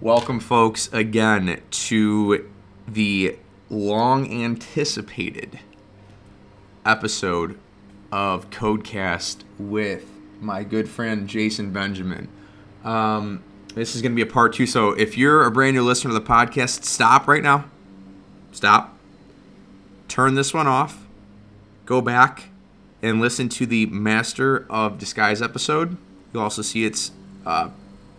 Welcome, 0.00 0.40
folks, 0.40 0.92
again 0.92 1.62
to 1.70 2.50
the 2.86 3.38
long 3.70 4.30
anticipated 4.30 5.58
episode 6.84 7.58
of 8.12 8.50
Kode 8.50 8.84
Kast 8.84 9.44
with 9.58 10.04
my 10.38 10.64
good 10.64 10.86
friend 10.90 11.26
Jason 11.26 11.72
Benjamin. 11.72 12.28
Um, 12.84 13.42
this 13.74 13.96
is 13.96 14.02
going 14.02 14.12
to 14.12 14.16
be 14.16 14.20
a 14.20 14.30
part 14.30 14.52
two. 14.52 14.66
So 14.66 14.90
if 14.90 15.16
you're 15.16 15.46
a 15.46 15.50
brand 15.50 15.74
new 15.74 15.82
listener 15.82 16.12
to 16.12 16.18
the 16.18 16.24
podcast, 16.24 16.84
stop 16.84 17.26
right 17.26 17.42
now. 17.42 17.64
Stop. 18.52 18.98
Turn 20.08 20.34
this 20.34 20.52
one 20.52 20.66
off. 20.66 21.06
Go 21.86 22.02
back 22.02 22.50
and 23.00 23.18
listen 23.18 23.48
to 23.48 23.64
the 23.64 23.86
Master 23.86 24.66
of 24.68 24.98
Disguise 24.98 25.40
episode. 25.40 25.96
You'll 26.34 26.42
also 26.42 26.60
see 26.60 26.84
it's, 26.84 27.12
uh, 27.46 27.70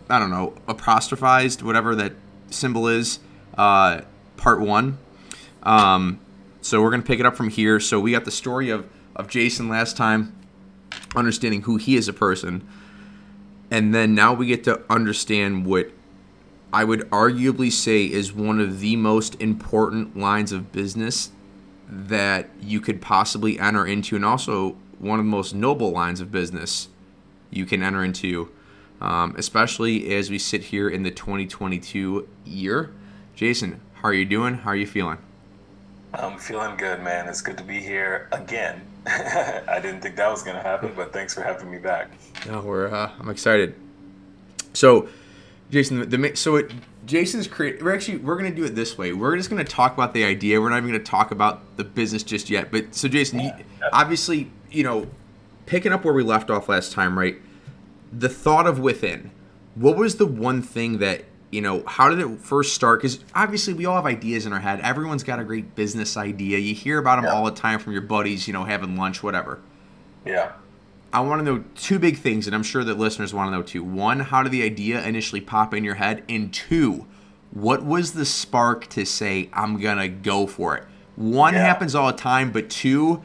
I 0.08 0.18
don't 0.18 0.30
know, 0.30 0.54
apostrophized, 0.66 1.62
whatever 1.62 1.94
that 1.96 2.12
symbol 2.50 2.88
is, 2.88 3.18
uh, 3.56 4.02
part 4.36 4.60
one. 4.60 4.98
Um, 5.62 6.20
so 6.62 6.82
we're 6.82 6.90
going 6.90 7.02
to 7.02 7.06
pick 7.06 7.20
it 7.20 7.26
up 7.26 7.36
from 7.36 7.50
here. 7.50 7.78
So 7.78 8.00
we 8.00 8.12
got 8.12 8.24
the 8.24 8.30
story 8.30 8.70
of, 8.70 8.88
of 9.14 9.28
Jason 9.28 9.68
last 9.68 9.96
time, 9.96 10.34
understanding 11.14 11.62
who 11.62 11.76
he 11.76 11.96
is 11.96 12.08
a 12.08 12.12
person. 12.12 12.66
And 13.70 13.94
then 13.94 14.14
now 14.14 14.32
we 14.32 14.46
get 14.46 14.64
to 14.64 14.82
understand 14.88 15.66
what 15.66 15.90
I 16.72 16.84
would 16.84 17.00
arguably 17.10 17.70
say 17.70 18.04
is 18.04 18.32
one 18.32 18.60
of 18.60 18.80
the 18.80 18.96
most 18.96 19.40
important 19.40 20.16
lines 20.16 20.52
of 20.52 20.72
business 20.72 21.30
that 21.88 22.48
you 22.60 22.80
could 22.80 23.00
possibly 23.00 23.58
enter 23.58 23.86
into, 23.86 24.16
and 24.16 24.24
also 24.24 24.76
one 24.98 25.18
of 25.18 25.24
the 25.24 25.30
most 25.30 25.54
noble 25.54 25.90
lines 25.90 26.20
of 26.20 26.30
business 26.30 26.88
you 27.50 27.64
can 27.64 27.82
enter 27.82 28.04
into, 28.04 28.50
um, 29.00 29.34
especially 29.36 30.14
as 30.14 30.30
we 30.30 30.38
sit 30.38 30.64
here 30.64 30.88
in 30.88 31.02
the 31.02 31.10
2022 31.10 32.28
year. 32.44 32.90
Jason, 33.34 33.80
how 33.94 34.08
are 34.08 34.14
you 34.14 34.24
doing? 34.24 34.54
How 34.54 34.70
are 34.70 34.76
you 34.76 34.86
feeling? 34.86 35.18
I'm 36.14 36.38
feeling 36.38 36.76
good, 36.76 37.02
man. 37.02 37.28
It's 37.28 37.40
good 37.40 37.58
to 37.58 37.64
be 37.64 37.78
here 37.80 38.28
again. 38.32 38.80
I 39.06 39.78
didn't 39.80 40.00
think 40.00 40.16
that 40.16 40.30
was 40.30 40.42
going 40.42 40.56
to 40.56 40.62
happen, 40.62 40.92
but 40.96 41.12
thanks 41.12 41.34
for 41.34 41.42
having 41.42 41.70
me 41.70 41.78
back. 41.78 42.10
No, 42.46 42.60
we're 42.60 42.88
uh, 42.88 43.10
I'm 43.18 43.28
excited. 43.28 43.74
So, 44.72 45.08
Jason, 45.70 46.08
the, 46.08 46.36
so 46.36 46.56
it 46.56 46.72
Jason's 47.06 47.48
create. 47.48 47.82
We're 47.82 47.94
actually 47.94 48.18
we're 48.18 48.36
gonna 48.36 48.54
do 48.54 48.64
it 48.64 48.74
this 48.74 48.98
way. 48.98 49.12
We're 49.12 49.36
just 49.36 49.50
gonna 49.50 49.64
talk 49.64 49.94
about 49.94 50.14
the 50.14 50.24
idea. 50.24 50.60
We're 50.60 50.70
not 50.70 50.78
even 50.78 50.90
gonna 50.90 51.02
talk 51.02 51.30
about 51.30 51.76
the 51.76 51.84
business 51.84 52.22
just 52.22 52.50
yet. 52.50 52.70
But 52.70 52.94
so, 52.94 53.08
Jason, 53.08 53.40
you, 53.40 53.50
obviously, 53.92 54.50
you 54.70 54.84
know, 54.84 55.06
picking 55.66 55.92
up 55.92 56.04
where 56.04 56.14
we 56.14 56.22
left 56.22 56.50
off 56.50 56.68
last 56.68 56.92
time, 56.92 57.18
right? 57.18 57.36
The 58.12 58.28
thought 58.28 58.66
of 58.66 58.78
within. 58.78 59.30
What 59.74 59.96
was 59.96 60.16
the 60.16 60.26
one 60.26 60.62
thing 60.62 60.98
that 60.98 61.24
you 61.50 61.60
know? 61.60 61.82
How 61.86 62.08
did 62.08 62.18
it 62.18 62.40
first 62.40 62.74
start? 62.74 63.00
Because 63.00 63.20
obviously, 63.34 63.72
we 63.74 63.86
all 63.86 63.96
have 63.96 64.06
ideas 64.06 64.44
in 64.46 64.52
our 64.52 64.60
head. 64.60 64.80
Everyone's 64.80 65.22
got 65.22 65.38
a 65.38 65.44
great 65.44 65.74
business 65.74 66.16
idea. 66.16 66.58
You 66.58 66.74
hear 66.74 66.98
about 66.98 67.16
them 67.16 67.24
Yeah. 67.26 67.32
all 67.32 67.44
the 67.44 67.50
time 67.52 67.78
from 67.78 67.92
your 67.92 68.02
buddies. 68.02 68.46
You 68.46 68.52
know, 68.54 68.64
having 68.64 68.96
lunch, 68.96 69.22
whatever. 69.22 69.58
Yeah. 70.26 70.52
I 71.12 71.20
want 71.20 71.40
to 71.40 71.44
know 71.44 71.64
two 71.74 71.98
big 71.98 72.18
things, 72.18 72.46
and 72.46 72.54
I'm 72.54 72.62
sure 72.62 72.84
that 72.84 72.98
listeners 72.98 73.32
want 73.32 73.48
to 73.48 73.56
know 73.56 73.62
too. 73.62 73.82
One, 73.82 74.20
how 74.20 74.42
did 74.42 74.52
the 74.52 74.62
idea 74.62 75.02
initially 75.02 75.40
pop 75.40 75.72
in 75.72 75.82
your 75.84 75.94
head? 75.94 76.22
And 76.28 76.52
two, 76.52 77.06
what 77.50 77.82
was 77.82 78.12
the 78.12 78.26
spark 78.26 78.88
to 78.88 79.06
say, 79.06 79.48
I'm 79.54 79.80
going 79.80 79.96
to 79.96 80.08
go 80.08 80.46
for 80.46 80.76
it? 80.76 80.84
One 81.16 81.54
Yeah. 81.54 81.60
happens 81.64 81.94
all 81.94 82.08
the 82.12 82.18
time, 82.18 82.50
but 82.52 82.68
two, 82.68 83.22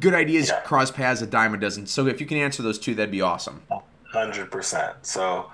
good 0.00 0.14
ideas 0.14 0.48
Yeah. 0.48 0.60
cross 0.60 0.90
paths 0.90 1.22
a 1.22 1.26
dime 1.26 1.54
a 1.54 1.56
dozen. 1.58 1.86
So 1.86 2.06
if 2.06 2.20
you 2.20 2.26
can 2.26 2.38
answer 2.38 2.62
those 2.62 2.78
two, 2.78 2.94
that'd 2.94 3.10
be 3.10 3.20
awesome. 3.22 3.62
Hundred 4.12 4.50
percent. 4.50 4.94
So, 5.02 5.50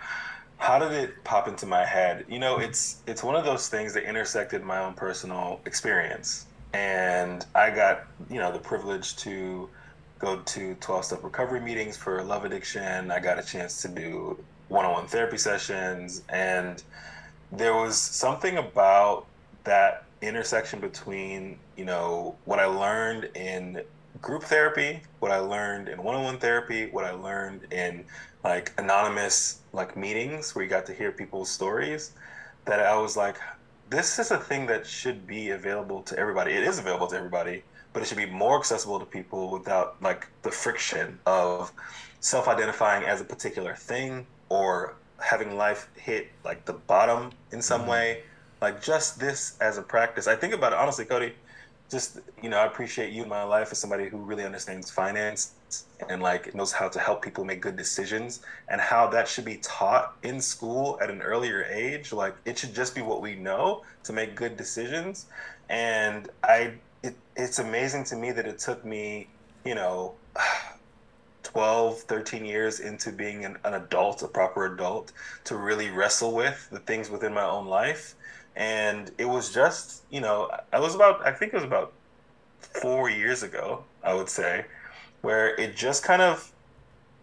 how 0.58 0.78
did 0.78 0.92
it 0.92 1.24
pop 1.24 1.48
into 1.48 1.66
my 1.66 1.84
head? 1.84 2.24
You 2.28 2.38
know, 2.38 2.58
it's 2.58 2.98
it's 3.06 3.22
one 3.22 3.34
of 3.34 3.44
those 3.44 3.68
things 3.68 3.92
that 3.94 4.04
intersected 4.04 4.62
my 4.62 4.78
own 4.78 4.94
personal 4.94 5.60
experience, 5.66 6.46
and 6.72 7.44
I 7.54 7.70
got 7.70 8.04
you 8.30 8.38
know 8.38 8.52
the 8.52 8.60
privilege 8.60 9.16
to 9.16 9.68
go 10.20 10.38
to 10.40 10.74
twelve 10.76 11.04
step 11.04 11.24
recovery 11.24 11.60
meetings 11.60 11.96
for 11.96 12.22
love 12.22 12.44
addiction. 12.44 13.10
I 13.10 13.18
got 13.18 13.38
a 13.38 13.42
chance 13.42 13.82
to 13.82 13.88
do 13.88 14.38
one 14.68 14.84
on 14.84 14.92
one 14.92 15.06
therapy 15.08 15.38
sessions, 15.38 16.22
and 16.28 16.80
there 17.50 17.74
was 17.74 17.98
something 17.98 18.58
about 18.58 19.26
that 19.64 20.04
intersection 20.20 20.78
between 20.78 21.58
you 21.76 21.84
know 21.84 22.36
what 22.44 22.60
I 22.60 22.66
learned 22.66 23.24
in 23.34 23.82
group 24.22 24.44
therapy, 24.44 25.02
what 25.18 25.32
I 25.32 25.38
learned 25.38 25.88
in 25.88 26.02
one-on-one 26.02 26.38
therapy, 26.38 26.86
what 26.86 27.04
I 27.04 27.10
learned 27.10 27.72
in 27.72 28.04
like 28.44 28.72
anonymous 28.78 29.60
like 29.72 29.96
meetings 29.96 30.54
where 30.54 30.64
you 30.64 30.70
got 30.70 30.86
to 30.86 30.94
hear 30.94 31.12
people's 31.12 31.50
stories 31.50 32.12
that 32.64 32.80
I 32.80 32.96
was 32.96 33.16
like 33.16 33.36
this 33.90 34.18
is 34.18 34.30
a 34.30 34.38
thing 34.38 34.66
that 34.66 34.86
should 34.86 35.26
be 35.26 35.50
available 35.50 36.02
to 36.04 36.18
everybody. 36.18 36.52
It 36.52 36.62
is 36.62 36.78
available 36.78 37.08
to 37.08 37.16
everybody, 37.16 37.62
but 37.92 38.02
it 38.02 38.06
should 38.06 38.16
be 38.16 38.24
more 38.24 38.58
accessible 38.58 38.98
to 38.98 39.04
people 39.04 39.50
without 39.50 40.02
like 40.02 40.28
the 40.42 40.50
friction 40.50 41.18
of 41.26 41.70
self-identifying 42.20 43.04
as 43.04 43.20
a 43.20 43.24
particular 43.24 43.74
thing 43.74 44.26
or 44.48 44.94
having 45.20 45.58
life 45.58 45.90
hit 45.94 46.28
like 46.42 46.64
the 46.64 46.72
bottom 46.72 47.32
in 47.50 47.60
some 47.60 47.82
mm-hmm. 47.82 47.90
way. 47.90 48.22
Like 48.62 48.82
just 48.82 49.20
this 49.20 49.58
as 49.60 49.76
a 49.76 49.82
practice. 49.82 50.26
I 50.26 50.36
think 50.36 50.54
about 50.54 50.72
it 50.72 50.78
honestly, 50.78 51.04
Kody 51.04 51.32
just 51.92 52.18
you 52.42 52.48
know 52.48 52.56
i 52.56 52.66
appreciate 52.66 53.12
you 53.12 53.22
in 53.22 53.28
my 53.28 53.44
life 53.44 53.68
as 53.70 53.78
somebody 53.78 54.08
who 54.08 54.16
really 54.16 54.44
understands 54.44 54.90
finance 54.90 55.52
and 56.08 56.22
like 56.22 56.54
knows 56.54 56.72
how 56.72 56.88
to 56.88 56.98
help 56.98 57.22
people 57.22 57.44
make 57.44 57.60
good 57.60 57.76
decisions 57.76 58.40
and 58.68 58.80
how 58.80 59.06
that 59.06 59.28
should 59.28 59.44
be 59.44 59.56
taught 59.58 60.16
in 60.22 60.40
school 60.40 60.98
at 61.00 61.10
an 61.10 61.22
earlier 61.22 61.64
age. 61.70 62.12
Like 62.12 62.34
it 62.44 62.58
should 62.58 62.74
just 62.74 62.94
be 62.94 63.02
what 63.02 63.20
we 63.22 63.34
know 63.34 63.82
to 64.04 64.12
make 64.12 64.34
good 64.34 64.56
decisions. 64.56 65.26
And 65.68 66.28
i 66.44 66.72
it, 67.02 67.14
it's 67.36 67.58
amazing 67.58 68.04
to 68.04 68.16
me 68.16 68.30
that 68.32 68.46
it 68.46 68.58
took 68.58 68.84
me 68.84 69.28
you 69.64 69.74
know 69.74 70.14
12 71.42 72.00
13 72.02 72.44
years 72.44 72.80
into 72.80 73.10
being 73.12 73.44
an, 73.44 73.58
an 73.64 73.74
adult 73.74 74.22
a 74.22 74.28
proper 74.28 74.72
adult 74.74 75.12
to 75.44 75.56
really 75.56 75.90
wrestle 75.90 76.32
with 76.32 76.68
the 76.70 76.78
things 76.78 77.10
within 77.10 77.34
my 77.34 77.44
own 77.44 77.66
life 77.66 78.14
and 78.56 79.10
it 79.18 79.24
was 79.24 79.52
just 79.52 80.02
you 80.10 80.20
know 80.20 80.50
i 80.72 80.78
was 80.78 80.94
about 80.94 81.26
i 81.26 81.32
think 81.32 81.52
it 81.52 81.56
was 81.56 81.64
about 81.64 81.92
four 82.60 83.08
years 83.08 83.42
ago 83.42 83.82
i 84.02 84.12
would 84.12 84.28
say 84.28 84.64
where 85.22 85.54
it 85.56 85.76
just 85.76 86.02
kind 86.02 86.20
of 86.20 86.52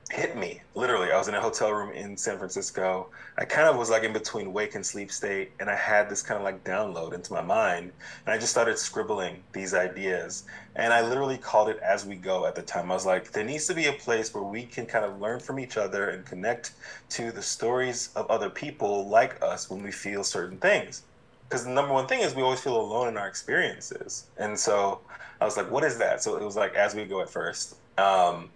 hit 0.10 0.36
me 0.36 0.60
literally. 0.74 1.12
I 1.12 1.18
was 1.18 1.28
in 1.28 1.36
a 1.36 1.42
hotel 1.42 1.72
room 1.72 1.92
in 1.92 2.18
san 2.18 2.38
francisco. 2.38 3.08
I 3.38 3.46
kind 3.46 3.68
of 3.68 3.78
was 3.78 3.92
like 3.92 4.04
in 4.04 4.12
between 4.12 4.54
wake 4.54 4.74
and 4.74 4.84
sleep 4.84 5.12
state 5.12 5.52
and 5.60 5.70
i 5.70 5.76
had 5.76 6.10
this 6.10 6.24
kind 6.24 6.38
of 6.38 6.44
like 6.44 6.64
download 6.64 7.14
into 7.14 7.32
my 7.32 7.42
mind 7.42 7.92
and 8.26 8.34
i 8.34 8.38
just 8.38 8.52
started 8.52 8.80
scribbling 8.80 9.44
these 9.54 9.76
ideas. 9.76 10.46
And 10.76 10.94
i 10.94 11.02
literally 11.02 11.38
called 11.38 11.70
it 11.70 11.78
as 11.80 12.06
we 12.06 12.16
go 12.16 12.48
at 12.48 12.56
the 12.56 12.64
time. 12.64 12.90
I 12.92 12.96
was 12.96 13.06
like 13.06 13.32
there 13.32 13.44
needs 13.44 13.68
to 13.68 13.76
be 13.76 13.86
a 13.86 13.94
place 13.94 14.34
where 14.34 14.44
we 14.44 14.64
can 14.64 14.88
kind 14.88 15.06
of 15.06 15.22
learn 15.22 15.40
from 15.40 15.60
each 15.60 15.78
other 15.78 16.10
and 16.10 16.26
connect 16.26 16.72
to 17.10 17.32
the 17.32 17.44
stories 17.44 18.10
of 18.16 18.30
other 18.32 18.50
people 18.50 19.08
like 19.08 19.42
us 19.44 19.70
when 19.70 19.84
we 19.84 19.92
feel 19.92 20.24
certain 20.24 20.58
things 20.58 21.04
because 21.50 21.66
the 21.66 21.72
number 21.72 21.92
one 21.92 22.06
thing 22.06 22.22
is 22.22 22.36
we 22.36 22.44
always 22.44 22.60
feel 22.60 22.80
alone 22.80 23.08
in 23.08 23.18
our 23.18 23.28
experiences. 23.28 24.26
And 24.38 24.58
so 24.58 25.02
i 25.42 25.46
was 25.46 25.58
like 25.58 25.72
what 25.72 25.84
is 25.84 25.98
that? 25.98 26.22
So 26.22 26.36
it 26.36 26.44
was 26.44 26.56
like 26.56 26.76
as 26.76 26.94
we 26.96 27.06
go 27.06 27.22
at 27.22 27.30
first. 27.30 27.76
Um, 27.98 28.50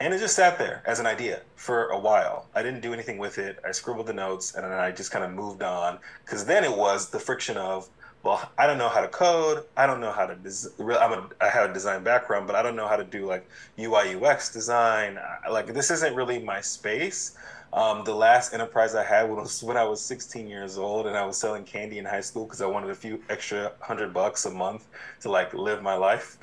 and 0.00 0.12
it 0.12 0.18
just 0.18 0.34
sat 0.34 0.58
there 0.58 0.82
as 0.86 0.98
an 0.98 1.06
idea 1.06 1.42
for 1.56 1.88
a 1.88 1.98
while. 1.98 2.46
I 2.54 2.62
didn't 2.62 2.80
do 2.80 2.92
anything 2.92 3.18
with 3.18 3.38
it. 3.38 3.58
I 3.66 3.70
scribbled 3.72 4.06
the 4.06 4.14
notes 4.14 4.54
and 4.54 4.64
then 4.64 4.72
i 4.72 4.90
just 4.90 5.10
kind 5.10 5.24
of 5.24 5.30
moved 5.32 5.62
on. 5.62 5.98
Because 6.24 6.44
then 6.44 6.64
it 6.64 6.76
was 6.76 7.10
the 7.10 7.20
friction 7.20 7.56
of 7.56 7.88
well 8.22 8.50
i 8.58 8.66
don't 8.66 8.78
know 8.78 8.88
how 8.88 9.00
to 9.00 9.08
code. 9.08 9.64
I 9.76 9.86
don't 9.86 10.00
know 10.00 10.12
how 10.12 10.26
to 10.26 10.34
des- 10.34 10.70
i'm 10.80 11.12
a 11.12 11.28
i 11.40 11.48
have 11.48 11.70
a 11.70 11.72
design 11.72 12.02
background 12.02 12.46
but 12.48 12.56
i 12.56 12.62
don't 12.62 12.76
know 12.76 12.88
how 12.88 12.96
to 12.96 13.04
do 13.04 13.26
like 13.26 13.48
ui 13.78 14.24
ux 14.24 14.52
design. 14.52 15.20
Like 15.48 15.72
this 15.72 15.90
isn't 15.92 16.16
really 16.16 16.40
my 16.40 16.60
space 16.60 17.36
um, 17.72 18.04
the 18.04 18.14
last 18.14 18.52
enterprise 18.52 18.94
I 18.94 19.04
had 19.04 19.30
was 19.30 19.62
when 19.62 19.76
I 19.76 19.84
was 19.84 20.00
16 20.02 20.48
years 20.48 20.78
old 20.78 21.06
and 21.06 21.16
I 21.16 21.24
was 21.24 21.36
selling 21.36 21.64
candy 21.64 21.98
in 21.98 22.04
high 22.04 22.20
school 22.20 22.44
because 22.44 22.60
I 22.60 22.66
wanted 22.66 22.90
a 22.90 22.94
few 22.94 23.22
extra 23.28 23.72
hundred 23.80 24.12
bucks 24.12 24.44
a 24.46 24.50
month 24.50 24.86
to 25.20 25.30
like 25.30 25.54
live 25.54 25.82
my 25.82 25.94
life, 25.94 26.38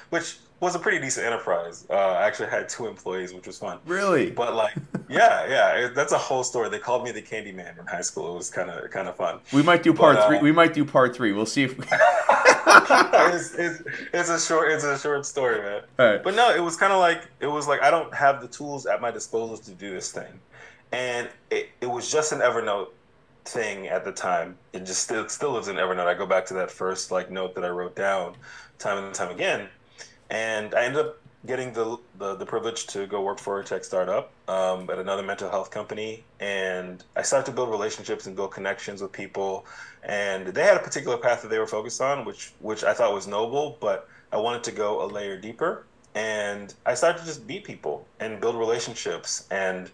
which 0.10 0.38
was 0.60 0.74
a 0.74 0.78
pretty 0.78 0.98
decent 0.98 1.26
enterprise. 1.26 1.86
Uh, 1.90 1.94
I 1.94 2.26
actually 2.26 2.48
had 2.48 2.68
two 2.68 2.86
employees, 2.86 3.34
which 3.34 3.46
was 3.46 3.58
fun. 3.58 3.78
Really? 3.86 4.30
But 4.30 4.54
like, 4.54 4.74
yeah, 5.08 5.46
yeah, 5.48 5.72
it, 5.76 5.94
that's 5.94 6.12
a 6.12 6.18
whole 6.18 6.42
story. 6.42 6.70
They 6.70 6.78
called 6.78 7.04
me 7.04 7.10
the 7.12 7.22
Candy 7.22 7.52
Man 7.52 7.76
in 7.78 7.86
high 7.86 8.00
school. 8.00 8.32
It 8.32 8.36
was 8.36 8.50
kind 8.50 8.70
of 8.70 8.90
kind 8.90 9.08
of 9.08 9.16
fun. 9.16 9.40
We 9.52 9.62
might 9.62 9.82
do 9.82 9.92
part 9.92 10.16
But, 10.16 10.22
uh, 10.22 10.28
three. 10.28 10.38
We 10.40 10.52
might 10.52 10.72
do 10.72 10.84
part 10.84 11.14
three. 11.14 11.32
We'll 11.32 11.46
see 11.46 11.64
if. 11.64 11.78
it's, 11.78 13.54
it's, 13.54 13.82
it's 14.12 14.28
a 14.30 14.40
short 14.40 14.70
it's 14.72 14.84
a 14.84 14.98
short 14.98 15.26
story, 15.26 15.60
man. 15.60 15.82
All 15.98 16.06
right. 16.06 16.22
But 16.22 16.34
no, 16.34 16.54
it 16.54 16.60
was 16.60 16.76
kind 16.76 16.92
of 16.92 17.00
like 17.00 17.28
it 17.40 17.46
was 17.46 17.68
like 17.68 17.82
I 17.82 17.90
don't 17.90 18.12
have 18.14 18.40
the 18.40 18.48
tools 18.48 18.86
at 18.86 19.00
my 19.00 19.10
disposal 19.10 19.58
to 19.58 19.70
do 19.72 19.90
this 19.90 20.10
thing, 20.10 20.40
and 20.92 21.28
it, 21.50 21.68
it 21.80 21.86
was 21.86 22.10
just 22.10 22.32
an 22.32 22.38
Evernote 22.38 22.88
thing 23.44 23.88
at 23.88 24.04
the 24.04 24.12
time. 24.12 24.56
It 24.72 24.86
just 24.86 25.02
still 25.02 25.28
still 25.28 25.52
lives 25.52 25.68
in 25.68 25.76
Evernote. 25.76 26.06
I 26.06 26.14
go 26.14 26.26
back 26.26 26.46
to 26.46 26.54
that 26.54 26.70
first 26.70 27.10
like 27.10 27.30
note 27.30 27.54
that 27.56 27.64
I 27.64 27.68
wrote 27.68 27.94
down 27.94 28.34
time 28.78 29.04
and 29.04 29.14
time 29.14 29.30
again, 29.30 29.68
and 30.30 30.74
I 30.74 30.84
ended 30.84 31.06
up 31.06 31.18
getting 31.46 31.72
the, 31.72 31.98
the, 32.18 32.34
the 32.34 32.46
privilege 32.46 32.86
to 32.88 33.06
go 33.06 33.22
work 33.22 33.38
for 33.38 33.60
a 33.60 33.64
tech 33.64 33.84
startup 33.84 34.32
um, 34.48 34.90
at 34.90 34.98
another 34.98 35.22
mental 35.22 35.48
health 35.48 35.70
company, 35.70 36.24
and 36.40 37.04
I 37.14 37.22
started 37.22 37.46
to 37.46 37.52
build 37.52 37.70
relationships 37.70 38.26
and 38.26 38.34
build 38.34 38.52
connections 38.52 39.00
with 39.00 39.12
people. 39.12 39.64
And 40.02 40.48
they 40.48 40.62
had 40.62 40.76
a 40.76 40.80
particular 40.80 41.16
path 41.16 41.42
that 41.42 41.48
they 41.48 41.58
were 41.58 41.66
focused 41.66 42.00
on, 42.00 42.24
which 42.24 42.52
which 42.60 42.84
I 42.84 42.92
thought 42.94 43.12
was 43.12 43.26
noble, 43.26 43.76
but 43.80 44.08
I 44.32 44.38
wanted 44.38 44.64
to 44.64 44.72
go 44.72 45.04
a 45.04 45.06
layer 45.06 45.36
deeper. 45.36 45.84
And 46.14 46.72
I 46.86 46.94
started 46.94 47.20
to 47.20 47.26
just 47.26 47.44
meet 47.46 47.64
people 47.64 48.06
and 48.20 48.40
build 48.40 48.56
relationships. 48.56 49.46
And 49.50 49.90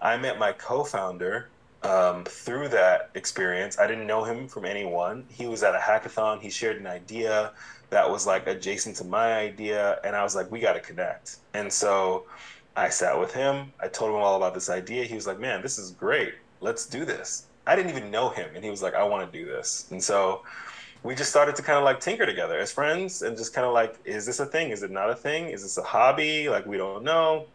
I 0.00 0.16
met 0.16 0.38
my 0.38 0.52
co-founder 0.52 1.48
um, 1.82 2.24
through 2.24 2.68
that 2.68 3.10
experience. 3.14 3.78
I 3.78 3.86
didn't 3.86 4.06
know 4.06 4.24
him 4.24 4.48
from 4.48 4.64
anyone. 4.64 5.26
He 5.30 5.46
was 5.46 5.62
at 5.62 5.74
a 5.74 5.78
hackathon. 5.78 6.40
He 6.40 6.50
shared 6.50 6.78
an 6.78 6.86
idea 6.86 7.52
that 7.90 8.08
was 8.08 8.26
like 8.26 8.46
adjacent 8.46 8.96
to 8.96 9.04
my 9.04 9.34
idea, 9.34 9.98
and 10.04 10.14
I 10.14 10.22
was 10.22 10.34
like, 10.34 10.50
we 10.50 10.60
got 10.60 10.74
to 10.74 10.80
connect. 10.80 11.36
And 11.54 11.72
so 11.72 12.26
I 12.76 12.88
sat 12.88 13.18
with 13.18 13.32
him. 13.32 13.72
I 13.80 13.88
told 13.88 14.10
him 14.10 14.16
all 14.16 14.36
about 14.36 14.54
this 14.54 14.68
idea. 14.68 15.04
He 15.04 15.14
was 15.14 15.26
like, 15.26 15.40
man, 15.40 15.62
this 15.62 15.78
is 15.78 15.92
great. 15.92 16.34
Let's 16.60 16.86
do 16.86 17.04
this. 17.04 17.46
I 17.66 17.76
didn't 17.76 17.90
even 17.90 18.10
know 18.10 18.30
him, 18.30 18.50
and 18.54 18.64
he 18.64 18.70
was 18.70 18.82
like, 18.82 18.94
I 18.94 19.02
want 19.04 19.30
to 19.30 19.38
do 19.38 19.44
this. 19.44 19.86
And 19.90 20.02
so 20.02 20.42
we 21.02 21.14
just 21.14 21.30
started 21.30 21.54
to 21.56 21.62
kind 21.62 21.78
of 21.78 21.84
like 21.84 22.00
tinker 22.00 22.26
together 22.26 22.58
as 22.58 22.72
friends 22.72 23.22
and 23.22 23.36
just 23.36 23.54
kind 23.54 23.66
of 23.66 23.72
like, 23.72 23.98
is 24.04 24.26
this 24.26 24.40
a 24.40 24.46
thing? 24.46 24.70
Is 24.70 24.82
it 24.82 24.90
not 24.90 25.10
a 25.10 25.14
thing? 25.14 25.50
Is 25.50 25.62
this 25.62 25.78
a 25.78 25.82
hobby? 25.82 26.48
Like, 26.48 26.66
we 26.66 26.76
don't 26.76 27.04
know. 27.04 27.46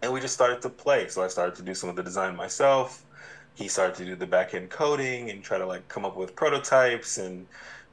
And 0.00 0.12
we 0.12 0.20
just 0.20 0.34
started 0.34 0.62
to 0.62 0.68
play. 0.68 1.08
So 1.08 1.24
I 1.24 1.28
started 1.28 1.56
to 1.56 1.62
do 1.62 1.74
some 1.74 1.90
of 1.90 1.96
the 1.96 2.02
design 2.02 2.36
myself 2.36 3.04
he 3.58 3.66
started 3.66 3.96
to 3.96 4.04
do 4.04 4.14
the 4.14 4.26
back 4.26 4.54
end 4.54 4.70
coding 4.70 5.30
and 5.30 5.42
try 5.42 5.58
to 5.58 5.66
like 5.66 5.86
come 5.88 6.04
up 6.04 6.16
with 6.16 6.36
prototypes 6.36 7.18
and 7.18 7.44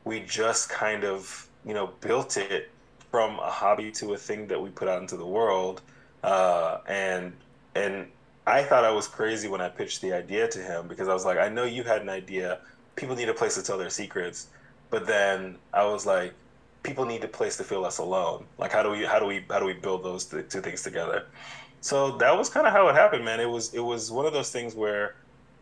we 0.04 0.20
just 0.20 0.70
kind 0.70 1.04
of 1.04 1.50
you 1.66 1.74
know 1.74 1.88
built 2.02 2.38
it 2.38 2.70
from 3.12 3.40
a 3.40 3.50
hobby 3.50 3.92
to 3.92 4.14
a 4.14 4.18
thing 4.18 4.48
that 4.48 4.62
we 4.62 4.70
put 4.70 4.88
out 4.88 5.02
into 5.02 5.18
the 5.18 5.26
world. 5.26 5.82
Uh, 6.24 6.80
and 6.88 7.34
and 7.76 8.08
i 8.48 8.64
thought 8.64 8.84
i 8.84 8.92
was 8.92 9.08
crazy 9.08 9.48
when 9.48 9.62
i 9.62 9.70
pitched 9.70 10.02
the 10.02 10.12
idea 10.12 10.48
to 10.48 10.60
him 10.60 10.88
because 10.88 11.08
i 11.08 11.14
was 11.14 11.24
like 11.24 11.38
i 11.38 11.50
know 11.50 11.64
you 11.64 11.84
had 11.84 12.02
an 12.02 12.10
idea. 12.10 12.60
People 12.96 13.16
need 13.16 13.30
a 13.30 13.34
place 13.34 13.56
to 13.56 13.64
tell 13.64 13.78
their 13.78 13.90
secrets. 13.90 14.48
But 14.90 15.06
then 15.08 15.58
i 15.74 15.86
was 15.86 16.06
like 16.06 16.34
people 16.84 17.06
need 17.06 17.24
a 17.24 17.28
place 17.28 17.58
to 17.58 17.64
feel 17.64 17.82
less 17.82 17.98
alone. 17.98 18.46
Like 18.58 18.72
how 18.72 18.84
do 18.84 18.92
we 18.92 19.04
how 19.04 19.20
do 19.20 19.26
we 19.26 19.46
how 19.50 19.60
do 19.60 19.66
we 19.66 19.74
build 19.74 20.04
those 20.04 20.26
two 20.26 20.62
things 20.62 20.82
together? 20.84 21.26
So 21.82 22.18
that 22.18 22.36
was 22.36 22.50
kind 22.50 22.66
of 22.66 22.74
how 22.74 22.88
it 22.88 22.96
happened 22.96 23.26
man. 23.26 23.40
It 23.40 23.50
was 23.50 23.74
it 23.74 23.80
was 23.80 24.12
one 24.12 24.26
of 24.26 24.34
those 24.34 24.52
things 24.52 24.74
where 24.76 25.16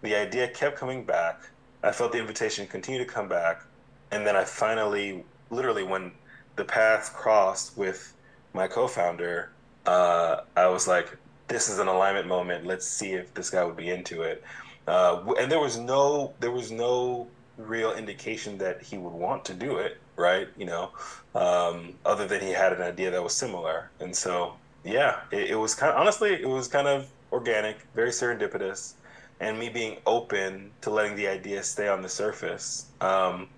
the 0.03 0.15
idea 0.15 0.47
kept 0.49 0.77
coming 0.77 1.03
back. 1.03 1.41
I 1.81 1.91
felt 1.91 2.11
the 2.11 2.19
invitation 2.19 2.67
continue 2.67 3.03
to 3.03 3.09
come 3.09 3.27
back. 3.27 3.63
And 4.11 4.27
then 4.27 4.35
I 4.35 4.43
finally, 4.43 5.25
literally, 5.53 5.83
when 5.83 6.11
the 6.55 6.63
paths 6.63 7.09
crossed 7.09 7.77
with 7.77 8.13
my 8.53 8.67
co 8.67 8.87
founder, 8.87 9.51
uh, 9.85 10.41
I 10.55 10.67
was 10.67 10.87
like, 10.87 11.17
this 11.47 11.69
is 11.69 11.79
an 11.79 11.87
alignment 11.87 12.27
moment. 12.27 12.65
Let's 12.65 12.87
see 12.87 13.13
if 13.13 13.33
this 13.33 13.49
guy 13.49 13.63
would 13.63 13.77
be 13.77 13.89
into 13.89 14.23
it. 14.23 14.43
Uh, 14.87 15.23
and 15.39 15.51
there 15.51 15.59
was 15.59 15.77
no, 15.77 16.33
there 16.39 16.51
was 16.51 16.71
no 16.71 17.27
real 17.57 17.93
indication 17.93 18.57
that 18.57 18.81
he 18.81 18.97
would 18.97 19.13
want 19.13 19.45
to 19.45 19.53
do 19.53 19.77
it, 19.77 19.97
right? 20.15 20.47
You 20.57 20.65
know, 20.65 20.91
um, 21.35 21.93
other 22.05 22.27
than 22.27 22.41
he 22.41 22.51
had 22.51 22.73
an 22.73 22.81
idea 22.81 23.11
that 23.11 23.23
was 23.23 23.33
similar. 23.33 23.89
And 23.99 24.15
so, 24.15 24.53
yeah, 24.83 25.21
it, 25.31 25.51
it 25.51 25.55
was 25.55 25.75
kind 25.75 25.91
of, 25.91 25.99
honestly, 25.99 26.33
it 26.33 26.47
was 26.47 26.67
kind 26.67 26.87
of 26.87 27.07
organic, 27.31 27.77
very 27.95 28.09
serendipitous 28.09 28.93
and 29.39 29.59
me 29.59 29.69
being 29.69 29.97
open 30.05 30.71
to 30.81 30.89
letting 30.89 31.15
the 31.15 31.27
idea 31.27 31.63
stay 31.63 31.87
on 31.87 32.01
the 32.01 32.09
surface. 32.09 32.85
Um, 33.01 33.49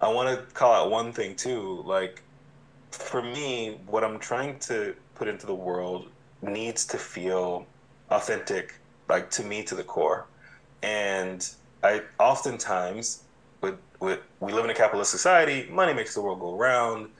I 0.00 0.08
want 0.08 0.28
to 0.28 0.54
call 0.54 0.72
out 0.72 0.90
one 0.90 1.12
thing 1.12 1.36
too. 1.36 1.82
Like, 1.84 2.22
for 2.90 3.22
me, 3.22 3.78
what 3.86 4.02
I'm 4.02 4.18
trying 4.18 4.58
to 4.60 4.94
put 5.14 5.28
into 5.28 5.46
the 5.46 5.54
world 5.54 6.08
needs 6.42 6.86
to 6.86 6.98
feel 6.98 7.66
authentic, 8.10 8.74
like 9.08 9.30
to 9.32 9.44
me 9.44 9.62
to 9.64 9.74
the 9.74 9.84
core. 9.84 10.26
And 10.82 11.48
I 11.82 12.02
oftentimes, 12.18 13.24
with, 13.60 13.76
with 14.00 14.20
we 14.40 14.52
live 14.52 14.64
in 14.64 14.70
a 14.70 14.74
capitalist 14.74 15.10
society, 15.10 15.68
money 15.70 15.92
makes 15.92 16.14
the 16.14 16.22
world 16.22 16.40
go 16.40 16.56
round. 16.56 17.10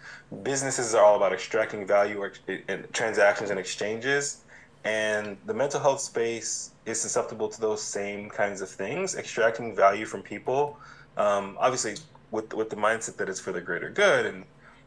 Businesses 0.42 0.94
are 0.94 1.04
all 1.04 1.16
about 1.16 1.32
extracting 1.32 1.86
value 1.86 2.28
and 2.68 2.92
transactions 2.92 3.50
and 3.50 3.58
exchanges. 3.58 4.42
And 4.84 5.36
the 5.44 5.52
mental 5.52 5.80
health 5.80 6.00
space 6.00 6.70
is 6.86 6.98
susceptible 6.98 7.50
to 7.50 7.60
those 7.60 7.82
same 7.82 8.30
kinds 8.30 8.62
of 8.62 8.70
things, 8.70 9.14
extracting 9.14 9.76
value 9.76 10.06
from 10.06 10.22
people. 10.22 10.78
Um, 11.18 11.58
obviously, 11.60 11.96
with 12.30 12.54
with 12.54 12.70
the 12.70 12.76
mindset 12.76 13.16
that 13.16 13.28
it's 13.28 13.40
for 13.40 13.52
the 13.52 13.60
greater 13.60 13.90
good, 13.90 14.26
and 14.26 14.44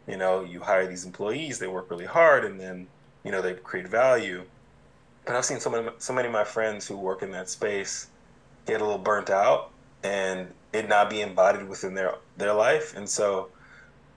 you 0.08 0.18
know, 0.18 0.44
you 0.44 0.60
hire 0.60 0.88
these 0.88 1.06
employees, 1.06 1.60
they 1.60 1.68
work 1.68 1.90
really 1.90 2.06
hard, 2.06 2.46
and 2.46 2.60
then 2.60 2.88
you 3.24 3.32
know 3.32 3.42
they 3.42 3.54
create 3.54 3.88
value. 3.88 4.44
But 5.26 5.36
I've 5.36 5.46
seen 5.46 5.60
so 5.60 5.70
many 5.70 5.90
so 5.98 6.14
many 6.14 6.28
of 6.28 6.34
my 6.34 6.44
friends 6.44 6.88
who 6.88 6.98
work 6.98 7.22
in 7.22 7.32
that 7.32 7.50
space 7.50 8.08
get 8.66 8.82
a 8.82 8.86
little 8.86 9.00
burnt 9.00 9.30
out, 9.30 9.72
and 10.04 10.48
it 10.74 10.88
not 10.88 11.10
be 11.10 11.22
embodied 11.22 11.68
within 11.68 11.94
their 11.94 12.16
their 12.38 12.54
life, 12.54 12.96
and 12.96 13.08
so 13.08 13.50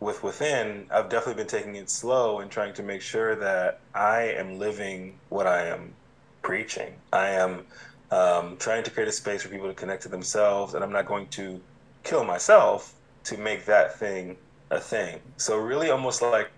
with 0.00 0.22
within, 0.22 0.86
I've 0.90 1.08
definitely 1.08 1.42
been 1.42 1.48
taking 1.48 1.76
it 1.76 1.88
slow 1.88 2.40
and 2.40 2.50
trying 2.50 2.74
to 2.74 2.82
make 2.82 3.00
sure 3.00 3.34
that 3.36 3.80
I 3.94 4.22
am 4.22 4.58
living 4.58 5.18
what 5.30 5.46
I 5.46 5.68
am 5.68 5.94
preaching. 6.42 6.94
I 7.12 7.30
am 7.30 7.64
um, 8.10 8.56
trying 8.58 8.84
to 8.84 8.90
create 8.90 9.08
a 9.08 9.12
space 9.12 9.42
for 9.42 9.48
people 9.48 9.68
to 9.68 9.74
connect 9.74 10.02
to 10.02 10.08
themselves, 10.08 10.74
and 10.74 10.84
I'm 10.84 10.92
not 10.92 11.06
going 11.06 11.28
to 11.28 11.60
kill 12.04 12.24
myself 12.24 12.95
to 13.26 13.36
make 13.36 13.64
that 13.64 13.98
thing 13.98 14.36
a 14.70 14.80
thing. 14.80 15.20
So 15.36 15.58
really, 15.58 15.90
almost 15.90 16.22
like 16.22 16.50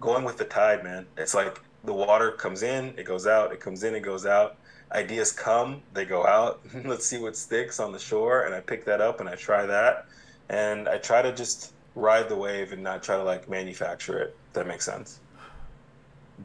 going 0.00 0.24
with 0.24 0.36
the 0.36 0.44
tide, 0.44 0.82
man. 0.82 1.06
It's 1.16 1.34
like 1.34 1.60
the 1.84 1.92
water 1.92 2.32
comes 2.32 2.62
in, 2.64 2.94
it 2.96 3.04
goes 3.04 3.26
out, 3.26 3.52
it 3.52 3.60
comes 3.60 3.84
in, 3.84 3.94
it 3.94 4.00
goes 4.00 4.26
out. 4.26 4.56
Ideas 4.92 5.32
come, 5.32 5.82
they 5.94 6.04
go 6.04 6.26
out. 6.26 6.60
Let's 6.84 7.06
see 7.06 7.18
what 7.18 7.36
sticks 7.36 7.78
on 7.78 7.92
the 7.92 7.98
shore, 7.98 8.44
and 8.44 8.54
I 8.54 8.60
pick 8.60 8.84
that 8.86 9.00
up 9.00 9.20
and 9.20 9.28
I 9.28 9.36
try 9.36 9.66
that, 9.66 10.06
and 10.48 10.88
I 10.88 10.98
try 10.98 11.22
to 11.22 11.32
just 11.32 11.72
ride 11.94 12.28
the 12.28 12.36
wave 12.36 12.72
and 12.72 12.82
not 12.82 13.02
try 13.02 13.16
to 13.16 13.22
like 13.22 13.48
manufacture 13.48 14.18
it. 14.18 14.36
That 14.54 14.66
makes 14.66 14.84
sense. 14.84 15.20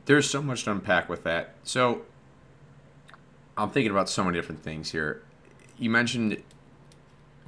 There's 0.06 0.30
so 0.30 0.42
much 0.42 0.64
to 0.66 0.72
unpack 0.72 1.10
with 1.10 1.24
that. 1.24 1.56
So 1.64 2.04
I'm 3.58 3.72
thinking 3.72 3.92
about 3.92 4.10
so 4.10 4.24
many 4.24 4.38
different 4.38 4.62
things 4.62 4.92
here. 4.92 5.24
You 5.78 5.90
mentioned 5.90 6.42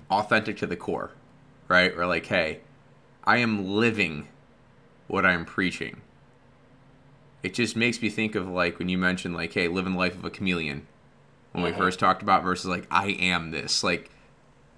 authentic 0.10 0.58
to 0.58 0.68
the 0.68 0.76
core, 0.76 1.12
right? 1.68 1.94
Or 1.96 2.06
like, 2.06 2.26
hey, 2.26 2.62
I 3.24 3.38
am 3.38 3.68
living 3.68 4.28
what 5.08 5.26
I'm 5.26 5.46
preaching. 5.46 6.02
It 7.44 7.54
just 7.54 7.76
makes 7.76 8.02
me 8.02 8.10
think 8.10 8.36
of 8.36 8.48
like 8.48 8.80
when 8.80 8.90
you 8.90 8.98
mentioned 8.98 9.36
like, 9.36 9.54
hey, 9.54 9.68
living 9.68 9.94
the 9.94 10.00
life 10.00 10.16
of 10.16 10.26
a 10.26 10.30
chameleon 10.30 10.88
when 11.52 11.64
mm-hmm. 11.64 11.74
we 11.74 11.86
first 11.86 12.00
talked 12.00 12.22
about 12.22 12.44
versus 12.44 12.66
like 12.66 12.88
I 12.92 13.10
am 13.10 13.52
this. 13.52 13.84
Like 13.84 14.10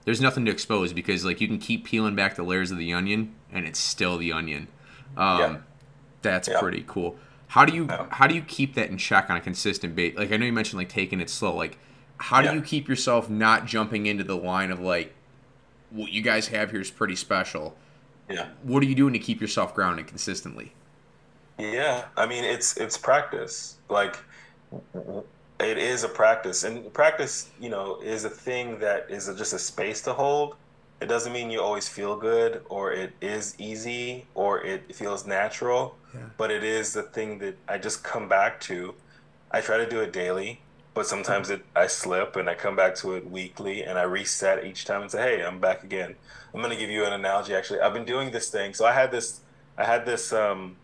there's 0.06 0.22
nothing 0.22 0.46
to 0.46 0.52
expose 0.52 0.94
because 0.94 1.26
like 1.26 1.42
you 1.42 1.48
can 1.48 1.60
keep 1.60 1.86
peeling 1.86 2.16
back 2.16 2.36
the 2.36 2.44
layers 2.44 2.72
of 2.72 2.78
the 2.78 2.94
onion 2.94 3.36
and 3.52 3.66
it's 3.66 3.80
still 3.80 4.18
the 4.18 4.32
onion. 4.32 4.68
Um, 5.16 5.40
yeah. 5.40 5.58
That's 6.22 6.48
yeah. 6.48 6.60
pretty 6.60 6.84
cool. 6.88 7.18
How 7.48 7.66
do 7.66 7.74
you 7.74 7.86
yeah. 7.86 8.08
how 8.10 8.28
do 8.28 8.36
you 8.36 8.42
keep 8.42 8.76
that 8.76 8.90
in 8.90 8.98
check 8.98 9.30
on 9.30 9.38
a 9.38 9.42
consistent 9.42 9.96
base? 9.96 10.18
Like 10.18 10.32
I 10.32 10.38
know 10.38 10.46
you 10.46 10.54
mentioned 10.54 10.78
like 10.78 10.90
taking 10.90 11.22
it 11.22 11.30
slow. 11.30 11.56
Like 11.56 11.78
how 12.18 12.42
do 12.42 12.54
you 12.54 12.62
keep 12.62 12.88
yourself 12.88 13.30
not 13.30 13.66
jumping 13.66 14.06
into 14.06 14.24
the 14.24 14.36
line 14.36 14.72
of 14.72 14.80
like 14.80 15.14
what 15.92 16.12
you 16.12 16.22
guys 16.22 16.48
have 16.48 16.72
here 16.72 16.82
is 16.82 16.92
pretty 16.92 17.16
special? 17.16 17.76
Yeah. 18.30 18.48
What 18.64 18.84
are 18.84 18.86
you 18.86 18.96
doing 18.96 19.14
to 19.14 19.20
keep 19.20 19.40
yourself 19.40 19.74
grounded 19.74 20.08
consistently? 20.08 20.74
Yeah, 21.58 22.06
I 22.16 22.26
mean 22.26 22.44
it's 22.44 22.78
it's 22.78 22.98
practice. 22.98 23.78
Like 23.90 24.18
it 25.60 25.78
is 25.78 26.04
a 26.04 26.10
practice 26.10 26.64
and 26.64 26.92
practice 26.94 27.50
you 27.60 27.70
know 27.70 28.00
is 28.02 28.26
a 28.26 28.30
thing 28.30 28.80
that 28.80 29.10
is 29.10 29.28
a, 29.28 29.36
just 29.36 29.54
a 29.54 29.60
space 29.60 30.02
to 30.02 30.14
hold 30.14 30.56
it 31.02 31.08
doesn't 31.08 31.34
mean 31.34 31.50
you 31.50 31.62
always 31.62 31.88
feel 31.88 32.16
good 32.16 32.62
or 32.70 32.92
it 32.92 33.14
is 33.22 33.56
easy 33.60 34.26
or 34.36 34.64
it 34.64 34.94
feels 34.96 35.26
natural 35.26 35.96
yeah. 36.14 36.22
but 36.38 36.52
it 36.52 36.64
is 36.64 36.94
the 36.94 37.04
thing 37.04 37.40
that 37.40 37.58
i 37.68 37.78
just 37.78 38.04
come 38.04 38.28
back 38.28 38.60
to 38.60 38.94
i 39.52 39.62
try 39.62 39.78
to 39.78 39.90
do 39.90 40.00
it 40.02 40.14
daily 40.14 40.60
but 40.98 41.06
sometimes 41.06 41.52
it 41.52 41.64
i 41.76 41.86
slip 41.86 42.36
and 42.36 42.50
i 42.50 42.56
come 42.56 42.76
back 42.76 42.96
to 42.96 43.14
it 43.14 43.30
weekly 43.30 43.84
and 43.84 44.00
i 44.00 44.02
reset 44.02 44.66
each 44.66 44.84
time 44.84 45.04
and 45.04 45.12
say 45.12 45.38
hey 45.38 45.44
i'm 45.44 45.60
back 45.60 45.84
again. 45.84 46.16
I'm 46.54 46.62
going 46.62 46.74
to 46.74 46.80
give 46.80 46.90
you 46.90 47.06
an 47.06 47.14
analogy 47.14 47.54
actually. 47.54 47.82
I've 47.82 47.94
been 47.94 48.06
doing 48.06 48.32
this 48.32 48.50
thing. 48.50 48.74
So 48.74 48.86
i 48.86 48.94
had 48.94 49.12
this 49.12 49.42
i 49.78 49.86
had 49.86 50.06
this 50.06 50.34
um, 50.34 50.76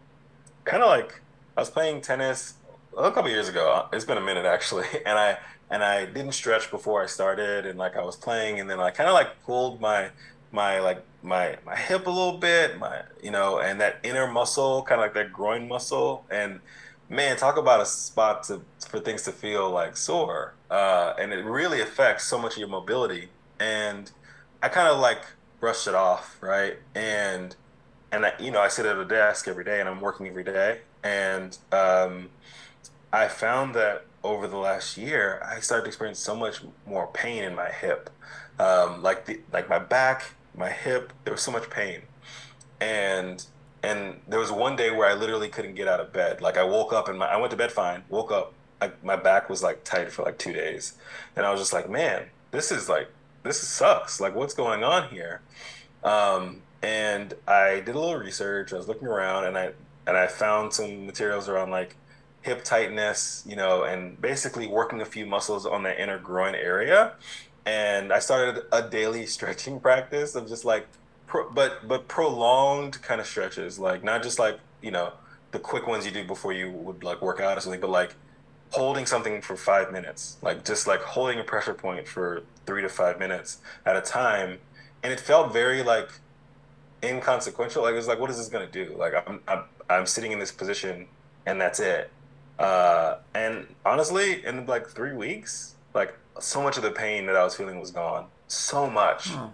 kind 0.65 0.83
of 0.83 0.89
like 0.89 1.21
i 1.57 1.61
was 1.61 1.71
playing 1.71 2.01
tennis 2.01 2.53
a 2.95 3.11
couple 3.11 3.31
years 3.31 3.49
ago. 3.49 3.87
It's 3.91 4.05
been 4.05 4.17
a 4.17 4.21
minute 4.21 4.45
actually, 4.45 4.85
and 5.05 5.17
I 5.17 5.37
and 5.71 5.83
I 5.83 6.05
didn't 6.05 6.33
stretch 6.33 6.69
before 6.69 7.01
I 7.01 7.07
started, 7.07 7.65
and 7.65 7.79
like 7.79 7.97
I 7.97 8.03
was 8.03 8.15
playing, 8.15 8.59
and 8.59 8.69
then 8.69 8.79
I 8.79 8.91
kind 8.91 9.09
of 9.09 9.15
like 9.15 9.43
pulled 9.43 9.81
my 9.81 10.09
my 10.51 10.79
like 10.79 11.01
my 11.23 11.57
my 11.65 11.75
hip 11.75 12.05
a 12.05 12.11
little 12.11 12.37
bit, 12.37 12.77
my 12.77 13.01
you 13.23 13.31
know, 13.31 13.59
and 13.59 13.81
that 13.81 13.99
inner 14.03 14.27
muscle, 14.27 14.83
kind 14.83 15.01
of 15.01 15.05
like 15.05 15.15
that 15.15 15.33
groin 15.33 15.67
muscle, 15.67 16.25
and 16.29 16.59
man, 17.09 17.37
talk 17.37 17.57
about 17.57 17.81
a 17.81 17.85
spot 17.85 18.43
to 18.43 18.61
for 18.87 18.99
things 18.99 19.23
to 19.23 19.31
feel 19.31 19.69
like 19.69 19.97
sore, 19.97 20.53
uh, 20.69 21.13
and 21.19 21.33
it 21.33 21.43
really 21.45 21.81
affects 21.81 22.25
so 22.25 22.37
much 22.37 22.53
of 22.53 22.59
your 22.59 22.67
mobility. 22.67 23.29
And 23.59 24.11
I 24.61 24.69
kind 24.69 24.87
of 24.87 24.99
like 24.99 25.21
brushed 25.59 25.87
it 25.87 25.95
off, 25.95 26.37
right? 26.41 26.77
And 26.95 27.55
and 28.11 28.25
I, 28.25 28.33
you 28.39 28.51
know, 28.51 28.61
I 28.61 28.67
sit 28.67 28.85
at 28.85 28.97
a 28.97 29.05
desk 29.05 29.47
every 29.47 29.63
day, 29.63 29.79
and 29.79 29.89
I'm 29.89 30.01
working 30.01 30.27
every 30.27 30.43
day, 30.43 30.81
and 31.03 31.57
um, 31.71 32.29
I 33.11 33.27
found 33.27 33.73
that 33.75 34.05
over 34.23 34.47
the 34.47 34.57
last 34.57 34.97
year, 34.97 35.41
I 35.45 35.59
started 35.59 35.83
to 35.83 35.87
experience 35.89 36.19
so 36.19 36.35
much 36.35 36.61
more 36.87 37.07
pain 37.07 37.43
in 37.43 37.55
my 37.55 37.69
hip, 37.69 38.09
um, 38.59 39.01
like 39.01 39.25
the 39.25 39.39
like 39.51 39.69
my 39.69 39.79
back, 39.79 40.33
my 40.55 40.69
hip. 40.69 41.13
There 41.23 41.33
was 41.33 41.41
so 41.41 41.51
much 41.51 41.69
pain, 41.69 42.01
and 42.79 43.43
and 43.83 44.19
there 44.27 44.39
was 44.39 44.51
one 44.51 44.75
day 44.75 44.89
where 44.89 45.07
I 45.07 45.13
literally 45.13 45.49
couldn't 45.49 45.75
get 45.75 45.87
out 45.87 45.99
of 45.99 46.13
bed. 46.13 46.41
Like 46.41 46.57
I 46.57 46.63
woke 46.63 46.93
up 46.93 47.09
and 47.09 47.19
my 47.19 47.27
I 47.27 47.37
went 47.37 47.51
to 47.51 47.57
bed 47.57 47.71
fine. 47.71 48.03
Woke 48.09 48.31
up, 48.31 48.53
I, 48.81 48.91
my 49.03 49.15
back 49.15 49.49
was 49.49 49.61
like 49.61 49.83
tight 49.83 50.11
for 50.11 50.23
like 50.23 50.37
two 50.37 50.53
days, 50.53 50.93
and 51.35 51.45
I 51.45 51.51
was 51.51 51.59
just 51.59 51.73
like, 51.73 51.89
man, 51.89 52.27
this 52.51 52.71
is 52.71 52.89
like 52.89 53.09
this 53.43 53.59
sucks. 53.59 54.19
Like 54.19 54.35
what's 54.35 54.53
going 54.53 54.83
on 54.83 55.09
here? 55.09 55.41
Um, 56.03 56.61
and 56.81 57.33
I 57.47 57.81
did 57.81 57.95
a 57.95 57.99
little 57.99 58.17
research. 58.17 58.73
I 58.73 58.77
was 58.77 58.87
looking 58.87 59.07
around, 59.07 59.45
and 59.45 59.57
I 59.57 59.73
and 60.07 60.17
I 60.17 60.27
found 60.27 60.73
some 60.73 61.05
materials 61.05 61.49
around 61.49 61.71
like 61.71 61.95
hip 62.43 62.63
tightness, 62.63 63.43
you 63.47 63.55
know, 63.55 63.83
and 63.83 64.21
basically 64.21 64.67
working 64.67 65.01
a 65.01 65.05
few 65.05 65.25
muscles 65.25 65.65
on 65.65 65.83
the 65.83 66.01
inner 66.01 66.19
groin 66.19 66.55
area. 66.55 67.13
And 67.65 68.11
I 68.11 68.19
started 68.19 68.63
a 68.71 68.87
daily 68.87 69.25
stretching 69.35 69.79
practice 69.79 70.35
of 70.35 70.47
just 70.47 70.65
like, 70.65 70.87
pro, 71.27 71.49
but 71.49 71.87
but 71.87 72.07
prolonged 72.07 73.01
kind 73.01 73.19
of 73.21 73.27
stretches, 73.27 73.79
like 73.79 74.03
not 74.03 74.23
just 74.23 74.39
like 74.39 74.59
you 74.81 74.91
know 74.91 75.13
the 75.51 75.59
quick 75.59 75.87
ones 75.87 76.05
you 76.05 76.11
do 76.11 76.23
before 76.23 76.53
you 76.53 76.71
would 76.71 77.03
like 77.03 77.21
work 77.21 77.39
out 77.39 77.57
or 77.57 77.61
something, 77.61 77.81
but 77.81 77.89
like 77.89 78.15
holding 78.71 79.05
something 79.05 79.41
for 79.41 79.55
five 79.55 79.91
minutes, 79.91 80.37
like 80.41 80.65
just 80.65 80.87
like 80.87 81.01
holding 81.01 81.39
a 81.39 81.43
pressure 81.43 81.73
point 81.73 82.07
for 82.07 82.43
three 82.65 82.81
to 82.81 82.89
five 82.89 83.19
minutes 83.19 83.59
at 83.85 83.95
a 83.95 84.01
time, 84.01 84.57
and 85.03 85.13
it 85.13 85.19
felt 85.19 85.53
very 85.53 85.83
like 85.83 86.09
inconsequential. 87.03 87.83
Like 87.83 87.93
it 87.93 87.97
was 87.97 88.07
like, 88.07 88.19
what 88.19 88.29
is 88.29 88.37
this 88.37 88.49
gonna 88.49 88.67
do? 88.67 88.95
Like 88.97 89.13
I'm 89.27 89.41
I'm, 89.47 89.63
I'm 89.89 90.05
sitting 90.05 90.31
in 90.31 90.39
this 90.39 90.51
position, 90.51 91.07
and 91.45 91.59
that's 91.61 91.79
it. 91.79 92.09
Uh, 92.59 93.17
and 93.33 93.67
honestly, 93.85 94.45
in 94.45 94.65
like 94.65 94.87
three 94.87 95.13
weeks, 95.13 95.75
like 95.93 96.15
so 96.39 96.61
much 96.61 96.77
of 96.77 96.83
the 96.83 96.91
pain 96.91 97.25
that 97.27 97.35
I 97.35 97.43
was 97.43 97.55
feeling 97.55 97.79
was 97.79 97.91
gone. 97.91 98.25
So 98.47 98.89
much. 98.89 99.31
Oh. 99.31 99.51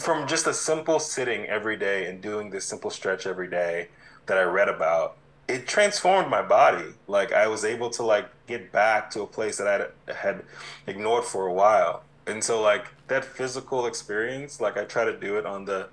From 0.00 0.26
just 0.26 0.46
a 0.46 0.54
simple 0.54 0.98
sitting 0.98 1.44
every 1.46 1.76
day 1.76 2.06
and 2.06 2.22
doing 2.22 2.50
this 2.50 2.64
simple 2.64 2.90
stretch 2.90 3.26
every 3.26 3.48
day 3.48 3.88
that 4.26 4.38
I 4.38 4.42
read 4.42 4.68
about, 4.68 5.16
it 5.46 5.66
transformed 5.66 6.30
my 6.30 6.42
body. 6.42 6.94
Like 7.06 7.32
I 7.32 7.48
was 7.48 7.64
able 7.64 7.90
to 7.90 8.02
like 8.02 8.28
get 8.46 8.72
back 8.72 9.10
to 9.10 9.22
a 9.22 9.26
place 9.26 9.58
that 9.58 9.92
I 10.08 10.12
had 10.12 10.42
ignored 10.86 11.24
for 11.24 11.46
a 11.46 11.52
while. 11.52 12.04
And 12.26 12.42
so 12.42 12.62
like 12.62 12.86
that 13.08 13.24
physical 13.24 13.86
experience, 13.86 14.60
like 14.60 14.76
I 14.76 14.84
try 14.84 15.04
to 15.04 15.16
do 15.16 15.36
it 15.36 15.46
on 15.46 15.64
the 15.64 15.88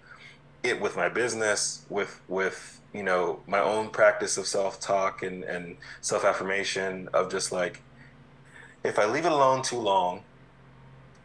it 0.63 0.79
with 0.81 0.95
my 0.95 1.09
business, 1.09 1.85
with 1.89 2.21
with 2.27 2.79
you 2.93 3.03
know 3.03 3.41
my 3.47 3.59
own 3.59 3.89
practice 3.89 4.37
of 4.37 4.47
self 4.47 4.79
talk 4.79 5.23
and 5.23 5.43
and 5.43 5.77
self 6.01 6.23
affirmation 6.23 7.09
of 7.13 7.31
just 7.31 7.51
like 7.51 7.81
if 8.83 8.99
I 8.99 9.05
leave 9.05 9.25
it 9.25 9.31
alone 9.31 9.63
too 9.63 9.79
long, 9.79 10.23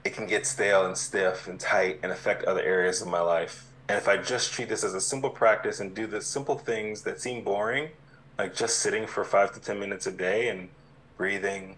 it 0.04 0.14
can 0.14 0.26
get 0.26 0.46
stale 0.46 0.84
and 0.86 0.96
stiff 0.96 1.46
and 1.46 1.58
tight 1.60 2.00
and 2.02 2.10
affect 2.10 2.44
other 2.44 2.62
areas 2.62 3.02
of 3.02 3.08
my 3.08 3.20
life. 3.20 3.66
And 3.88 3.98
if 3.98 4.08
I 4.08 4.16
just 4.16 4.52
treat 4.52 4.68
this 4.68 4.84
as 4.84 4.94
a 4.94 5.00
simple 5.00 5.30
practice 5.30 5.80
and 5.80 5.94
do 5.94 6.06
the 6.06 6.20
simple 6.20 6.56
things 6.56 7.02
that 7.02 7.20
seem 7.20 7.44
boring, 7.44 7.90
like 8.38 8.54
just 8.54 8.78
sitting 8.78 9.06
for 9.06 9.24
five 9.24 9.52
to 9.52 9.60
10 9.60 9.78
minutes 9.78 10.06
a 10.06 10.12
day 10.12 10.48
and 10.48 10.68
breathing, 11.16 11.76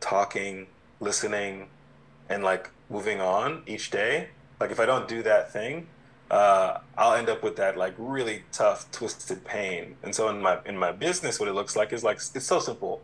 talking, 0.00 0.66
listening, 1.00 1.68
and 2.28 2.42
like 2.42 2.70
moving 2.88 3.20
on 3.20 3.62
each 3.66 3.90
day, 3.90 4.28
like 4.60 4.70
if 4.70 4.80
I 4.80 4.86
don't 4.86 5.08
do 5.08 5.22
that 5.24 5.52
thing, 5.52 5.88
uh, 6.30 6.78
I'll 6.96 7.14
end 7.14 7.28
up 7.28 7.42
with 7.42 7.56
that 7.56 7.76
like 7.76 7.94
really 7.98 8.44
tough, 8.52 8.90
twisted 8.90 9.44
pain. 9.44 9.96
And 10.02 10.14
so 10.14 10.28
in 10.28 10.40
my 10.40 10.58
in 10.64 10.78
my 10.78 10.92
business, 10.92 11.38
what 11.38 11.48
it 11.48 11.52
looks 11.52 11.76
like 11.76 11.92
is 11.92 12.02
like 12.02 12.16
it's 12.16 12.46
so 12.46 12.58
simple. 12.58 13.02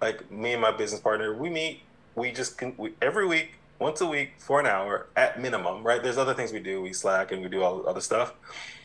Like 0.00 0.30
me 0.30 0.52
and 0.52 0.62
my 0.62 0.70
business 0.70 1.00
partner, 1.00 1.34
we 1.34 1.50
meet, 1.50 1.82
we 2.14 2.32
just 2.32 2.56
can 2.56 2.72
we, 2.78 2.94
every 3.02 3.26
week, 3.26 3.59
once 3.80 4.00
a 4.00 4.06
week 4.06 4.34
for 4.38 4.60
an 4.60 4.66
hour 4.66 5.08
at 5.16 5.40
minimum. 5.40 5.82
Right? 5.82 6.02
There's 6.02 6.18
other 6.18 6.34
things 6.34 6.52
we 6.52 6.60
do. 6.60 6.80
We 6.80 6.92
slack 6.92 7.32
and 7.32 7.42
we 7.42 7.48
do 7.48 7.62
all 7.62 7.88
other 7.88 8.00
stuff, 8.00 8.34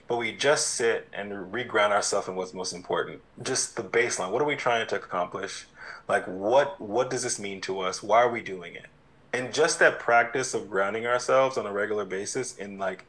but 0.08 0.18
we 0.18 0.32
just 0.32 0.70
sit 0.70 1.08
and 1.14 1.32
reground 1.54 1.92
ourselves 1.92 2.28
in 2.28 2.36
what's 2.36 2.54
most 2.54 2.74
important. 2.74 3.22
Just 3.44 3.76
the 3.76 3.84
baseline. 3.84 4.32
What 4.32 4.42
are 4.42 4.46
we 4.46 4.56
trying 4.56 4.88
to 4.88 4.96
accomplish? 4.96 5.68
Like 6.08 6.26
what 6.26 6.80
what 6.82 7.10
does 7.10 7.22
this 7.22 7.40
mean 7.40 7.62
to 7.62 7.82
us? 7.82 8.02
Why 8.02 8.22
are 8.22 8.32
we 8.32 8.42
doing 8.42 8.74
it? 8.74 8.88
And 9.34 9.54
just 9.54 9.80
that 9.80 10.00
practice 10.00 10.54
of 10.54 10.70
grounding 10.70 11.06
ourselves 11.06 11.58
on 11.58 11.66
a 11.66 11.74
regular 11.74 12.06
basis 12.06 12.56
in 12.56 12.78
like 12.78 13.06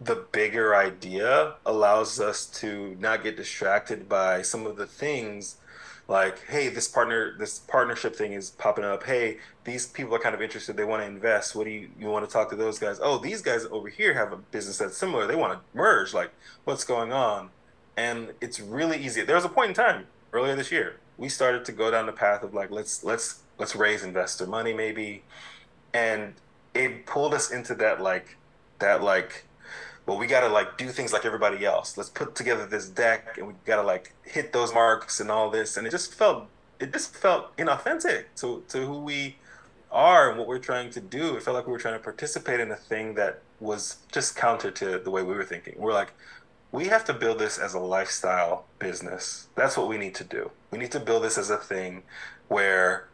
the 0.00 0.26
bigger 0.32 0.74
idea 0.74 1.54
allows 1.66 2.20
us 2.20 2.46
to 2.46 2.96
not 2.98 3.22
get 3.22 3.36
distracted 3.36 4.08
by 4.08 4.42
some 4.42 4.66
of 4.66 4.76
the 4.76 4.86
things 4.86 5.56
like 6.08 6.46
hey 6.48 6.68
this 6.68 6.88
partner 6.88 7.36
this 7.38 7.58
partnership 7.58 8.16
thing 8.16 8.32
is 8.32 8.50
popping 8.50 8.84
up. 8.84 9.04
Hey 9.04 9.38
these 9.64 9.86
people 9.86 10.14
are 10.14 10.18
kind 10.18 10.34
of 10.34 10.42
interested. 10.42 10.76
They 10.76 10.84
want 10.84 11.02
to 11.02 11.06
invest. 11.06 11.54
What 11.54 11.64
do 11.64 11.70
you 11.70 11.90
you 11.98 12.08
want 12.08 12.26
to 12.26 12.32
talk 12.32 12.50
to 12.50 12.56
those 12.56 12.78
guys? 12.78 12.98
Oh 13.00 13.18
these 13.18 13.42
guys 13.42 13.66
over 13.70 13.88
here 13.88 14.14
have 14.14 14.32
a 14.32 14.36
business 14.36 14.78
that's 14.78 14.96
similar. 14.96 15.26
They 15.26 15.36
want 15.36 15.52
to 15.52 15.60
merge. 15.76 16.14
Like 16.14 16.32
what's 16.64 16.84
going 16.84 17.12
on? 17.12 17.50
And 17.96 18.32
it's 18.40 18.60
really 18.60 18.96
easy. 18.96 19.22
There 19.22 19.36
was 19.36 19.44
a 19.44 19.48
point 19.48 19.70
in 19.70 19.74
time 19.74 20.06
earlier 20.32 20.56
this 20.56 20.72
year 20.72 20.96
we 21.18 21.28
started 21.28 21.64
to 21.66 21.72
go 21.72 21.90
down 21.90 22.06
the 22.06 22.12
path 22.12 22.42
of 22.42 22.54
like 22.54 22.70
let's 22.70 23.04
let's 23.04 23.40
let's 23.58 23.76
raise 23.76 24.02
investor 24.02 24.46
money 24.46 24.72
maybe. 24.72 25.22
And 25.92 26.34
it 26.72 27.04
pulled 27.04 27.34
us 27.34 27.50
into 27.50 27.74
that 27.74 28.00
like 28.00 28.36
that 28.78 29.02
like 29.02 29.44
well, 30.08 30.16
we 30.16 30.26
got 30.26 30.40
to 30.40 30.48
like 30.48 30.78
do 30.78 30.88
things 30.88 31.12
like 31.12 31.26
everybody 31.26 31.66
else. 31.66 31.98
Let's 31.98 32.08
put 32.08 32.34
together 32.34 32.64
this 32.64 32.88
deck 32.88 33.36
and 33.36 33.46
we 33.46 33.52
got 33.66 33.76
to 33.76 33.82
like 33.82 34.14
hit 34.24 34.54
those 34.54 34.72
marks 34.72 35.20
and 35.20 35.30
all 35.30 35.50
this. 35.50 35.76
And 35.76 35.86
it 35.86 35.90
just 35.90 36.14
felt, 36.14 36.46
it 36.80 36.94
just 36.94 37.14
felt 37.14 37.54
inauthentic 37.58 38.24
to, 38.36 38.64
to 38.68 38.86
who 38.86 39.00
we 39.00 39.36
are 39.92 40.30
and 40.30 40.38
what 40.38 40.48
we're 40.48 40.60
trying 40.60 40.88
to 40.92 41.00
do. 41.00 41.36
It 41.36 41.42
felt 41.42 41.56
like 41.56 41.66
we 41.66 41.72
were 41.72 41.78
trying 41.78 41.98
to 41.98 42.02
participate 42.02 42.58
in 42.58 42.70
a 42.70 42.76
thing 42.76 43.16
that 43.16 43.42
was 43.60 43.98
just 44.10 44.34
counter 44.34 44.70
to 44.70 44.98
the 44.98 45.10
way 45.10 45.22
we 45.22 45.34
were 45.34 45.44
thinking. 45.44 45.74
We're 45.76 45.92
like, 45.92 46.14
we 46.72 46.86
have 46.86 47.04
to 47.04 47.12
build 47.12 47.38
this 47.38 47.58
as 47.58 47.74
a 47.74 47.78
lifestyle 47.78 48.64
business. 48.78 49.48
That's 49.56 49.76
what 49.76 49.88
we 49.88 49.98
need 49.98 50.14
to 50.14 50.24
do. 50.24 50.50
We 50.70 50.78
need 50.78 50.92
to 50.92 51.00
build 51.00 51.22
this 51.22 51.36
as 51.36 51.50
a 51.50 51.58
thing 51.58 52.02
where 52.48 53.08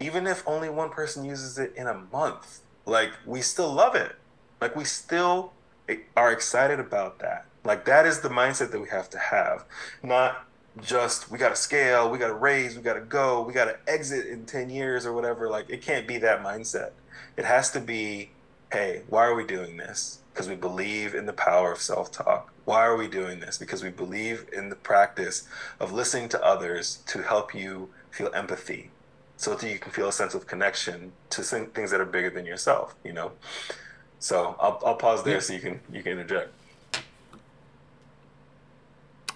even 0.00 0.26
if 0.26 0.42
only 0.48 0.68
one 0.68 0.90
person 0.90 1.24
uses 1.24 1.60
it 1.60 1.72
in 1.76 1.86
a 1.86 1.94
month, 2.12 2.62
like 2.86 3.12
we 3.24 3.40
still 3.40 3.72
love 3.72 3.94
it. 3.94 4.16
Like 4.60 4.74
we 4.74 4.82
still 4.82 5.52
are 6.16 6.32
excited 6.32 6.80
about 6.80 7.18
that. 7.20 7.46
Like 7.64 7.84
that 7.84 8.06
is 8.06 8.20
the 8.20 8.28
mindset 8.28 8.70
that 8.70 8.80
we 8.80 8.88
have 8.88 9.10
to 9.10 9.18
have, 9.18 9.64
not 10.02 10.46
just 10.82 11.30
we 11.30 11.38
got 11.38 11.50
to 11.50 11.56
scale, 11.56 12.10
we 12.10 12.18
got 12.18 12.28
to 12.28 12.34
raise, 12.34 12.76
we 12.76 12.82
got 12.82 12.94
to 12.94 13.00
go, 13.00 13.42
we 13.42 13.52
got 13.52 13.66
to 13.66 13.78
exit 13.86 14.26
in 14.26 14.46
10 14.46 14.70
years 14.70 15.04
or 15.04 15.12
whatever. 15.12 15.48
Like 15.48 15.68
it 15.68 15.82
can't 15.82 16.06
be 16.06 16.18
that 16.18 16.42
mindset. 16.42 16.92
It 17.36 17.44
has 17.44 17.70
to 17.72 17.80
be, 17.80 18.30
hey, 18.72 19.02
why 19.08 19.26
are 19.26 19.34
we 19.34 19.44
doing 19.44 19.76
this? 19.76 20.20
Because 20.32 20.48
we 20.48 20.54
believe 20.54 21.14
in 21.14 21.26
the 21.26 21.32
power 21.32 21.72
of 21.72 21.80
self 21.80 22.10
talk. 22.12 22.52
Why 22.64 22.84
are 22.84 22.96
we 22.96 23.08
doing 23.08 23.40
this? 23.40 23.58
Because 23.58 23.82
we 23.82 23.90
believe 23.90 24.46
in 24.52 24.68
the 24.68 24.76
practice 24.76 25.48
of 25.80 25.92
listening 25.92 26.28
to 26.30 26.44
others 26.44 27.00
to 27.06 27.22
help 27.22 27.54
you 27.54 27.90
feel 28.10 28.30
empathy 28.34 28.90
so 29.36 29.54
that 29.54 29.70
you 29.70 29.78
can 29.78 29.90
feel 29.90 30.08
a 30.08 30.12
sense 30.12 30.34
of 30.34 30.46
connection 30.46 31.12
to 31.30 31.42
things 31.42 31.90
that 31.90 32.00
are 32.00 32.04
bigger 32.04 32.30
than 32.30 32.44
yourself, 32.44 32.94
you 33.02 33.12
know? 33.12 33.32
So 34.20 34.54
I'll, 34.60 34.80
I'll 34.84 34.94
pause 34.94 35.24
there 35.24 35.40
so 35.40 35.54
you 35.54 35.60
can 35.60 35.80
you 35.92 36.02
can 36.02 36.12
interject. 36.12 36.52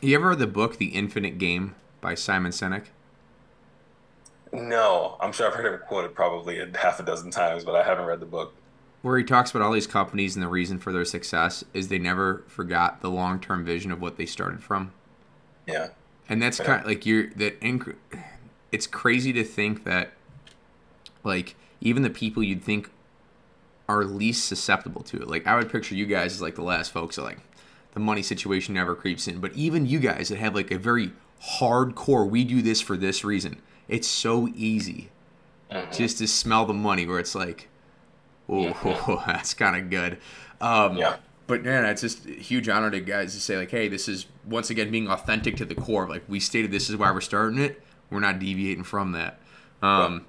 You 0.01 0.15
ever 0.15 0.29
read 0.29 0.39
the 0.39 0.47
book 0.47 0.77
The 0.77 0.89
Infinite 0.89 1.39
Game 1.39 1.75
by 2.03 2.15
Simon 2.15 2.53
Sinek? 2.53 2.85
No, 4.53 5.17
I'm 5.21 5.33
sure 5.33 5.49
I've 5.49 5.55
heard 5.55 5.67
him 5.67 5.81
quoted 5.89 6.15
probably 6.15 6.61
a 6.61 6.69
half 6.77 7.01
a 7.01 7.03
dozen 7.03 7.31
times, 7.31 7.65
but 7.65 7.75
I 7.75 7.83
haven't 7.83 8.05
read 8.05 8.21
the 8.21 8.27
book. 8.27 8.55
Where 9.01 9.19
he 9.19 9.25
talks 9.25 9.51
about 9.51 9.63
all 9.63 9.73
these 9.73 9.87
companies 9.87 10.37
and 10.37 10.43
the 10.43 10.49
reason 10.49 10.79
for 10.79 10.93
their 10.93 11.05
success 11.07 11.65
is 11.73 11.89
they 11.89 11.99
never 11.99 12.45
forgot 12.47 13.01
the 13.01 13.11
long 13.11 13.41
term 13.41 13.65
vision 13.65 13.91
of 13.91 14.01
what 14.01 14.19
they 14.19 14.27
started 14.27 14.63
from. 14.63 14.93
Yeah. 15.67 15.89
And 16.29 16.41
that's 16.41 16.59
yeah. 16.59 16.67
kind 16.67 16.81
of 16.83 16.87
like 16.87 17.07
you're 17.07 17.31
that. 17.31 17.59
Inc- 17.63 17.97
it's 18.71 18.87
crazy 18.87 19.33
to 19.33 19.45
think 19.45 19.85
that, 19.85 20.13
like, 21.23 21.57
even 21.81 22.03
the 22.03 22.11
people 22.11 22.43
you'd 22.43 22.63
think 22.63 22.91
are 23.89 24.05
least 24.05 24.47
susceptible 24.47 25.03
to 25.03 25.19
it. 25.19 25.29
Like 25.29 25.47
I 25.47 25.57
would 25.57 25.71
picture 25.71 25.95
you 25.95 26.07
guys 26.07 26.35
as 26.35 26.43
like 26.43 26.55
the 26.55 26.63
last 26.63 26.93
folks 26.93 27.17
that 27.17 27.23
like 27.23 27.39
the 27.93 28.01
money 28.01 28.23
situation 28.23 28.75
never 28.75 28.95
creeps 28.95 29.29
in. 29.29 29.41
But 29.41 29.53
even 29.55 29.87
you 29.87 29.99
guys 29.99 30.29
that 30.29 30.39
have 30.39 30.55
like 30.55 30.71
a 30.71 30.79
very 30.79 31.13
hardcore, 31.59 32.29
we 32.29 32.45
do 32.45 32.63
this 32.63 32.81
for 32.81 32.97
this 32.97 33.25
reason. 33.25 33.61
It's 33.89 34.09
so 34.09 34.49
easy 34.55 35.11
mm-hmm. 35.71 35.93
just 35.93 36.19
to 36.19 36.27
smell 36.27 36.67
the 36.67 36.75
money 36.75 37.07
where 37.07 37.19
it's 37.19 37.35
like, 37.35 37.69
oh, 38.49 38.73
mm-hmm. 38.73 39.15
that's 39.31 39.55
kind 39.55 39.77
of 39.77 39.91
good. 39.91 40.19
Um, 40.61 40.97
yeah. 40.97 41.17
But 41.47 41.63
man, 41.63 41.85
it's 41.85 42.01
just 42.01 42.25
a 42.25 42.31
huge 42.31 42.71
honor 42.71 42.91
to 42.91 43.01
guys 43.01 43.35
to 43.35 43.41
say 43.41 43.59
like, 43.59 43.71
hey, 43.71 43.89
this 43.89 44.09
is 44.09 44.27
once 44.47 44.71
again 44.71 44.91
being 44.91 45.09
authentic 45.09 45.57
to 45.59 45.67
the 45.67 45.75
core. 45.75 46.09
Like 46.09 46.25
we 46.27 46.41
stated, 46.41 46.71
this 46.71 46.89
is 46.89 46.97
why 46.97 47.13
we're 47.13 47.21
starting 47.21 47.59
it. 47.59 47.83
We're 48.11 48.21
not 48.21 48.39
deviating 48.39 48.85
from 48.85 49.13
that. 49.13 49.41
Um, 49.83 50.25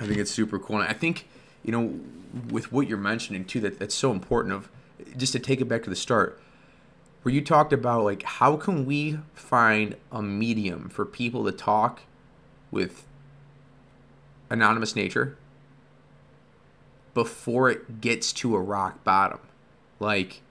I 0.00 0.06
think 0.06 0.18
it's 0.18 0.30
super 0.30 0.58
cool. 0.58 0.80
And 0.80 0.88
I 0.88 0.94
think 0.94 1.28
you 1.62 1.72
know 1.72 2.00
with 2.50 2.72
what 2.72 2.88
you're 2.88 2.98
mentioning 2.98 3.44
too 3.44 3.60
that 3.60 3.78
that's 3.78 3.94
so 3.94 4.10
important 4.10 4.54
of 4.54 4.68
just 5.16 5.32
to 5.32 5.38
take 5.38 5.60
it 5.60 5.66
back 5.66 5.82
to 5.82 5.90
the 5.90 5.96
start 5.96 6.40
where 7.22 7.34
you 7.34 7.40
talked 7.40 7.72
about 7.72 8.04
like 8.04 8.22
how 8.24 8.56
can 8.56 8.84
we 8.84 9.18
find 9.34 9.96
a 10.10 10.22
medium 10.22 10.88
for 10.88 11.04
people 11.04 11.44
to 11.44 11.52
talk 11.52 12.00
with 12.70 13.04
anonymous 14.50 14.96
nature 14.96 15.36
before 17.14 17.70
it 17.70 18.00
gets 18.00 18.32
to 18.32 18.56
a 18.56 18.60
rock 18.60 19.02
bottom. 19.04 19.38
Like, 20.00 20.42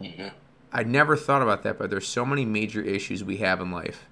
mm-hmm. 0.00 0.28
I 0.72 0.82
never 0.82 1.16
thought 1.16 1.40
about 1.42 1.62
that, 1.62 1.78
but 1.78 1.90
there's 1.90 2.06
so 2.06 2.26
many 2.26 2.44
major 2.44 2.82
issues 2.82 3.24
we 3.24 3.38
have 3.38 3.60
in 3.60 3.70
life 3.70 4.06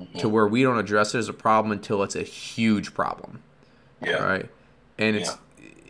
mm-hmm. 0.00 0.18
to 0.18 0.28
where 0.28 0.46
we 0.46 0.62
don't 0.62 0.78
address 0.78 1.14
it 1.14 1.18
as 1.18 1.28
a 1.28 1.34
problem 1.34 1.72
until 1.72 2.02
it's 2.02 2.16
a 2.16 2.22
huge 2.22 2.94
problem. 2.94 3.42
Yeah. 4.00 4.22
Right. 4.22 4.50
And 4.98 5.16
it's, 5.16 5.30
yeah. 5.30 5.36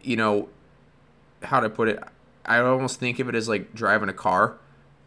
You 0.05 0.17
know, 0.17 0.49
how 1.43 1.61
to 1.61 1.71
put 1.71 1.89
it, 1.89 2.03
I 2.45 2.59
almost 2.59 3.01
think 3.01 3.19
of 3.19 3.29
it 3.29 3.35
as 3.35 3.49
like 3.49 3.75
driving 3.75 4.09
a 4.09 4.15
car 4.15 4.59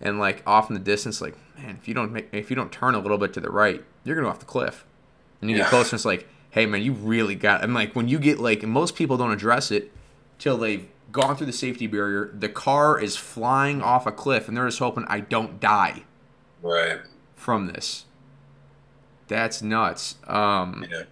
and 0.01 0.20
like 0.20 0.44
off 0.46 0.70
in 0.70 0.74
the 0.74 0.80
distance, 0.80 1.22
like, 1.22 1.36
man, 1.58 1.77
if 1.80 1.88
you 1.88 1.94
don't 1.94 2.12
make, 2.12 2.30
if 2.32 2.50
you 2.50 2.56
don't 2.56 2.72
turn 2.72 2.96
a 2.96 3.00
little 3.00 3.18
bit 3.18 3.34
to 3.34 3.39
the 3.39 3.50
right, 3.50 3.84
you're 4.04 4.16
going 4.16 4.24
to 4.24 4.30
go 4.30 4.34
off 4.34 4.39
the 4.39 4.46
cliff. 4.46 4.86
And 5.42 5.51
you 5.51 5.58
yeah. 5.58 5.63
get 5.63 5.70
closer, 5.70 5.89
and 5.89 6.00
it's 6.00 6.06
like, 6.06 6.27
hey, 6.50 6.66
man, 6.66 6.82
you 6.82 6.94
really 6.94 7.36
got, 7.36 7.63
and 7.63 7.74
like 7.74 7.96
when 7.96 8.08
you 8.08 8.18
get 8.18 8.39
like, 8.39 8.63
most 8.63 8.96
people 8.96 9.18
don't 9.18 9.32
address 9.32 9.70
it 9.70 9.92
till 10.39 10.58
they've 10.58 10.88
gone 11.12 11.36
through 11.36 11.46
the 11.46 11.54
safety 11.54 11.86
barrier. 11.86 12.32
The 12.34 12.50
car 12.50 13.00
is 13.00 13.16
flying 13.16 13.82
off 13.82 14.08
a 14.08 14.12
cliff, 14.12 14.48
and 14.48 14.58
they're 14.58 14.66
just 14.66 14.80
hoping 14.80 15.06
I 15.08 15.20
don't 15.20 15.60
die. 15.60 16.04
Right. 16.62 17.01
From 17.36 17.68
this. 17.68 18.06
That's 19.27 19.62
nuts. 19.62 20.16
Um, 20.25 20.86
yeah. 20.89 21.04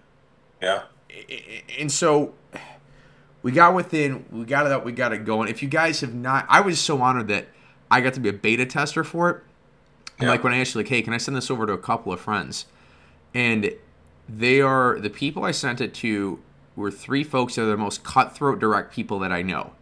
Yeah. 0.60 0.82
And 1.78 1.92
so 1.92 2.34
we 3.46 3.52
got 3.52 3.74
within, 3.74 4.24
we 4.32 4.44
got 4.44 4.66
it 4.66 4.72
up, 4.72 4.84
we 4.84 4.90
got 4.90 5.12
it 5.12 5.24
going. 5.24 5.48
If 5.48 5.62
you 5.62 5.68
guys 5.68 6.00
have 6.00 6.12
not, 6.12 6.46
I 6.48 6.60
was 6.62 6.80
so 6.80 7.00
honored 7.00 7.28
that 7.28 7.46
I 7.88 8.00
got 8.00 8.14
to 8.14 8.20
be 8.20 8.28
a 8.28 8.32
beta 8.32 8.66
tester 8.66 9.04
for 9.04 9.30
it. 9.30 9.42
Yeah. 10.20 10.30
Like 10.30 10.42
when 10.42 10.52
I 10.52 10.58
actually, 10.58 10.82
like, 10.82 10.90
hey, 10.90 11.00
can 11.00 11.12
I 11.12 11.18
send 11.18 11.36
this 11.36 11.48
over 11.48 11.64
to 11.64 11.72
a 11.72 11.78
couple 11.78 12.12
of 12.12 12.18
friends? 12.18 12.66
And 13.32 13.70
they 14.28 14.60
are 14.60 14.98
the 14.98 15.10
people 15.10 15.44
I 15.44 15.52
sent 15.52 15.80
it 15.80 15.94
to 15.94 16.40
were 16.74 16.90
three 16.90 17.22
folks 17.22 17.54
that 17.54 17.62
are 17.62 17.66
the 17.66 17.76
most 17.76 18.02
cutthroat 18.02 18.58
direct 18.58 18.92
people 18.92 19.20
that 19.20 19.30
I 19.30 19.42
know, 19.42 19.74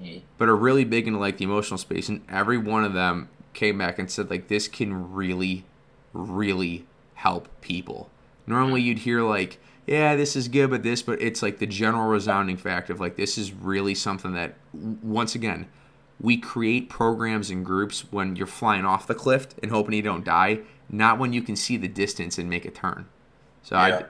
mm. 0.00 0.22
but 0.38 0.48
are 0.48 0.54
really 0.54 0.84
big 0.84 1.08
into 1.08 1.18
like 1.18 1.38
the 1.38 1.44
emotional 1.46 1.78
space. 1.78 2.08
And 2.08 2.22
every 2.28 2.58
one 2.58 2.84
of 2.84 2.92
them 2.92 3.28
came 3.54 3.76
back 3.76 3.98
and 3.98 4.08
said 4.08 4.30
like 4.30 4.46
this 4.46 4.68
can 4.68 5.12
really, 5.12 5.64
really 6.12 6.86
help 7.14 7.48
people. 7.60 8.08
Normally 8.46 8.82
you'd 8.82 8.98
hear 8.98 9.22
like, 9.22 9.58
yeah, 9.86 10.16
this 10.16 10.36
is 10.36 10.48
good, 10.48 10.70
but 10.70 10.82
this, 10.82 11.02
but 11.02 11.20
it's 11.20 11.42
like 11.42 11.58
the 11.58 11.66
general 11.66 12.08
resounding 12.08 12.56
fact 12.56 12.90
of 12.90 13.00
like 13.00 13.16
this 13.16 13.36
is 13.38 13.52
really 13.52 13.94
something 13.94 14.32
that 14.34 14.54
once 14.72 15.34
again 15.34 15.66
we 16.20 16.36
create 16.36 16.88
programs 16.88 17.50
and 17.50 17.64
groups 17.64 18.04
when 18.12 18.36
you're 18.36 18.46
flying 18.46 18.84
off 18.84 19.06
the 19.06 19.14
cliff 19.14 19.48
and 19.62 19.70
hoping 19.70 19.94
you 19.94 20.02
don't 20.02 20.24
die, 20.24 20.60
not 20.90 21.18
when 21.18 21.32
you 21.32 21.40
can 21.42 21.56
see 21.56 21.76
the 21.76 21.88
distance 21.88 22.36
and 22.38 22.48
make 22.48 22.64
a 22.64 22.70
turn. 22.70 23.06
So 23.62 23.76
yeah. 23.76 23.82
I 23.82 24.04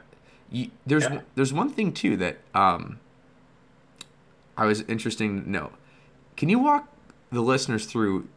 you, 0.50 0.70
there's 0.84 1.04
yeah. 1.04 1.20
there's 1.36 1.52
one 1.52 1.70
thing 1.70 1.92
too 1.92 2.16
that 2.16 2.38
um, 2.54 2.98
I 4.56 4.66
was 4.66 4.82
interesting 4.82 5.44
to 5.44 5.50
know. 5.50 5.72
Can 6.36 6.48
you 6.48 6.58
walk 6.58 6.88
the 7.30 7.40
listeners 7.40 7.86
through 7.86 8.28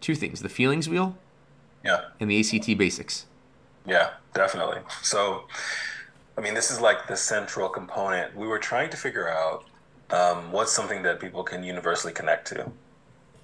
two 0.00 0.14
things: 0.14 0.40
the 0.40 0.48
feelings 0.48 0.88
wheel, 0.88 1.16
yeah, 1.84 2.06
and 2.20 2.30
the 2.30 2.38
ACT 2.38 2.78
basics? 2.78 3.26
Yeah, 3.84 4.10
definitely. 4.32 4.78
So, 5.02 5.48
I 6.36 6.40
mean, 6.40 6.54
this 6.54 6.70
is 6.70 6.80
like 6.80 7.06
the 7.08 7.16
central 7.16 7.68
component. 7.68 8.34
We 8.36 8.46
were 8.46 8.58
trying 8.58 8.90
to 8.90 8.96
figure 8.96 9.28
out 9.28 9.64
um, 10.10 10.52
what's 10.52 10.72
something 10.72 11.02
that 11.02 11.20
people 11.20 11.42
can 11.42 11.62
universally 11.62 12.12
connect 12.12 12.48
to, 12.48 12.70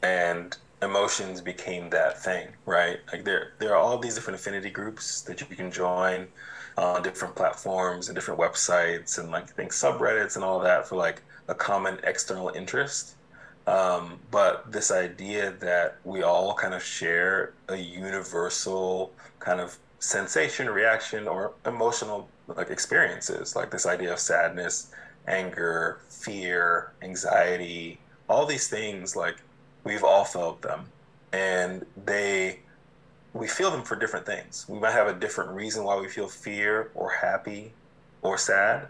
and 0.03 0.57
emotions 0.83 1.41
became 1.41 1.91
that 1.91 2.23
thing, 2.23 2.49
right? 2.67 2.99
Like 3.13 3.25
there, 3.25 3.53
there 3.59 3.75
are 3.75 3.77
all 3.77 3.99
these 3.99 4.15
different 4.15 4.39
affinity 4.39 4.71
groups 4.71 5.23
that 5.23 5.41
you 5.41 5.47
can 5.47 5.71
join 5.71 6.29
on 6.77 7.03
different 7.03 7.35
platforms 7.35 8.09
and 8.09 8.15
different 8.15 8.39
websites 8.41 9.19
and 9.19 9.31
like 9.31 9.45
I 9.45 9.53
think 9.53 9.73
subreddits 9.73 10.37
and 10.37 10.45
all 10.45 10.61
that 10.61 10.87
for 10.87 10.97
like 10.97 11.23
a 11.49 11.55
common 11.55 11.99
external 12.05 12.51
interest. 12.51 13.17
Um, 13.67 14.21
but 14.31 14.71
this 14.71 14.91
idea 14.91 15.53
that 15.61 15.99
we 16.05 16.23
all 16.23 16.55
kind 16.55 16.73
of 16.75 16.83
share 16.83 17.53
a 17.69 17.77
universal 17.77 19.13
kind 19.41 19.61
of 19.61 19.79
sensation, 19.99 20.69
reaction, 20.69 21.27
or 21.29 21.53
emotional 21.67 22.29
like 22.47 22.71
experiences, 22.71 23.55
like 23.55 23.71
this 23.71 23.87
idea 23.87 24.13
of 24.13 24.19
sadness, 24.19 24.93
anger, 25.27 26.01
fear, 26.09 26.93
anxiety, 27.03 27.99
all 28.29 28.47
these 28.47 28.69
things, 28.69 29.17
like 29.17 29.37
we've 29.85 30.05
all 30.05 30.25
felt 30.25 30.63
them, 30.63 30.87
and 31.33 31.85
they 32.05 32.61
we 33.35 33.47
feel 33.47 33.71
them 33.71 33.83
for 33.83 33.95
different 33.95 34.27
things. 34.27 34.65
We 34.69 34.79
might 34.79 34.93
have 34.93 35.07
a 35.07 35.13
different 35.13 35.51
reason 35.51 35.85
why 35.85 35.99
we 36.01 36.09
feel 36.09 36.29
fear 36.29 36.91
or 36.95 37.11
happy 37.11 37.73
or 38.23 38.39
sad, 38.39 38.89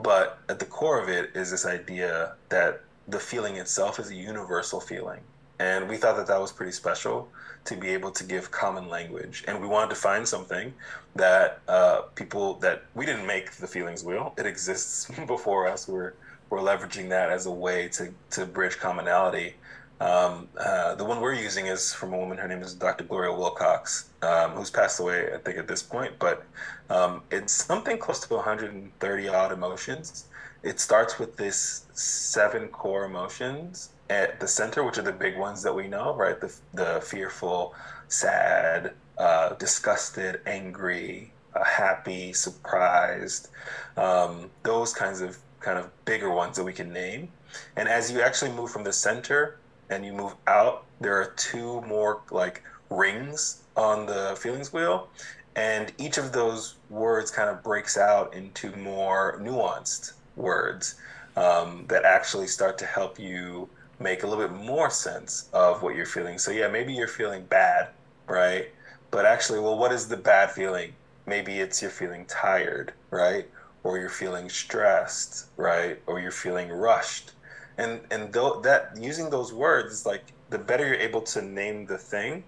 but 0.00 0.38
at 0.48 0.58
the 0.58 0.64
core 0.64 1.00
of 1.02 1.08
it 1.08 1.30
is 1.34 1.50
this 1.50 1.66
idea 1.66 2.34
that 2.48 2.82
the 3.08 3.18
feeling 3.18 3.56
itself 3.56 3.98
is 3.98 4.10
a 4.10 4.14
universal 4.14 4.80
feeling. 4.80 5.20
And 5.58 5.88
we 5.88 5.96
thought 5.96 6.16
that 6.16 6.26
that 6.28 6.40
was 6.40 6.52
pretty 6.52 6.72
special 6.72 7.28
to 7.64 7.76
be 7.76 7.88
able 7.90 8.10
to 8.10 8.24
give 8.24 8.50
common 8.50 8.88
language. 8.88 9.44
And 9.46 9.60
we 9.60 9.68
wanted 9.68 9.90
to 9.90 9.96
find 9.96 10.26
something 10.26 10.72
that 11.14 11.60
uh, 11.68 12.02
people 12.14 12.54
that 12.54 12.84
we 12.94 13.06
didn't 13.06 13.26
make 13.26 13.52
the 13.52 13.66
feelings 13.66 14.02
wheel. 14.02 14.34
It 14.38 14.46
exists 14.46 15.10
before 15.26 15.68
us. 15.68 15.88
We're 15.88 16.14
we're 16.50 16.60
leveraging 16.60 17.08
that 17.10 17.30
as 17.30 17.46
a 17.46 17.50
way 17.50 17.88
to 17.88 18.12
to 18.30 18.46
bridge 18.46 18.78
commonality 18.78 19.54
um, 20.02 20.48
uh, 20.58 20.96
the 20.96 21.04
one 21.04 21.20
we're 21.20 21.34
using 21.34 21.66
is 21.66 21.94
from 21.94 22.12
a 22.12 22.18
woman. 22.18 22.36
Her 22.36 22.48
name 22.48 22.60
is 22.60 22.74
Dr. 22.74 23.04
Gloria 23.04 23.32
Wilcox, 23.32 24.10
um, 24.22 24.50
who's 24.50 24.68
passed 24.68 24.98
away, 24.98 25.32
I 25.32 25.38
think, 25.38 25.58
at 25.58 25.68
this 25.68 25.80
point. 25.80 26.14
But 26.18 26.44
um, 26.90 27.22
it's 27.30 27.52
something 27.52 27.98
close 27.98 28.18
to 28.26 28.34
130 28.34 29.28
odd 29.28 29.52
emotions. 29.52 30.26
It 30.64 30.80
starts 30.80 31.20
with 31.20 31.36
this 31.36 31.86
seven 31.92 32.66
core 32.68 33.04
emotions 33.04 33.90
at 34.12 34.38
the 34.40 34.46
center, 34.46 34.84
which 34.84 34.98
are 34.98 35.02
the 35.02 35.12
big 35.12 35.38
ones 35.38 35.62
that 35.62 35.74
we 35.74 35.88
know, 35.88 36.14
right? 36.14 36.38
The, 36.38 36.54
the 36.74 37.00
fearful, 37.00 37.74
sad, 38.08 38.92
uh, 39.16 39.54
disgusted, 39.54 40.40
angry, 40.44 41.32
uh, 41.56 41.64
happy, 41.64 42.34
surprised. 42.34 43.48
Um, 43.96 44.50
those 44.64 44.92
kinds 44.92 45.22
of 45.22 45.38
kind 45.60 45.78
of 45.78 45.90
bigger 46.04 46.30
ones 46.30 46.56
that 46.56 46.64
we 46.64 46.74
can 46.74 46.92
name. 46.92 47.30
And 47.76 47.88
as 47.88 48.12
you 48.12 48.20
actually 48.20 48.52
move 48.52 48.70
from 48.70 48.84
the 48.84 48.92
center 48.92 49.56
and 49.88 50.04
you 50.04 50.12
move 50.12 50.34
out, 50.46 50.84
there 51.00 51.16
are 51.16 51.32
two 51.36 51.80
more 51.82 52.20
like 52.30 52.62
rings 52.90 53.62
on 53.76 54.04
the 54.04 54.36
feelings 54.38 54.74
wheel. 54.74 55.08
And 55.56 55.90
each 55.96 56.18
of 56.18 56.32
those 56.32 56.76
words 56.90 57.30
kind 57.30 57.48
of 57.48 57.62
breaks 57.62 57.96
out 57.96 58.34
into 58.34 58.76
more 58.76 59.38
nuanced 59.40 60.12
words 60.36 60.96
um, 61.36 61.86
that 61.88 62.04
actually 62.04 62.46
start 62.46 62.76
to 62.78 62.86
help 62.86 63.18
you 63.18 63.70
make 64.02 64.22
a 64.22 64.26
little 64.26 64.46
bit 64.46 64.56
more 64.56 64.90
sense 64.90 65.48
of 65.52 65.82
what 65.82 65.94
you're 65.96 66.06
feeling. 66.06 66.38
So, 66.38 66.50
yeah, 66.50 66.68
maybe 66.68 66.92
you're 66.94 67.08
feeling 67.08 67.44
bad, 67.46 67.90
right? 68.28 68.68
But 69.10 69.26
actually, 69.26 69.60
well, 69.60 69.78
what 69.78 69.92
is 69.92 70.08
the 70.08 70.16
bad 70.16 70.50
feeling? 70.50 70.94
Maybe 71.26 71.60
it's 71.60 71.80
you're 71.82 71.90
feeling 71.90 72.26
tired, 72.26 72.94
right? 73.10 73.48
Or 73.84 73.98
you're 73.98 74.08
feeling 74.08 74.48
stressed, 74.48 75.46
right? 75.56 76.00
Or 76.06 76.20
you're 76.20 76.30
feeling 76.32 76.70
rushed 76.70 77.32
and 77.78 78.00
and 78.10 78.32
th- 78.32 78.62
that 78.62 78.90
using 78.96 79.30
those 79.30 79.52
words 79.52 80.04
like 80.06 80.32
the 80.50 80.58
better 80.58 80.86
you're 80.86 80.94
able 80.96 81.22
to 81.22 81.42
name 81.42 81.86
the 81.86 81.98
thing 81.98 82.44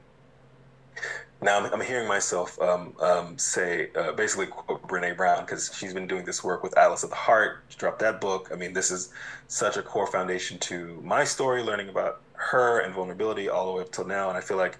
now 1.45 1.59
i'm, 1.61 1.73
I'm 1.73 1.81
hearing 1.81 2.09
myself 2.09 2.61
um, 2.61 2.95
um, 3.01 3.39
say 3.39 3.91
uh, 3.95 4.13
basically 4.13 4.47
quote 4.47 4.83
brene 4.89 5.17
brown 5.17 5.45
because 5.45 5.71
she's 5.77 5.93
been 5.93 6.07
doing 6.07 6.25
this 6.25 6.43
work 6.43 6.63
with 6.63 6.77
atlas 6.77 7.05
of 7.05 7.11
the 7.11 7.17
heart 7.17 7.63
she 7.69 7.77
dropped 7.79 8.01
that 8.01 8.21
book 8.21 8.49
i 8.53 8.57
mean 8.57 8.73
this 8.73 8.91
is 8.91 9.13
such 9.47 9.77
a 9.77 9.83
core 9.83 10.07
foundation 10.07 10.59
to 10.59 11.01
my 11.05 11.23
story 11.23 11.63
learning 11.63 11.89
about 11.89 12.23
her 12.33 12.81
and 12.81 12.95
vulnerability 12.95 13.49
all 13.49 13.67
the 13.67 13.73
way 13.73 13.83
up 13.83 13.93
till 13.93 14.07
now 14.07 14.29
and 14.29 14.39
i 14.39 14.41
feel 14.41 14.57
like 14.57 14.79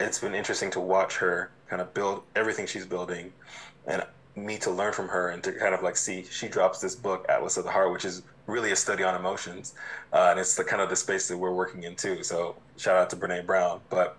it's 0.00 0.18
been 0.18 0.34
interesting 0.34 0.70
to 0.70 0.80
watch 0.80 1.16
her 1.16 1.50
kind 1.68 1.80
of 1.80 1.94
build 1.94 2.22
everything 2.34 2.66
she's 2.66 2.86
building 2.86 3.32
and 3.86 4.04
me 4.34 4.58
to 4.58 4.70
learn 4.70 4.92
from 4.92 5.08
her 5.08 5.30
and 5.30 5.42
to 5.42 5.52
kind 5.52 5.74
of 5.74 5.82
like 5.82 5.96
see 5.96 6.24
she 6.30 6.48
drops 6.48 6.80
this 6.80 6.94
book 6.94 7.24
atlas 7.28 7.56
of 7.56 7.64
the 7.64 7.70
heart 7.70 7.92
which 7.92 8.04
is 8.04 8.22
really 8.48 8.72
a 8.72 8.76
study 8.76 9.04
on 9.04 9.14
emotions, 9.14 9.74
uh, 10.12 10.28
and 10.30 10.40
it's 10.40 10.56
the 10.56 10.64
kind 10.64 10.82
of 10.82 10.88
the 10.88 10.96
space 10.96 11.28
that 11.28 11.36
we're 11.36 11.52
working 11.52 11.84
in 11.84 11.94
too. 11.94 12.22
So 12.24 12.56
shout 12.76 12.96
out 12.96 13.10
to 13.10 13.16
Brene 13.16 13.46
Brown. 13.46 13.80
But 13.90 14.18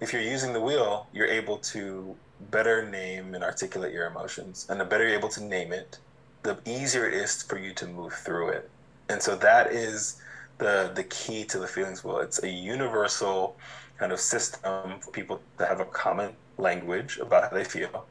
if 0.00 0.12
you're 0.12 0.22
using 0.22 0.52
the 0.52 0.60
wheel, 0.60 1.06
you're 1.12 1.26
able 1.26 1.58
to 1.58 2.14
better 2.50 2.88
name 2.88 3.34
and 3.34 3.42
articulate 3.42 3.92
your 3.92 4.06
emotions, 4.06 4.66
and 4.68 4.78
the 4.80 4.84
better 4.84 5.06
you're 5.06 5.18
able 5.18 5.28
to 5.30 5.42
name 5.42 5.72
it, 5.72 5.98
the 6.42 6.58
easier 6.66 7.08
it 7.08 7.14
is 7.14 7.42
for 7.42 7.58
you 7.58 7.72
to 7.74 7.86
move 7.86 8.12
through 8.12 8.50
it. 8.50 8.70
And 9.08 9.22
so 9.22 9.36
that 9.36 9.72
is 9.72 10.20
the 10.58 10.92
the 10.94 11.04
key 11.04 11.44
to 11.44 11.58
the 11.58 11.66
feelings 11.66 12.04
wheel. 12.04 12.18
It's 12.18 12.42
a 12.42 12.48
universal 12.48 13.56
kind 13.98 14.12
of 14.12 14.20
system 14.20 15.00
for 15.00 15.10
people 15.10 15.40
to 15.58 15.66
have 15.66 15.80
a 15.80 15.84
common 15.86 16.32
language 16.58 17.18
about 17.18 17.44
how 17.44 17.56
they 17.56 17.64
feel, 17.64 18.06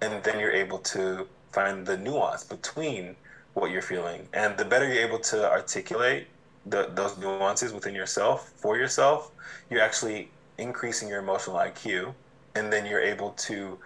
and 0.00 0.22
then 0.24 0.40
you're 0.40 0.52
able 0.52 0.78
to 0.78 1.26
find 1.52 1.86
the 1.86 1.96
nuance 1.96 2.44
between 2.44 3.16
what 3.54 3.70
you're 3.70 3.82
feeling. 3.82 4.28
And 4.32 4.56
the 4.56 4.64
better 4.64 4.86
you're 4.86 5.06
able 5.06 5.18
to 5.20 5.50
articulate 5.50 6.26
the, 6.66 6.90
those 6.94 7.16
nuances 7.16 7.72
within 7.72 7.94
yourself 7.94 8.52
for 8.56 8.76
yourself, 8.76 9.30
you're 9.70 9.80
actually 9.80 10.30
increasing 10.58 11.08
your 11.08 11.20
emotional 11.20 11.56
IQ, 11.56 12.14
and 12.54 12.72
then 12.72 12.86
you're 12.86 13.00
able 13.00 13.32
to 13.32 13.78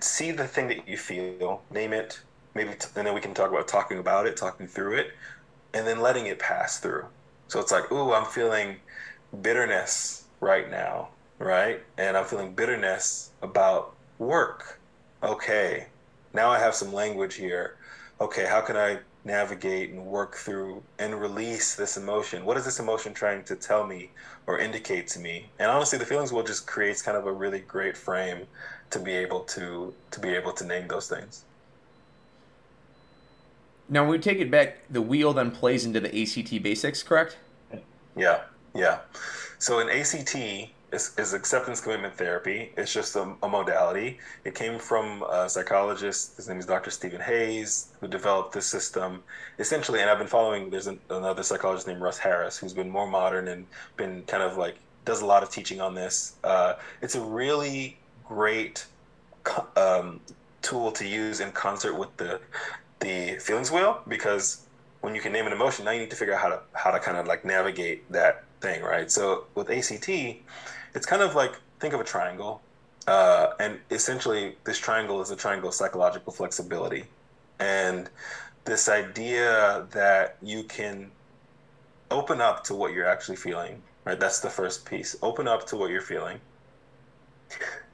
see 0.00 0.30
the 0.32 0.46
thing 0.46 0.68
that 0.68 0.88
you 0.88 0.96
feel, 0.96 1.66
name 1.70 1.92
it, 1.92 2.22
maybe, 2.54 2.74
t- 2.74 2.88
and 2.96 3.06
then 3.06 3.14
we 3.14 3.20
can 3.20 3.34
talk 3.34 3.50
about 3.50 3.68
talking 3.68 3.98
about 3.98 4.26
it, 4.26 4.36
talking 4.36 4.66
through 4.66 4.96
it, 4.96 5.08
and 5.74 5.86
then 5.86 6.00
letting 6.00 6.26
it 6.26 6.38
pass 6.38 6.78
through. 6.80 7.06
So 7.48 7.60
it's 7.60 7.72
like, 7.72 7.90
ooh, 7.92 8.12
I'm 8.12 8.26
feeling 8.26 8.80
bitterness 9.42 10.28
right 10.40 10.70
now, 10.70 11.10
right? 11.38 11.80
And 11.98 12.16
I'm 12.16 12.24
feeling 12.24 12.54
bitterness 12.54 13.32
about 13.42 13.96
work. 14.18 14.80
Okay, 15.22 15.88
now 16.32 16.50
I 16.50 16.58
have 16.58 16.74
some 16.74 16.92
language 16.92 17.34
here. 17.34 17.76
Okay, 18.20 18.46
how 18.46 18.60
can 18.60 18.76
I 18.76 19.00
navigate 19.24 19.90
and 19.92 20.04
work 20.06 20.36
through 20.36 20.84
and 20.98 21.20
release 21.20 21.76
this 21.76 21.96
emotion? 21.96 22.44
What 22.44 22.56
is 22.56 22.64
this 22.64 22.80
emotion 22.80 23.14
trying 23.14 23.44
to 23.44 23.56
tell 23.56 23.86
me 23.86 24.12
or 24.50 24.58
indicate 24.58 25.06
to 25.06 25.20
me? 25.20 25.48
And 25.60 25.70
honestly, 25.70 25.96
the 25.96 26.04
feelings 26.04 26.32
wheel 26.32 26.42
just 26.42 26.66
creates 26.66 27.00
kind 27.02 27.16
of 27.16 27.26
a 27.26 27.32
really 27.32 27.60
great 27.60 27.96
frame 27.96 28.46
to 28.90 28.98
be 28.98 29.12
able 29.12 29.40
to 29.54 29.94
to 30.10 30.20
be 30.20 30.30
able 30.30 30.52
to 30.52 30.64
name 30.66 30.88
those 30.88 31.08
things. 31.08 31.44
Now, 33.88 34.02
when 34.02 34.10
we 34.12 34.18
take 34.18 34.38
it 34.38 34.50
back, 34.50 34.78
the 34.90 35.02
wheel 35.02 35.32
then 35.32 35.50
plays 35.50 35.84
into 35.84 36.00
the 36.00 36.22
ACT 36.22 36.62
basics, 36.62 37.02
correct? 37.02 37.38
Yeah, 38.16 38.42
yeah. 38.74 38.98
So 39.58 39.78
in 39.80 39.88
ACT 39.88 40.36
is, 40.92 41.12
is 41.18 41.34
acceptance 41.34 41.80
commitment 41.80 42.16
therapy. 42.16 42.72
It's 42.76 42.92
just 42.92 43.16
a, 43.16 43.34
a, 43.42 43.48
modality. 43.48 44.18
It 44.44 44.54
came 44.54 44.78
from 44.78 45.22
a 45.22 45.48
psychologist. 45.48 46.36
His 46.36 46.48
name 46.48 46.58
is 46.58 46.66
Dr. 46.66 46.90
Stephen 46.90 47.20
Hayes, 47.20 47.88
who 48.00 48.08
developed 48.08 48.52
this 48.52 48.66
system. 48.66 49.22
Essentially, 49.58 50.00
and 50.00 50.10
I've 50.10 50.18
been 50.18 50.26
following. 50.26 50.70
There's 50.70 50.86
an, 50.86 51.00
another 51.10 51.42
psychologist 51.42 51.86
named 51.86 52.00
Russ 52.00 52.18
Harris, 52.18 52.58
who's 52.58 52.72
been 52.72 52.90
more 52.90 53.06
modern 53.06 53.48
and 53.48 53.66
been 53.96 54.22
kind 54.24 54.42
of 54.42 54.56
like 54.56 54.76
does 55.04 55.22
a 55.22 55.26
lot 55.26 55.42
of 55.42 55.50
teaching 55.50 55.80
on 55.80 55.94
this. 55.94 56.34
Uh, 56.44 56.74
it's 57.02 57.14
a 57.14 57.20
really 57.20 57.98
great 58.26 58.86
um, 59.76 60.20
tool 60.62 60.92
to 60.92 61.06
use 61.06 61.40
in 61.40 61.52
concert 61.52 61.94
with 61.94 62.14
the 62.16 62.40
the 63.00 63.36
feelings 63.40 63.70
wheel 63.70 64.02
because 64.08 64.66
when 65.00 65.14
you 65.14 65.20
can 65.22 65.32
name 65.32 65.46
an 65.46 65.52
emotion, 65.52 65.86
now 65.86 65.90
you 65.90 66.00
need 66.00 66.10
to 66.10 66.16
figure 66.16 66.34
out 66.34 66.40
how 66.40 66.48
to 66.48 66.60
how 66.74 66.90
to 66.90 66.98
kind 66.98 67.16
of 67.16 67.26
like 67.26 67.44
navigate 67.44 68.10
that 68.12 68.44
thing, 68.60 68.82
right? 68.82 69.10
So 69.10 69.44
with 69.54 69.70
ACT, 69.70 70.08
it's 70.94 71.06
kind 71.06 71.22
of 71.22 71.34
like 71.34 71.52
think 71.78 71.94
of 71.94 72.00
a 72.00 72.04
triangle, 72.04 72.60
uh, 73.06 73.54
and 73.58 73.78
essentially 73.90 74.56
this 74.64 74.78
triangle 74.78 75.20
is 75.22 75.30
a 75.30 75.36
triangle 75.36 75.68
of 75.68 75.74
psychological 75.74 76.32
flexibility, 76.32 77.04
and 77.58 78.08
this 78.64 78.88
idea 78.88 79.86
that 79.90 80.36
you 80.42 80.64
can 80.64 81.10
open 82.10 82.40
up 82.40 82.64
to 82.64 82.74
what 82.74 82.92
you're 82.92 83.06
actually 83.06 83.36
feeling, 83.36 83.82
right? 84.04 84.18
That's 84.18 84.40
the 84.40 84.50
first 84.50 84.84
piece. 84.84 85.16
Open 85.22 85.46
up 85.48 85.66
to 85.68 85.76
what 85.76 85.90
you're 85.90 86.00
feeling. 86.00 86.40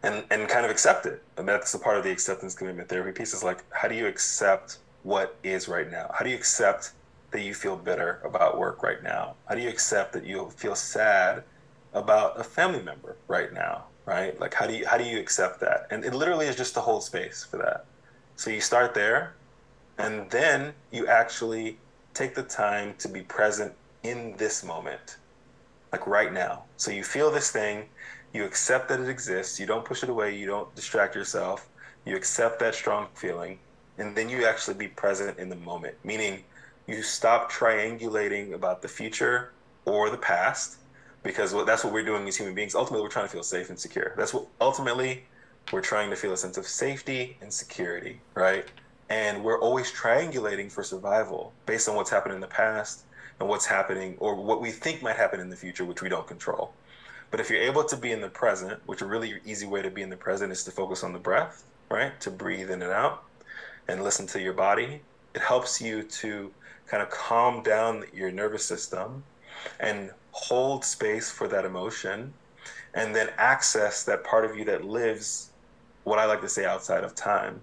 And, 0.02 0.24
and 0.30 0.48
kind 0.48 0.64
of 0.64 0.70
accept 0.70 1.06
it. 1.06 1.22
And 1.36 1.48
that's 1.48 1.72
the 1.72 1.78
part 1.78 1.96
of 1.96 2.04
the 2.04 2.10
acceptance 2.10 2.54
commitment 2.54 2.88
therapy 2.88 3.12
piece 3.12 3.32
is 3.34 3.42
like, 3.42 3.64
how 3.70 3.88
do 3.88 3.94
you 3.94 4.06
accept 4.06 4.78
what 5.02 5.36
is 5.42 5.66
right 5.66 5.90
now? 5.90 6.10
How 6.14 6.24
do 6.24 6.30
you 6.30 6.36
accept 6.36 6.92
that 7.30 7.42
you 7.42 7.54
feel 7.54 7.76
bitter 7.76 8.20
about 8.24 8.58
work 8.58 8.82
right 8.82 9.02
now? 9.02 9.34
How 9.48 9.54
do 9.54 9.62
you 9.62 9.68
accept 9.68 10.12
that 10.14 10.24
you 10.24 10.50
feel 10.50 10.74
sad 10.74 11.42
about 11.92 12.38
a 12.38 12.44
family 12.44 12.82
member 12.82 13.16
right 13.28 13.52
now? 13.52 13.84
Right? 14.04 14.38
Like 14.40 14.54
how 14.54 14.66
do 14.66 14.74
you 14.74 14.86
how 14.86 14.98
do 14.98 15.04
you 15.04 15.18
accept 15.18 15.60
that? 15.60 15.88
And 15.90 16.04
it 16.04 16.14
literally 16.14 16.46
is 16.46 16.56
just 16.56 16.74
to 16.74 16.80
hold 16.80 17.02
space 17.02 17.44
for 17.44 17.56
that. 17.58 17.86
So 18.36 18.50
you 18.50 18.60
start 18.60 18.94
there 18.94 19.34
and 19.98 20.30
then 20.30 20.74
you 20.92 21.06
actually 21.06 21.78
take 22.14 22.34
the 22.34 22.42
time 22.42 22.94
to 22.98 23.08
be 23.08 23.22
present 23.22 23.72
in 24.02 24.36
this 24.36 24.64
moment. 24.64 25.16
Like 25.92 26.06
right 26.06 26.32
now. 26.32 26.64
So 26.76 26.90
you 26.90 27.02
feel 27.02 27.30
this 27.30 27.50
thing, 27.50 27.88
you 28.32 28.44
accept 28.44 28.88
that 28.88 29.00
it 29.00 29.08
exists, 29.08 29.58
you 29.58 29.66
don't 29.66 29.84
push 29.84 30.02
it 30.02 30.10
away, 30.10 30.36
you 30.36 30.46
don't 30.46 30.72
distract 30.74 31.14
yourself, 31.14 31.68
you 32.04 32.16
accept 32.16 32.58
that 32.60 32.74
strong 32.74 33.08
feeling 33.14 33.58
and 33.98 34.14
then 34.14 34.28
you 34.28 34.46
actually 34.46 34.74
be 34.74 34.88
present 34.88 35.38
in 35.38 35.48
the 35.48 35.56
moment, 35.56 35.94
meaning 36.04 36.44
you 36.86 37.02
stop 37.02 37.50
triangulating 37.50 38.52
about 38.52 38.82
the 38.82 38.88
future 38.88 39.52
or 39.84 40.10
the 40.10 40.16
past, 40.16 40.76
because 41.22 41.52
that's 41.64 41.82
what 41.82 41.92
we're 41.92 42.04
doing 42.04 42.26
as 42.28 42.36
human 42.36 42.54
beings. 42.54 42.74
Ultimately, 42.74 43.02
we're 43.02 43.10
trying 43.10 43.26
to 43.26 43.32
feel 43.32 43.42
safe 43.42 43.68
and 43.68 43.78
secure. 43.78 44.14
That's 44.16 44.32
what 44.32 44.46
ultimately 44.60 45.24
we're 45.72 45.80
trying 45.80 46.10
to 46.10 46.16
feel 46.16 46.32
a 46.32 46.36
sense 46.36 46.56
of 46.56 46.66
safety 46.66 47.36
and 47.40 47.52
security, 47.52 48.20
right? 48.34 48.64
And 49.08 49.42
we're 49.42 49.60
always 49.60 49.92
triangulating 49.92 50.70
for 50.70 50.82
survival 50.82 51.52
based 51.66 51.88
on 51.88 51.96
what's 51.96 52.10
happened 52.10 52.34
in 52.34 52.40
the 52.40 52.46
past 52.46 53.02
and 53.40 53.48
what's 53.48 53.66
happening 53.66 54.16
or 54.18 54.34
what 54.34 54.60
we 54.60 54.70
think 54.70 55.02
might 55.02 55.16
happen 55.16 55.40
in 55.40 55.50
the 55.50 55.56
future, 55.56 55.84
which 55.84 56.02
we 56.02 56.08
don't 56.08 56.26
control. 56.26 56.72
But 57.30 57.40
if 57.40 57.50
you're 57.50 57.62
able 57.62 57.84
to 57.84 57.96
be 57.96 58.12
in 58.12 58.20
the 58.20 58.28
present, 58.28 58.80
which 58.86 59.02
a 59.02 59.06
really 59.06 59.40
easy 59.44 59.66
way 59.66 59.82
to 59.82 59.90
be 59.90 60.02
in 60.02 60.10
the 60.10 60.16
present 60.16 60.52
is 60.52 60.62
to 60.64 60.70
focus 60.70 61.02
on 61.02 61.12
the 61.12 61.18
breath, 61.18 61.64
right? 61.90 62.18
To 62.20 62.30
breathe 62.30 62.70
in 62.70 62.82
and 62.82 62.92
out 62.92 63.24
and 63.88 64.04
listen 64.04 64.26
to 64.28 64.40
your 64.40 64.52
body. 64.52 65.00
It 65.34 65.42
helps 65.42 65.80
you 65.80 66.04
to 66.04 66.52
kind 66.86 67.02
of 67.02 67.10
calm 67.10 67.62
down 67.62 68.04
your 68.14 68.30
nervous 68.30 68.64
system 68.64 69.22
and 69.80 70.10
hold 70.30 70.84
space 70.84 71.30
for 71.30 71.48
that 71.48 71.64
emotion 71.64 72.32
and 72.94 73.14
then 73.14 73.28
access 73.36 74.04
that 74.04 74.24
part 74.24 74.44
of 74.44 74.56
you 74.56 74.64
that 74.64 74.84
lives 74.84 75.50
what 76.04 76.18
I 76.18 76.24
like 76.24 76.40
to 76.42 76.48
say 76.48 76.64
outside 76.64 77.04
of 77.04 77.14
time, 77.14 77.60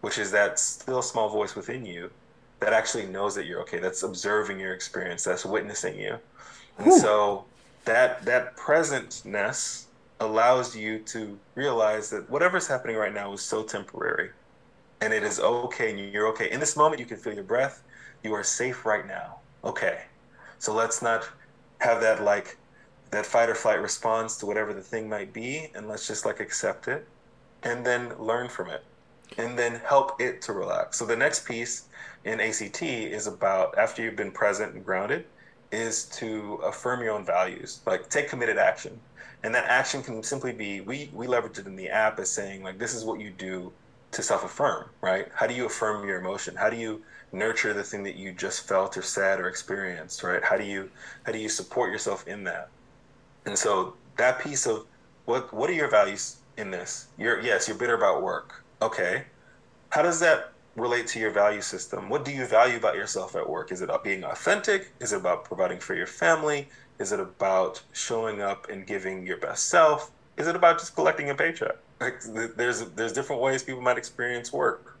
which 0.00 0.18
is 0.18 0.30
that 0.32 0.58
still 0.58 1.02
small 1.02 1.28
voice 1.28 1.54
within 1.54 1.84
you 1.84 2.10
that 2.60 2.72
actually 2.72 3.06
knows 3.06 3.34
that 3.34 3.46
you're 3.46 3.60
okay, 3.62 3.78
that's 3.78 4.02
observing 4.02 4.58
your 4.60 4.72
experience, 4.72 5.24
that's 5.24 5.44
witnessing 5.44 5.98
you. 5.98 6.18
And 6.78 6.86
Whew. 6.86 6.98
so 6.98 7.44
that 7.84 8.24
that 8.24 8.56
presentness 8.56 9.84
allows 10.20 10.76
you 10.76 11.00
to 11.00 11.38
realize 11.56 12.08
that 12.10 12.30
whatever's 12.30 12.68
happening 12.68 12.96
right 12.96 13.12
now 13.12 13.32
is 13.32 13.42
so 13.42 13.62
temporary 13.64 14.30
and 15.00 15.12
it 15.12 15.24
is 15.24 15.40
okay 15.40 15.90
and 15.90 16.12
you're 16.12 16.28
okay. 16.28 16.50
In 16.50 16.60
this 16.60 16.76
moment, 16.76 17.00
you 17.00 17.06
can 17.06 17.16
feel 17.16 17.34
your 17.34 17.42
breath. 17.42 17.82
You 18.22 18.34
are 18.34 18.44
safe 18.44 18.84
right 18.84 19.06
now. 19.06 19.36
Okay. 19.64 20.02
So 20.58 20.74
let's 20.74 21.02
not 21.02 21.28
have 21.78 22.00
that 22.00 22.22
like 22.22 22.56
that 23.10 23.26
fight 23.26 23.48
or 23.48 23.54
flight 23.54 23.80
response 23.80 24.36
to 24.38 24.46
whatever 24.46 24.72
the 24.72 24.80
thing 24.80 25.08
might 25.08 25.32
be, 25.32 25.70
and 25.74 25.88
let's 25.88 26.06
just 26.06 26.24
like 26.24 26.40
accept 26.40 26.88
it 26.88 27.06
and 27.62 27.84
then 27.84 28.16
learn 28.18 28.48
from 28.48 28.70
it 28.70 28.84
and 29.38 29.58
then 29.58 29.80
help 29.84 30.20
it 30.20 30.42
to 30.42 30.52
relax. 30.52 30.98
So 30.98 31.06
the 31.06 31.16
next 31.16 31.46
piece 31.46 31.88
in 32.24 32.40
ACT 32.40 32.82
is 32.82 33.26
about 33.26 33.76
after 33.78 34.02
you've 34.02 34.16
been 34.16 34.30
present 34.30 34.74
and 34.74 34.84
grounded 34.84 35.24
is 35.70 36.04
to 36.04 36.60
affirm 36.64 37.02
your 37.02 37.12
own 37.12 37.24
values, 37.24 37.80
like 37.86 38.08
take 38.08 38.28
committed 38.28 38.58
action. 38.58 38.98
And 39.42 39.54
that 39.54 39.64
action 39.64 40.02
can 40.02 40.22
simply 40.22 40.52
be 40.52 40.80
we 40.82 41.10
we 41.12 41.26
leverage 41.26 41.58
it 41.58 41.66
in 41.66 41.76
the 41.76 41.88
app 41.88 42.20
as 42.20 42.30
saying 42.30 42.62
like 42.62 42.78
this 42.78 42.94
is 42.94 43.04
what 43.04 43.20
you 43.20 43.30
do 43.30 43.72
to 44.12 44.22
self-affirm, 44.22 44.90
right? 45.00 45.28
How 45.34 45.46
do 45.46 45.54
you 45.54 45.66
affirm 45.66 46.06
your 46.06 46.18
emotion? 46.18 46.54
How 46.54 46.70
do 46.70 46.76
you 46.76 47.02
nurture 47.32 47.72
the 47.72 47.82
thing 47.82 48.02
that 48.04 48.16
you 48.16 48.32
just 48.32 48.68
felt 48.68 48.96
or 48.96 49.02
said 49.02 49.40
or 49.40 49.48
experienced, 49.48 50.22
right? 50.22 50.42
How 50.42 50.56
do 50.56 50.64
you 50.64 50.90
how 51.24 51.32
do 51.32 51.38
you 51.38 51.48
support 51.48 51.90
yourself 51.90 52.26
in 52.28 52.44
that? 52.44 52.68
And 53.46 53.58
so 53.58 53.94
that 54.16 54.40
piece 54.40 54.66
of 54.66 54.86
what 55.24 55.52
what 55.52 55.70
are 55.70 55.74
your 55.74 55.90
values 55.90 56.36
in 56.56 56.70
this? 56.70 57.08
You're 57.18 57.40
yes, 57.40 57.68
you're 57.68 57.76
bitter 57.76 57.96
about 57.96 58.22
work. 58.22 58.64
Okay. 58.80 59.24
How 59.90 60.02
does 60.02 60.20
that 60.20 60.52
relate 60.76 61.06
to 61.08 61.20
your 61.20 61.30
value 61.30 61.60
system? 61.60 62.08
What 62.08 62.24
do 62.24 62.32
you 62.32 62.46
value 62.46 62.76
about 62.76 62.94
yourself 62.94 63.36
at 63.36 63.48
work? 63.48 63.72
Is 63.72 63.82
it 63.82 63.84
about 63.84 64.04
being 64.04 64.24
authentic? 64.24 64.92
Is 65.00 65.12
it 65.12 65.16
about 65.16 65.44
providing 65.44 65.78
for 65.78 65.94
your 65.94 66.06
family? 66.06 66.68
Is 66.98 67.12
it 67.12 67.20
about 67.20 67.82
showing 67.92 68.40
up 68.40 68.68
and 68.70 68.86
giving 68.86 69.26
your 69.26 69.36
best 69.36 69.68
self? 69.68 70.10
Is 70.36 70.46
it 70.46 70.56
about 70.56 70.78
just 70.78 70.94
collecting 70.94 71.30
a 71.30 71.34
paycheck? 71.34 71.76
Like, 72.00 72.20
there's 72.56 72.84
there's 72.90 73.12
different 73.12 73.42
ways 73.42 73.62
people 73.62 73.82
might 73.82 73.98
experience 73.98 74.52
work. 74.52 74.91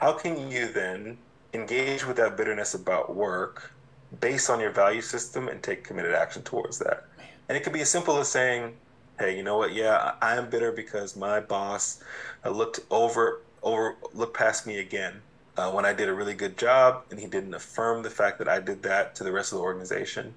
How 0.00 0.14
can 0.14 0.50
you 0.50 0.72
then 0.72 1.18
engage 1.52 2.06
with 2.06 2.16
that 2.16 2.34
bitterness 2.34 2.72
about 2.72 3.14
work 3.14 3.70
based 4.18 4.48
on 4.48 4.58
your 4.58 4.70
value 4.70 5.02
system 5.02 5.46
and 5.48 5.62
take 5.62 5.84
committed 5.84 6.14
action 6.14 6.42
towards 6.42 6.78
that? 6.78 7.04
And 7.46 7.58
it 7.58 7.62
could 7.62 7.74
be 7.74 7.82
as 7.82 7.90
simple 7.90 8.16
as 8.16 8.26
saying, 8.26 8.74
"Hey, 9.18 9.36
you 9.36 9.42
know 9.42 9.58
what? 9.58 9.74
Yeah, 9.74 10.14
I 10.22 10.36
am 10.36 10.48
bitter 10.48 10.72
because 10.72 11.16
my 11.16 11.38
boss 11.40 12.02
uh, 12.46 12.48
looked 12.48 12.80
over 12.90 13.42
over 13.62 13.96
looked 14.14 14.34
past 14.34 14.66
me 14.66 14.78
again 14.78 15.20
uh, 15.58 15.70
when 15.70 15.84
I 15.84 15.92
did 15.92 16.08
a 16.08 16.14
really 16.14 16.32
good 16.32 16.56
job, 16.56 17.04
and 17.10 17.20
he 17.20 17.26
didn't 17.26 17.52
affirm 17.52 18.02
the 18.02 18.08
fact 18.08 18.38
that 18.38 18.48
I 18.48 18.58
did 18.58 18.82
that 18.84 19.14
to 19.16 19.24
the 19.24 19.32
rest 19.32 19.52
of 19.52 19.58
the 19.58 19.64
organization." 19.64 20.34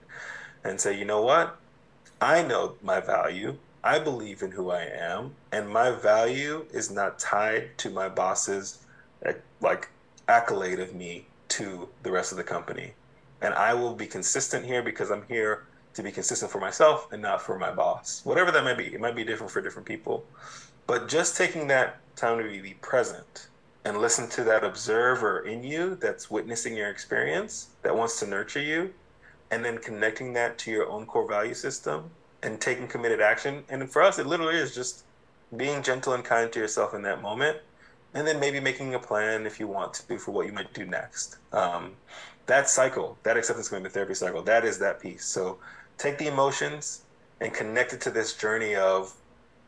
And 0.65 0.81
say, 0.81 0.99
"You 0.99 1.05
know 1.05 1.21
what? 1.21 1.55
I 2.19 2.43
know 2.43 2.75
my 2.81 2.99
value. 2.99 3.55
I 3.81 3.99
believe 3.99 4.43
in 4.43 4.51
who 4.51 4.71
I 4.71 4.83
am, 4.83 5.35
and 5.53 5.69
my 5.69 5.91
value 5.91 6.65
is 6.73 6.91
not 6.91 7.17
tied 7.17 7.77
to 7.77 7.89
my 7.89 8.09
boss's 8.09 8.79
like 9.61 9.89
accolade 10.27 10.79
of 10.79 10.93
me 10.93 11.27
to 11.49 11.87
the 12.03 12.11
rest 12.11 12.31
of 12.31 12.37
the 12.37 12.43
company. 12.43 12.93
And 13.41 13.53
I 13.53 13.73
will 13.73 13.93
be 13.93 14.07
consistent 14.07 14.65
here 14.65 14.81
because 14.81 15.11
I'm 15.11 15.23
here 15.27 15.65
to 15.93 16.03
be 16.03 16.11
consistent 16.11 16.51
for 16.51 16.59
myself 16.59 17.11
and 17.11 17.21
not 17.21 17.41
for 17.41 17.59
my 17.59 17.71
boss. 17.71 18.21
Whatever 18.23 18.51
that 18.51 18.63
might 18.63 18.77
be, 18.77 18.85
it 18.85 18.99
might 18.99 19.15
be 19.15 19.23
different 19.23 19.51
for 19.51 19.61
different 19.61 19.87
people. 19.87 20.25
But 20.87 21.07
just 21.07 21.37
taking 21.37 21.67
that 21.67 21.97
time 22.15 22.37
to 22.37 22.61
be 22.61 22.73
present 22.81 23.47
and 23.85 23.97
listen 23.97 24.29
to 24.29 24.43
that 24.45 24.63
observer 24.63 25.45
in 25.45 25.63
you 25.63 25.95
that's 25.95 26.31
witnessing 26.31 26.75
your 26.75 26.89
experience, 26.89 27.69
that 27.81 27.95
wants 27.95 28.19
to 28.19 28.27
nurture 28.27 28.61
you, 28.61 28.93
and 29.51 29.63
then 29.63 29.77
connecting 29.77 30.33
that 30.33 30.57
to 30.59 30.71
your 30.71 30.89
own 30.89 31.05
core 31.05 31.27
value 31.27 31.53
system 31.53 32.09
and 32.41 32.59
taking 32.59 32.87
committed 32.87 33.21
action. 33.21 33.63
And 33.69 33.89
for 33.89 34.01
us, 34.01 34.19
it 34.19 34.25
literally 34.25 34.57
is 34.57 34.73
just 34.73 35.03
being 35.55 35.83
gentle 35.83 36.13
and 36.13 36.23
kind 36.23 36.51
to 36.51 36.59
yourself 36.59 36.93
in 36.93 37.01
that 37.03 37.21
moment, 37.21 37.57
and 38.13 38.27
then 38.27 38.39
maybe 38.39 38.59
making 38.59 38.93
a 38.93 38.99
plan 38.99 39.45
if 39.45 39.59
you 39.59 39.67
want 39.67 39.93
to 39.95 40.07
do 40.07 40.17
for 40.17 40.31
what 40.31 40.45
you 40.45 40.53
might 40.53 40.73
do 40.73 40.85
next. 40.85 41.37
Um, 41.51 41.93
that 42.45 42.69
cycle, 42.69 43.17
that 43.23 43.37
acceptance 43.37 43.69
commitment 43.69 43.93
therapy 43.93 44.13
cycle, 44.13 44.41
that 44.43 44.65
is 44.65 44.79
that 44.79 44.99
piece. 44.99 45.25
So 45.25 45.57
take 45.97 46.17
the 46.17 46.27
emotions 46.27 47.01
and 47.39 47.53
connect 47.53 47.93
it 47.93 48.01
to 48.01 48.11
this 48.11 48.35
journey 48.35 48.75
of 48.75 49.13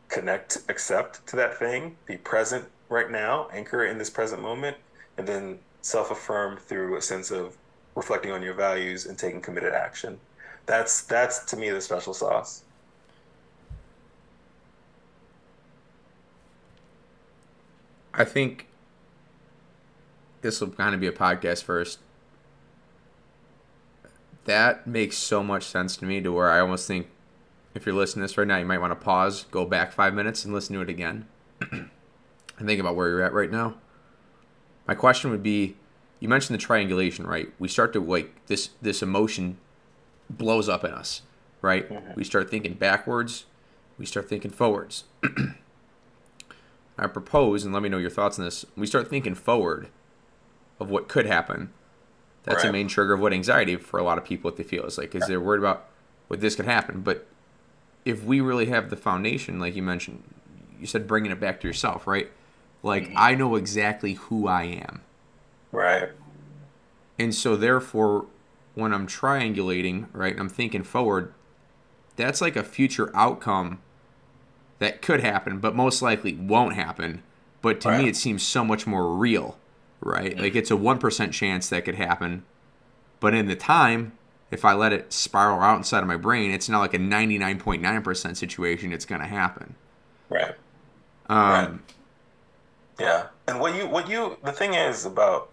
connect, 0.08 0.58
accept 0.68 1.26
to 1.28 1.36
that 1.36 1.58
thing, 1.58 1.96
be 2.06 2.16
present 2.16 2.64
right 2.88 3.10
now, 3.10 3.48
anchor 3.52 3.84
in 3.86 3.98
this 3.98 4.10
present 4.10 4.42
moment, 4.42 4.76
and 5.18 5.26
then 5.26 5.58
self 5.80 6.10
affirm 6.10 6.56
through 6.56 6.96
a 6.96 7.02
sense 7.02 7.30
of 7.30 7.56
reflecting 7.94 8.30
on 8.30 8.42
your 8.42 8.54
values 8.54 9.06
and 9.06 9.18
taking 9.18 9.40
committed 9.40 9.72
action. 9.72 10.18
That's 10.66 11.02
that's 11.02 11.44
to 11.46 11.56
me 11.56 11.70
the 11.70 11.80
special 11.80 12.14
sauce. 12.14 12.62
I 18.16 18.24
think 18.24 18.66
this 20.40 20.60
will 20.60 20.70
kind 20.70 20.94
of 20.94 21.00
be 21.00 21.06
a 21.06 21.12
podcast 21.12 21.62
first. 21.62 21.98
That 24.46 24.86
makes 24.86 25.18
so 25.18 25.42
much 25.42 25.64
sense 25.64 25.96
to 25.98 26.06
me 26.06 26.20
to 26.22 26.32
where 26.32 26.50
I 26.50 26.60
almost 26.60 26.86
think 26.86 27.08
if 27.74 27.84
you're 27.84 27.94
listening 27.94 28.22
to 28.22 28.28
this 28.28 28.38
right 28.38 28.46
now, 28.46 28.56
you 28.56 28.64
might 28.64 28.80
want 28.80 28.92
to 28.92 29.04
pause, 29.04 29.44
go 29.50 29.66
back 29.66 29.92
five 29.92 30.14
minutes, 30.14 30.44
and 30.44 30.54
listen 30.54 30.74
to 30.76 30.80
it 30.80 30.88
again. 30.88 31.26
and 31.70 31.90
think 32.64 32.80
about 32.80 32.96
where 32.96 33.08
you're 33.08 33.22
at 33.22 33.34
right 33.34 33.50
now. 33.50 33.74
My 34.88 34.94
question 34.94 35.30
would 35.30 35.42
be 35.42 35.76
you 36.20 36.28
mentioned 36.28 36.58
the 36.58 36.62
triangulation, 36.62 37.26
right? 37.26 37.52
We 37.58 37.68
start 37.68 37.92
to 37.92 38.00
like 38.00 38.46
this 38.46 38.70
this 38.80 39.02
emotion 39.02 39.58
blows 40.30 40.68
up 40.68 40.84
in 40.84 40.92
us, 40.92 41.22
right? 41.60 41.88
Mm-hmm. 41.88 42.12
We 42.14 42.24
start 42.24 42.50
thinking 42.50 42.74
backwards, 42.74 43.44
we 43.98 44.06
start 44.06 44.28
thinking 44.28 44.52
forwards. 44.52 45.04
I 46.98 47.06
propose, 47.06 47.64
and 47.64 47.74
let 47.74 47.82
me 47.82 47.88
know 47.88 47.98
your 47.98 48.10
thoughts 48.10 48.38
on 48.38 48.44
this. 48.44 48.64
We 48.76 48.86
start 48.86 49.08
thinking 49.08 49.34
forward 49.34 49.88
of 50.80 50.90
what 50.90 51.08
could 51.08 51.26
happen. 51.26 51.72
That's 52.44 52.62
right. 52.62 52.70
a 52.70 52.72
main 52.72 52.88
trigger 52.88 53.14
of 53.14 53.20
what 53.20 53.32
anxiety 53.32 53.76
for 53.76 53.98
a 53.98 54.02
lot 54.02 54.18
of 54.18 54.24
people 54.24 54.48
what 54.48 54.56
they 54.56 54.62
feel 54.62 54.84
is 54.84 54.98
like, 54.98 55.10
because 55.10 55.28
they're 55.28 55.40
worried 55.40 55.58
about 55.58 55.88
what 56.28 56.40
this 56.40 56.54
could 56.54 56.64
happen. 56.64 57.00
But 57.00 57.26
if 58.04 58.22
we 58.24 58.40
really 58.40 58.66
have 58.66 58.88
the 58.88 58.96
foundation, 58.96 59.58
like 59.58 59.74
you 59.74 59.82
mentioned, 59.82 60.22
you 60.80 60.86
said 60.86 61.06
bringing 61.06 61.32
it 61.32 61.40
back 61.40 61.60
to 61.60 61.66
yourself, 61.66 62.06
right? 62.06 62.30
Like 62.82 63.04
mm-hmm. 63.04 63.18
I 63.18 63.34
know 63.34 63.56
exactly 63.56 64.14
who 64.14 64.46
I 64.46 64.62
am. 64.64 65.02
Right. 65.72 66.10
And 67.18 67.34
so 67.34 67.56
therefore 67.56 68.26
when 68.74 68.92
I'm 68.92 69.06
triangulating, 69.06 70.06
right, 70.12 70.38
I'm 70.38 70.48
thinking 70.48 70.84
forward, 70.84 71.32
that's 72.14 72.40
like 72.40 72.56
a 72.56 72.62
future 72.62 73.10
outcome 73.14 73.80
that 74.78 75.02
could 75.02 75.20
happen, 75.20 75.58
but 75.58 75.74
most 75.74 76.02
likely 76.02 76.34
won't 76.34 76.74
happen. 76.74 77.22
But 77.62 77.80
to 77.82 77.88
right. 77.88 78.02
me, 78.04 78.08
it 78.08 78.16
seems 78.16 78.42
so 78.42 78.64
much 78.64 78.86
more 78.86 79.14
real, 79.14 79.58
right? 80.00 80.32
Mm-hmm. 80.32 80.40
Like 80.40 80.54
it's 80.54 80.70
a 80.70 80.74
1% 80.74 81.32
chance 81.32 81.68
that 81.68 81.84
could 81.84 81.94
happen. 81.96 82.44
But 83.20 83.34
in 83.34 83.46
the 83.46 83.56
time, 83.56 84.12
if 84.50 84.64
I 84.64 84.74
let 84.74 84.92
it 84.92 85.12
spiral 85.12 85.60
out 85.60 85.78
inside 85.78 86.00
of 86.00 86.06
my 86.06 86.16
brain, 86.16 86.50
it's 86.50 86.68
not 86.68 86.80
like 86.80 86.94
a 86.94 86.98
99.9% 86.98 88.36
situation 88.36 88.92
it's 88.92 89.04
going 89.04 89.20
to 89.20 89.26
happen. 89.26 89.74
Right. 90.28 90.54
Um, 91.28 91.38
right. 91.38 91.70
Yeah. 93.00 93.26
And 93.48 93.60
what 93.60 93.74
you, 93.74 93.86
what 93.86 94.08
you, 94.08 94.36
the 94.44 94.52
thing 94.52 94.74
is 94.74 95.06
about 95.06 95.50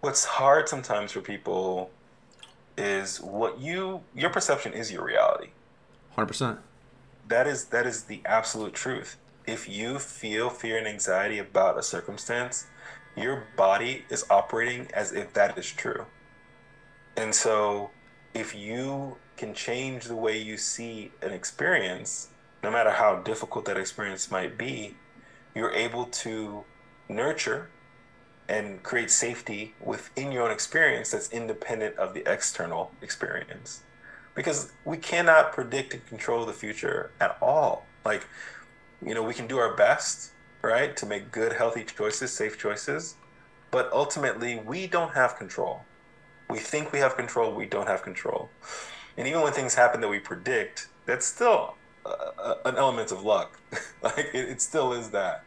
what's 0.00 0.24
hard 0.24 0.68
sometimes 0.68 1.12
for 1.12 1.20
people 1.20 1.90
is 2.76 3.20
what 3.20 3.58
you 3.58 4.00
your 4.14 4.30
perception 4.30 4.72
is 4.72 4.92
your 4.92 5.04
reality. 5.04 5.48
Hundred 6.14 6.28
percent. 6.28 6.58
That 7.28 7.46
is 7.46 7.66
that 7.66 7.86
is 7.86 8.04
the 8.04 8.22
absolute 8.24 8.72
truth. 8.72 9.18
If 9.46 9.68
you 9.68 9.98
feel 9.98 10.48
fear 10.48 10.78
and 10.78 10.86
anxiety 10.86 11.38
about 11.38 11.78
a 11.78 11.82
circumstance, 11.82 12.66
your 13.16 13.44
body 13.56 14.04
is 14.08 14.24
operating 14.30 14.88
as 14.94 15.12
if 15.12 15.34
that 15.34 15.58
is 15.58 15.70
true. 15.70 16.06
And 17.16 17.34
so, 17.34 17.90
if 18.32 18.54
you 18.54 19.16
can 19.36 19.52
change 19.52 20.04
the 20.04 20.16
way 20.16 20.38
you 20.38 20.56
see 20.56 21.12
an 21.20 21.32
experience, 21.32 22.28
no 22.62 22.70
matter 22.70 22.90
how 22.90 23.16
difficult 23.16 23.66
that 23.66 23.76
experience 23.76 24.30
might 24.30 24.56
be, 24.56 24.96
you're 25.54 25.72
able 25.72 26.06
to 26.06 26.64
nurture 27.10 27.68
and 28.48 28.82
create 28.82 29.10
safety 29.10 29.74
within 29.84 30.32
your 30.32 30.44
own 30.44 30.50
experience 30.50 31.10
that's 31.10 31.30
independent 31.30 31.96
of 31.98 32.14
the 32.14 32.22
external 32.30 32.90
experience. 33.02 33.82
Because 34.38 34.70
we 34.84 34.98
cannot 34.98 35.52
predict 35.52 35.94
and 35.94 36.06
control 36.06 36.46
the 36.46 36.52
future 36.52 37.10
at 37.20 37.36
all. 37.42 37.86
Like, 38.04 38.24
you 39.04 39.12
know, 39.12 39.24
we 39.24 39.34
can 39.34 39.48
do 39.48 39.58
our 39.58 39.74
best, 39.74 40.30
right, 40.62 40.96
to 40.96 41.06
make 41.06 41.32
good, 41.32 41.54
healthy 41.54 41.82
choices, 41.82 42.32
safe 42.32 42.56
choices, 42.56 43.16
but 43.72 43.90
ultimately 43.92 44.54
we 44.64 44.86
don't 44.86 45.12
have 45.12 45.36
control. 45.36 45.82
We 46.48 46.60
think 46.60 46.92
we 46.92 47.00
have 47.00 47.16
control, 47.16 47.52
we 47.52 47.66
don't 47.66 47.88
have 47.88 48.04
control. 48.04 48.48
And 49.16 49.26
even 49.26 49.40
when 49.42 49.52
things 49.52 49.74
happen 49.74 50.00
that 50.02 50.08
we 50.08 50.20
predict, 50.20 50.86
that's 51.04 51.26
still 51.26 51.74
uh, 52.06 52.54
an 52.64 52.76
element 52.76 53.10
of 53.10 53.24
luck. 53.24 53.58
like, 54.02 54.30
it, 54.32 54.50
it 54.50 54.62
still 54.62 54.92
is 54.92 55.10
that. 55.10 55.42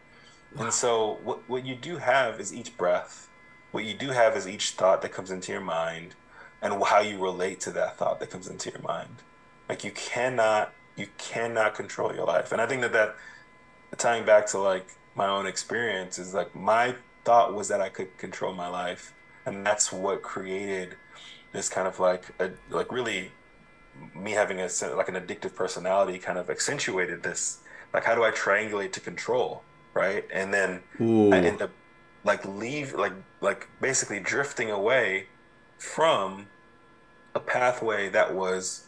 And 0.60 0.73
so, 0.73 1.17
what, 1.23 1.47
what 1.49 1.65
you 1.65 1.75
do 1.75 1.95
have 1.95 2.41
is 2.41 2.54
each 2.54 2.77
breath. 2.77 3.30
What 3.71 3.86
you 3.86 3.93
do 3.93 4.10
have 4.10 4.36
is 4.36 4.49
each 4.49 4.71
thought 4.71 5.01
that 5.01 5.13
comes 5.13 5.32
into 5.32 5.54
your 5.54 5.62
mind 5.62 6.13
and 6.62 6.84
how 6.84 7.00
you 7.00 7.17
relate 7.19 7.60
to 7.62 7.71
that 7.71 7.97
thought 7.97 8.19
that 8.19 8.30
comes 8.30 8.47
into 8.47 8.69
your 8.69 8.82
mind. 8.82 9.24
Like, 9.67 9.84
you 9.84 9.91
cannot, 9.91 10.74
you 10.95 11.08
cannot 11.17 11.76
control 11.76 12.13
your 12.13 12.26
life. 12.26 12.52
And 12.52 12.62
I 12.62 12.67
think 12.67 12.82
that 12.82 12.93
that, 12.93 13.15
tying 13.97 14.26
back 14.26 14.47
to 14.47 14.60
like 14.60 14.88
my 15.15 15.28
own 15.28 15.45
experience, 15.45 16.19
is 16.19 16.34
like 16.34 16.56
my 16.56 16.95
thought 17.24 17.54
was 17.54 17.67
that 17.69 17.82
I 17.82 17.89
could 17.89 18.17
control 18.17 18.54
my 18.54 18.67
life. 18.67 19.13
And 19.45 19.65
that's 19.65 19.91
what 19.91 20.21
created 20.21 20.95
this 21.52 21.67
kind 21.67 21.88
of 21.88 22.00
like, 22.00 22.26
a, 22.39 22.52
like 22.69 22.91
really 22.91 23.32
me 24.15 24.32
having 24.32 24.60
a 24.60 24.69
like 24.95 25.10
an 25.10 25.15
addictive 25.15 25.54
personality 25.54 26.17
kind 26.17 26.39
of 26.39 26.50
accentuated 26.50 27.21
this 27.24 27.60
like 27.93 28.06
how 28.06 28.15
do 28.15 28.24
i 28.24 28.32
triangulate 28.32 28.93
to 28.93 29.02
control 29.02 29.62
right? 29.93 30.26
And 30.32 30.54
then 30.54 30.82
Ooh. 31.00 31.32
I 31.32 31.39
end 31.39 31.62
up 31.62 31.71
like 32.24 32.45
leave 32.45 32.93
like 32.93 33.13
like 33.41 33.67
basically 33.82 34.19
drifting 34.19 34.69
away 34.69 35.28
from 35.78 36.47
a 37.35 37.39
pathway 37.39 38.09
that 38.09 38.33
was 38.33 38.87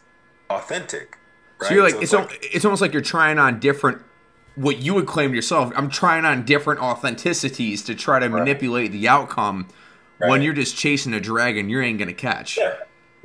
authentic. 0.50 1.18
Right? 1.60 1.68
So 1.68 1.74
you're 1.74 1.82
like 1.84 1.94
so 1.94 2.00
it's 2.00 2.12
it's, 2.12 2.12
like, 2.12 2.48
it's 2.54 2.64
almost 2.64 2.82
like 2.82 2.92
you're 2.92 3.02
trying 3.02 3.38
on 3.38 3.60
different 3.60 4.02
what 4.56 4.78
you 4.78 4.94
would 4.94 5.06
claim 5.06 5.30
to 5.30 5.36
yourself. 5.36 5.72
I'm 5.74 5.90
trying 5.90 6.24
on 6.24 6.44
different 6.44 6.80
authenticities 6.80 7.84
to 7.86 7.94
try 7.94 8.18
to 8.18 8.28
right. 8.28 8.38
manipulate 8.40 8.92
the 8.92 9.08
outcome. 9.08 9.68
Right. 10.18 10.30
When 10.30 10.42
you're 10.42 10.54
just 10.54 10.76
chasing 10.76 11.12
a 11.12 11.20
dragon, 11.20 11.68
you 11.68 11.80
ain't 11.80 11.98
gonna 11.98 12.14
catch. 12.14 12.56
Yeah, 12.56 12.76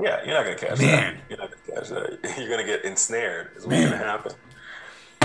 yeah, 0.02 0.24
you're 0.26 0.34
not 0.34 0.44
gonna 0.44 0.58
catch 0.58 0.80
Man. 0.80 1.16
that. 1.16 1.24
You're 1.30 1.38
not 1.38 1.52
gonna 1.52 1.80
catch 1.80 1.90
that. 1.90 2.38
You're 2.40 2.50
gonna 2.50 2.66
get 2.66 2.84
ensnared. 2.84 3.52
Is 3.56 3.66
what's 3.66 3.78
Man. 3.78 3.92
gonna 3.92 4.04
happen. 4.04 4.32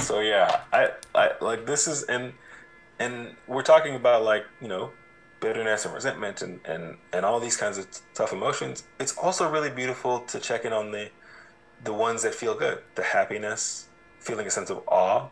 So 0.01 0.21
yeah, 0.21 0.61
I, 0.73 0.91
I 1.15 1.31
like 1.41 1.65
this 1.65 1.89
is 1.89 2.03
and 2.05 2.35
and 2.99 3.35
we're 3.47 3.63
talking 3.63 3.95
about 3.95 4.25
like 4.25 4.45
you 4.61 4.69
know 4.69 4.91
bitterness 5.45 5.85
and 5.85 5.95
resentment 5.95 6.43
and, 6.43 6.61
and, 6.65 6.97
and 7.13 7.25
all 7.27 7.39
these 7.39 7.57
kinds 7.57 7.77
of 7.77 7.87
tough 8.15 8.33
emotions 8.33 8.85
it's 8.99 9.17
also 9.19 9.51
really 9.51 9.71
beautiful 9.71 10.21
to 10.21 10.41
check 10.41 10.65
in 10.65 10.73
on 10.73 10.91
the 10.91 11.11
the 11.85 11.93
ones 11.93 12.23
that 12.23 12.35
feel 12.35 12.55
good. 12.55 12.79
The 12.95 13.03
happiness 13.03 13.89
feeling 14.19 14.47
a 14.47 14.51
sense 14.51 14.71
of 14.71 14.83
awe 14.89 15.29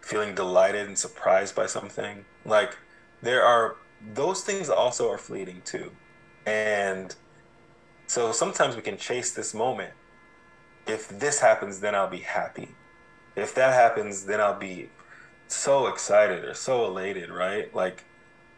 feeling 0.00 0.34
delighted 0.34 0.86
and 0.86 0.98
surprised 0.98 1.54
by 1.54 1.66
something. 1.66 2.26
Like 2.44 2.76
there 3.22 3.42
are 3.42 3.76
those 4.12 4.42
things 4.42 4.68
also 4.68 5.10
are 5.10 5.18
fleeting 5.18 5.62
too. 5.64 5.92
And 6.44 7.14
so 8.06 8.32
sometimes 8.32 8.76
we 8.76 8.82
can 8.82 8.98
chase 8.98 9.32
this 9.32 9.54
moment. 9.54 9.94
If 10.86 11.08
this 11.08 11.40
happens 11.40 11.80
then 11.80 11.94
i'll 11.94 12.10
be 12.10 12.18
happy. 12.18 12.68
If 13.34 13.54
that 13.54 13.72
happens 13.72 14.26
then 14.26 14.40
i'll 14.40 14.58
be 14.58 14.90
so 15.48 15.86
excited 15.86 16.44
or 16.44 16.54
so 16.54 16.84
elated, 16.84 17.30
right? 17.30 17.74
Like, 17.74 18.04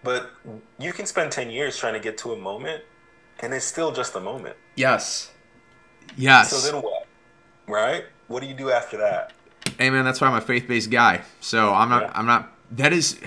but 0.02 0.30
you 0.78 0.92
can 0.92 1.06
spend 1.06 1.32
10 1.32 1.50
years 1.50 1.76
trying 1.76 1.94
to 1.94 2.00
get 2.00 2.18
to 2.18 2.32
a 2.32 2.36
moment 2.36 2.82
and 3.40 3.52
it's 3.52 3.64
still 3.64 3.92
just 3.92 4.14
a 4.14 4.20
moment. 4.20 4.56
Yes. 4.76 5.30
Yes. 6.16 6.50
So 6.50 6.72
then 6.72 6.82
what? 6.82 7.06
Right? 7.66 8.04
What 8.28 8.40
do 8.40 8.48
you 8.48 8.54
do 8.54 8.70
after 8.70 8.96
that? 8.98 9.32
Hey 9.78 9.90
man, 9.90 10.04
that's 10.04 10.20
why 10.20 10.28
I'm 10.28 10.34
a 10.34 10.40
faith-based 10.40 10.90
guy. 10.90 11.22
So 11.40 11.72
I'm 11.74 11.88
not 11.88 12.02
yeah. 12.02 12.12
I'm 12.14 12.26
not 12.26 12.52
that 12.72 12.92
is 12.92 13.20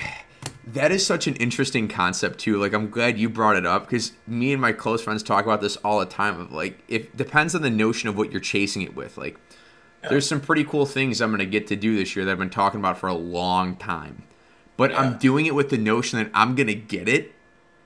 that 0.66 0.92
is 0.92 1.06
such 1.06 1.28
an 1.28 1.36
interesting 1.36 1.88
concept 1.88 2.40
too. 2.40 2.58
Like 2.58 2.74
I'm 2.74 2.90
glad 2.90 3.18
you 3.18 3.30
brought 3.30 3.56
it 3.56 3.66
up 3.66 3.86
because 3.86 4.14
me 4.28 4.54
and 4.54 4.62
my 4.62 4.72
close 4.72 5.02
friends 5.02 5.24
talk 5.24 5.46
about 5.46 5.62
this 5.62 5.76
all 5.78 6.00
the 6.00 6.06
time 6.06 6.40
of 6.40 6.52
like 6.52 6.80
it 6.88 7.16
depends 7.18 7.56
on 7.56 7.62
the 7.62 7.70
notion 7.70 8.10
of 8.10 8.18
what 8.18 8.32
you're 8.32 8.42
chasing 8.42 8.82
it 8.82 8.96
with. 8.96 9.18
Like 9.18 9.38
there's 10.08 10.28
some 10.28 10.40
pretty 10.40 10.64
cool 10.64 10.86
things 10.86 11.22
I'm 11.22 11.30
going 11.30 11.40
to 11.40 11.46
get 11.46 11.68
to 11.68 11.76
do 11.76 11.96
this 11.96 12.16
year 12.16 12.24
that 12.26 12.32
I've 12.32 12.38
been 12.38 12.50
talking 12.50 12.80
about 12.80 12.98
for 12.98 13.08
a 13.08 13.14
long 13.14 13.76
time. 13.76 14.24
But 14.80 14.92
yeah. 14.92 15.02
I'm 15.02 15.18
doing 15.18 15.46
it 15.46 15.54
with 15.54 15.72
the 15.72 15.78
notion 15.78 16.20
that 16.20 16.32
I'm 16.34 16.56
going 16.56 16.68
to 16.68 16.74
get 16.74 17.10
it. 17.10 17.34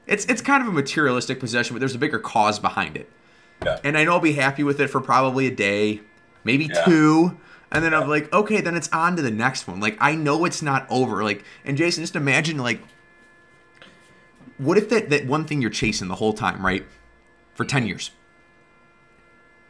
It's 0.05 0.25
it's 0.25 0.43
kind 0.43 0.61
of 0.61 0.69
a 0.69 0.71
materialistic 0.71 1.39
possession, 1.39 1.73
but 1.73 1.79
there's 1.79 1.95
a 1.95 1.97
bigger 1.97 2.19
cause 2.19 2.59
behind 2.59 2.95
it. 2.95 3.09
Yeah. 3.65 3.79
And 3.83 3.97
I 3.97 4.03
know 4.03 4.11
I'll 4.11 4.19
be 4.19 4.33
happy 4.33 4.63
with 4.63 4.79
it 4.79 4.89
for 4.91 5.01
probably 5.01 5.47
a 5.47 5.51
day, 5.55 6.01
maybe 6.43 6.65
yeah. 6.65 6.85
two. 6.85 7.39
and 7.71 7.83
then 7.83 7.95
I'm 7.95 8.07
like, 8.07 8.31
okay, 8.31 8.61
then 8.61 8.75
it's 8.75 8.89
on 8.93 9.15
to 9.15 9.23
the 9.23 9.31
next 9.31 9.67
one. 9.67 9.79
Like 9.79 9.97
I 9.99 10.13
know 10.13 10.45
it's 10.45 10.61
not 10.61 10.85
over. 10.87 11.23
Like, 11.23 11.43
and 11.65 11.77
Jason, 11.77 12.03
just 12.03 12.15
imagine 12.15 12.59
like, 12.59 12.79
what 14.59 14.77
if 14.77 14.87
that 14.89 15.09
that 15.09 15.25
one 15.25 15.45
thing 15.45 15.63
you're 15.63 15.71
chasing 15.71 16.09
the 16.09 16.15
whole 16.15 16.33
time, 16.33 16.63
right, 16.63 16.85
for 17.55 17.65
ten 17.65 17.87
years, 17.87 18.11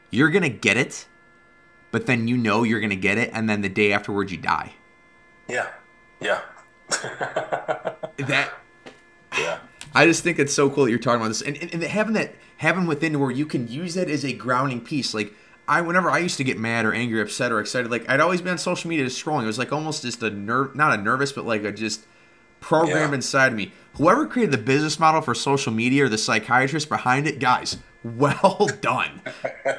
you're 0.10 0.30
gonna 0.30 0.50
get 0.50 0.76
it, 0.76 1.08
but 1.90 2.06
then 2.06 2.28
you 2.28 2.36
know 2.36 2.64
you're 2.64 2.82
gonna 2.82 2.98
get 2.98 3.18
it, 3.18 3.30
and 3.32 3.50
then 3.50 3.62
the 3.62 3.70
day 3.70 3.94
afterwards 3.94 4.30
you 4.30 4.40
die. 4.40 4.74
Yeah. 5.48 5.70
Yeah. 6.20 6.42
That 8.18 8.52
yeah. 9.38 9.60
I 9.96 10.06
just 10.06 10.24
think 10.24 10.40
it's 10.40 10.54
so 10.54 10.70
cool 10.70 10.86
that 10.86 10.92
you're 10.92 11.00
talking 11.00 11.20
about 11.22 11.30
this, 11.30 11.42
and, 11.42 11.58
and, 11.58 11.74
and 11.74 11.84
having 11.84 12.14
that 12.14 12.36
having 12.58 12.86
within 12.86 13.20
where 13.20 13.32
you 13.32 13.46
can 13.46 13.68
use 13.68 13.96
that 13.96 14.10
as 14.10 14.24
a 14.24 14.34
grounding 14.34 14.82
piece. 14.82 15.14
Like 15.14 15.34
I, 15.68 15.82
whenever 15.82 16.10
I 16.12 16.20
used 16.20 16.38
to 16.38 16.44
get 16.44 16.58
mad 16.60 16.86
or 16.86 16.94
angry, 16.94 17.22
upset 17.22 17.52
or 17.52 17.60
excited, 17.60 17.90
like 17.92 18.08
I'd 18.10 18.20
always 18.20 18.42
be 18.42 18.50
on 18.50 18.58
social 18.58 18.90
media 18.90 19.06
just 19.06 19.24
scrolling. 19.24 19.44
It 19.44 19.48
was 19.48 19.58
like 19.58 19.72
almost 19.74 20.04
just 20.04 20.22
a 20.24 20.30
nerve, 20.30 20.76
not 20.76 20.98
a 20.98 21.02
nervous, 21.02 21.32
but 21.32 21.46
like 21.46 21.64
a 21.64 21.72
just 21.72 22.06
program 22.60 23.10
Yeah. 23.10 23.16
inside 23.16 23.48
of 23.48 23.54
me. 23.58 23.72
Whoever 23.96 24.26
created 24.28 24.52
the 24.54 24.58
business 24.64 25.00
model 25.00 25.22
for 25.22 25.34
social 25.36 25.74
media 25.74 26.06
or 26.06 26.10
the 26.10 26.18
psychiatrist 26.18 26.90
behind 26.90 27.28
it, 27.28 27.40
guys, 27.40 27.78
well 28.04 28.70
done. 28.82 29.22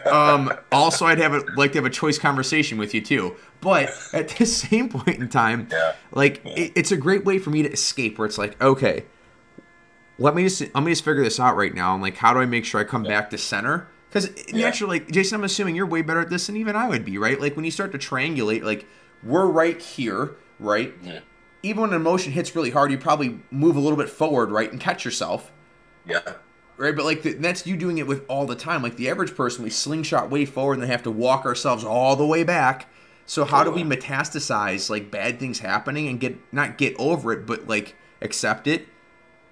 um, 0.06 0.52
also, 0.72 1.06
I'd 1.06 1.18
have 1.18 1.34
a, 1.34 1.44
like 1.56 1.72
to 1.72 1.78
have 1.78 1.86
a 1.86 1.90
choice 1.90 2.18
conversation 2.18 2.78
with 2.78 2.94
you 2.94 3.00
too. 3.00 3.36
But 3.64 3.90
at 4.12 4.28
the 4.28 4.46
same 4.64 4.88
point 4.88 5.18
in 5.18 5.28
time, 5.28 5.66
Yeah. 5.72 5.94
like 6.12 6.40
It, 6.44 6.72
it's 6.76 6.92
a 6.92 6.96
great 6.96 7.24
way 7.24 7.38
for 7.38 7.50
me 7.50 7.62
to 7.64 7.72
escape. 7.72 8.18
Where 8.18 8.26
it's 8.26 8.38
like, 8.38 8.60
okay, 8.62 9.04
let 10.18 10.34
me 10.36 10.44
just 10.44 10.60
let 10.60 10.84
me 10.84 10.92
just 10.92 11.04
figure 11.04 11.24
this 11.24 11.40
out 11.40 11.56
right 11.56 11.74
now. 11.74 11.94
And 11.94 12.02
like, 12.02 12.16
how 12.18 12.32
do 12.34 12.40
I 12.40 12.46
make 12.46 12.64
sure 12.64 12.80
I 12.80 12.84
come 12.84 13.02
back 13.02 13.30
to 13.30 13.38
center? 13.38 13.88
Because 14.08 14.30
naturally, 14.52 15.00
like, 15.00 15.10
Jason, 15.10 15.36
I'm 15.40 15.44
assuming 15.44 15.74
you're 15.74 15.86
way 15.86 16.02
better 16.02 16.20
at 16.20 16.30
this 16.30 16.46
than 16.46 16.56
even 16.56 16.76
I 16.76 16.88
would 16.88 17.04
be, 17.04 17.18
right? 17.18 17.40
Like 17.40 17.56
when 17.56 17.64
you 17.64 17.72
start 17.72 17.90
to 17.92 17.98
triangulate, 17.98 18.62
like 18.62 18.86
we're 19.24 19.46
right 19.46 19.80
here, 19.80 20.36
right? 20.60 20.94
Yeah. 21.02 21.20
Even 21.64 21.80
when 21.80 21.90
an 21.90 21.96
emotion 21.96 22.30
hits 22.32 22.54
really 22.54 22.70
hard, 22.70 22.92
you 22.92 22.98
probably 22.98 23.40
move 23.50 23.74
a 23.74 23.80
little 23.80 23.96
bit 23.96 24.08
forward, 24.10 24.50
right, 24.52 24.70
and 24.70 24.78
catch 24.80 25.04
yourself, 25.04 25.50
Yeah. 26.06 26.20
right? 26.76 26.94
But 26.94 27.06
like 27.06 27.22
the, 27.22 27.32
that's 27.32 27.66
you 27.66 27.76
doing 27.76 27.96
it 27.98 28.06
with 28.06 28.24
all 28.28 28.46
the 28.46 28.54
time. 28.54 28.82
Like 28.82 28.96
the 28.96 29.08
average 29.08 29.34
person, 29.34 29.64
we 29.64 29.70
slingshot 29.70 30.30
way 30.30 30.44
forward 30.44 30.74
and 30.74 30.82
then 30.82 30.90
have 30.90 31.02
to 31.04 31.10
walk 31.10 31.44
ourselves 31.46 31.82
all 31.82 32.14
the 32.16 32.26
way 32.26 32.44
back. 32.44 32.86
So 33.26 33.44
how 33.44 33.64
do 33.64 33.70
we 33.70 33.82
metastasize 33.82 34.90
like 34.90 35.10
bad 35.10 35.40
things 35.40 35.60
happening 35.60 36.08
and 36.08 36.20
get 36.20 36.36
not 36.52 36.76
get 36.76 36.94
over 36.98 37.32
it, 37.32 37.46
but 37.46 37.66
like 37.66 37.96
accept 38.20 38.66
it, 38.66 38.86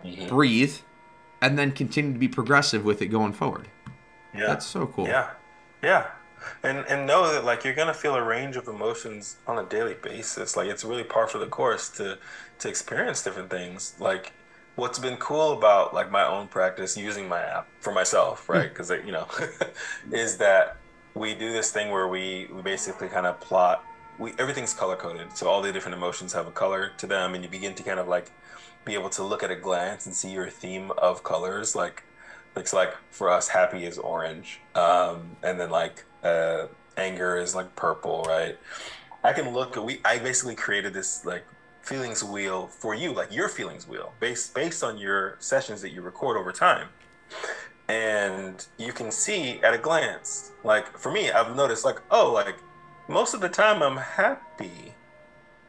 mm-hmm. 0.04 0.28
breathe, 0.28 0.76
and 1.40 1.58
then 1.58 1.72
continue 1.72 2.12
to 2.12 2.18
be 2.18 2.28
progressive 2.28 2.84
with 2.84 3.00
it 3.00 3.06
going 3.06 3.32
forward? 3.32 3.68
Yeah. 4.34 4.46
That's 4.46 4.66
so 4.66 4.86
cool. 4.86 5.06
Yeah, 5.06 5.30
yeah, 5.82 6.08
and 6.62 6.84
and 6.88 7.06
know 7.06 7.32
that 7.32 7.44
like 7.44 7.64
you're 7.64 7.74
gonna 7.74 7.94
feel 7.94 8.14
a 8.14 8.22
range 8.22 8.56
of 8.56 8.68
emotions 8.68 9.36
on 9.46 9.58
a 9.58 9.64
daily 9.64 9.94
basis. 9.94 10.56
Like 10.56 10.68
it's 10.68 10.84
really 10.84 11.04
par 11.04 11.26
for 11.26 11.38
the 11.38 11.46
course 11.46 11.88
to 11.90 12.18
to 12.58 12.68
experience 12.68 13.22
different 13.22 13.50
things. 13.50 13.94
Like 13.98 14.32
what's 14.76 14.98
been 14.98 15.16
cool 15.16 15.52
about 15.52 15.94
like 15.94 16.10
my 16.10 16.26
own 16.26 16.48
practice 16.48 16.96
using 16.96 17.28
my 17.28 17.40
app 17.40 17.68
for 17.80 17.92
myself, 17.92 18.46
hmm. 18.46 18.52
right? 18.52 18.68
Because 18.68 18.90
you 18.90 19.12
know, 19.12 19.28
is 20.12 20.36
that 20.38 20.76
we 21.14 21.34
do 21.34 21.52
this 21.52 21.70
thing 21.70 21.90
where 21.90 22.08
we 22.08 22.48
we 22.52 22.62
basically 22.62 23.08
kind 23.08 23.26
of 23.26 23.40
plot. 23.40 23.84
We 24.18 24.32
everything's 24.38 24.74
color 24.74 24.96
coded, 24.96 25.36
so 25.36 25.48
all 25.48 25.62
the 25.62 25.72
different 25.72 25.96
emotions 25.96 26.32
have 26.32 26.46
a 26.46 26.50
color 26.50 26.92
to 26.98 27.06
them, 27.06 27.34
and 27.34 27.42
you 27.42 27.50
begin 27.50 27.74
to 27.74 27.82
kind 27.82 27.98
of 27.98 28.08
like 28.08 28.30
be 28.84 28.94
able 28.94 29.10
to 29.10 29.22
look 29.22 29.42
at 29.42 29.50
a 29.50 29.56
glance 29.56 30.06
and 30.06 30.14
see 30.14 30.30
your 30.30 30.48
theme 30.48 30.90
of 30.98 31.22
colors, 31.22 31.74
like 31.74 32.02
looks 32.56 32.72
like 32.72 32.94
for 33.10 33.30
us 33.30 33.48
happy 33.48 33.84
is 33.84 33.98
orange 33.98 34.60
um, 34.74 35.36
and 35.42 35.58
then 35.58 35.70
like 35.70 36.04
uh, 36.22 36.66
anger 36.96 37.36
is 37.36 37.54
like 37.54 37.74
purple 37.76 38.24
right 38.28 38.58
i 39.24 39.32
can 39.32 39.52
look 39.52 39.76
we 39.76 40.00
i 40.04 40.18
basically 40.18 40.54
created 40.54 40.92
this 40.92 41.24
like 41.24 41.44
feelings 41.80 42.22
wheel 42.22 42.66
for 42.66 42.94
you 42.94 43.12
like 43.12 43.32
your 43.32 43.48
feelings 43.48 43.88
wheel 43.88 44.12
based 44.20 44.54
based 44.54 44.84
on 44.84 44.98
your 44.98 45.36
sessions 45.40 45.80
that 45.80 45.90
you 45.90 46.02
record 46.02 46.36
over 46.36 46.52
time 46.52 46.88
and 47.88 48.66
you 48.78 48.92
can 48.92 49.10
see 49.10 49.60
at 49.62 49.74
a 49.74 49.78
glance. 49.78 50.52
Like 50.64 50.96
for 50.98 51.10
me 51.10 51.30
i've 51.30 51.56
noticed 51.56 51.84
like 51.84 52.00
oh 52.10 52.32
like 52.32 52.56
most 53.08 53.34
of 53.34 53.40
the 53.40 53.48
time 53.48 53.82
i'm 53.82 53.96
happy. 53.96 54.94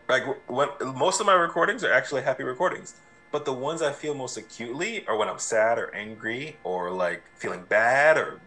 Like 0.10 0.24
when 0.50 0.70
most 0.96 1.20
of 1.20 1.26
my 1.26 1.34
recordings 1.34 1.84
are 1.84 1.92
actually 1.92 2.22
happy 2.24 2.44
recordings 2.44 2.96
but 3.34 3.46
the 3.46 3.52
ones 3.52 3.82
i 3.82 3.92
feel 3.92 4.14
most 4.14 4.38
acutely 4.38 5.06
are 5.08 5.18
when 5.18 5.28
i'm 5.28 5.40
sad 5.40 5.78
or 5.78 5.94
angry 5.94 6.56
or 6.64 6.92
like 6.92 7.24
feeling 7.36 7.64
bad 7.68 8.16
or 8.18 8.40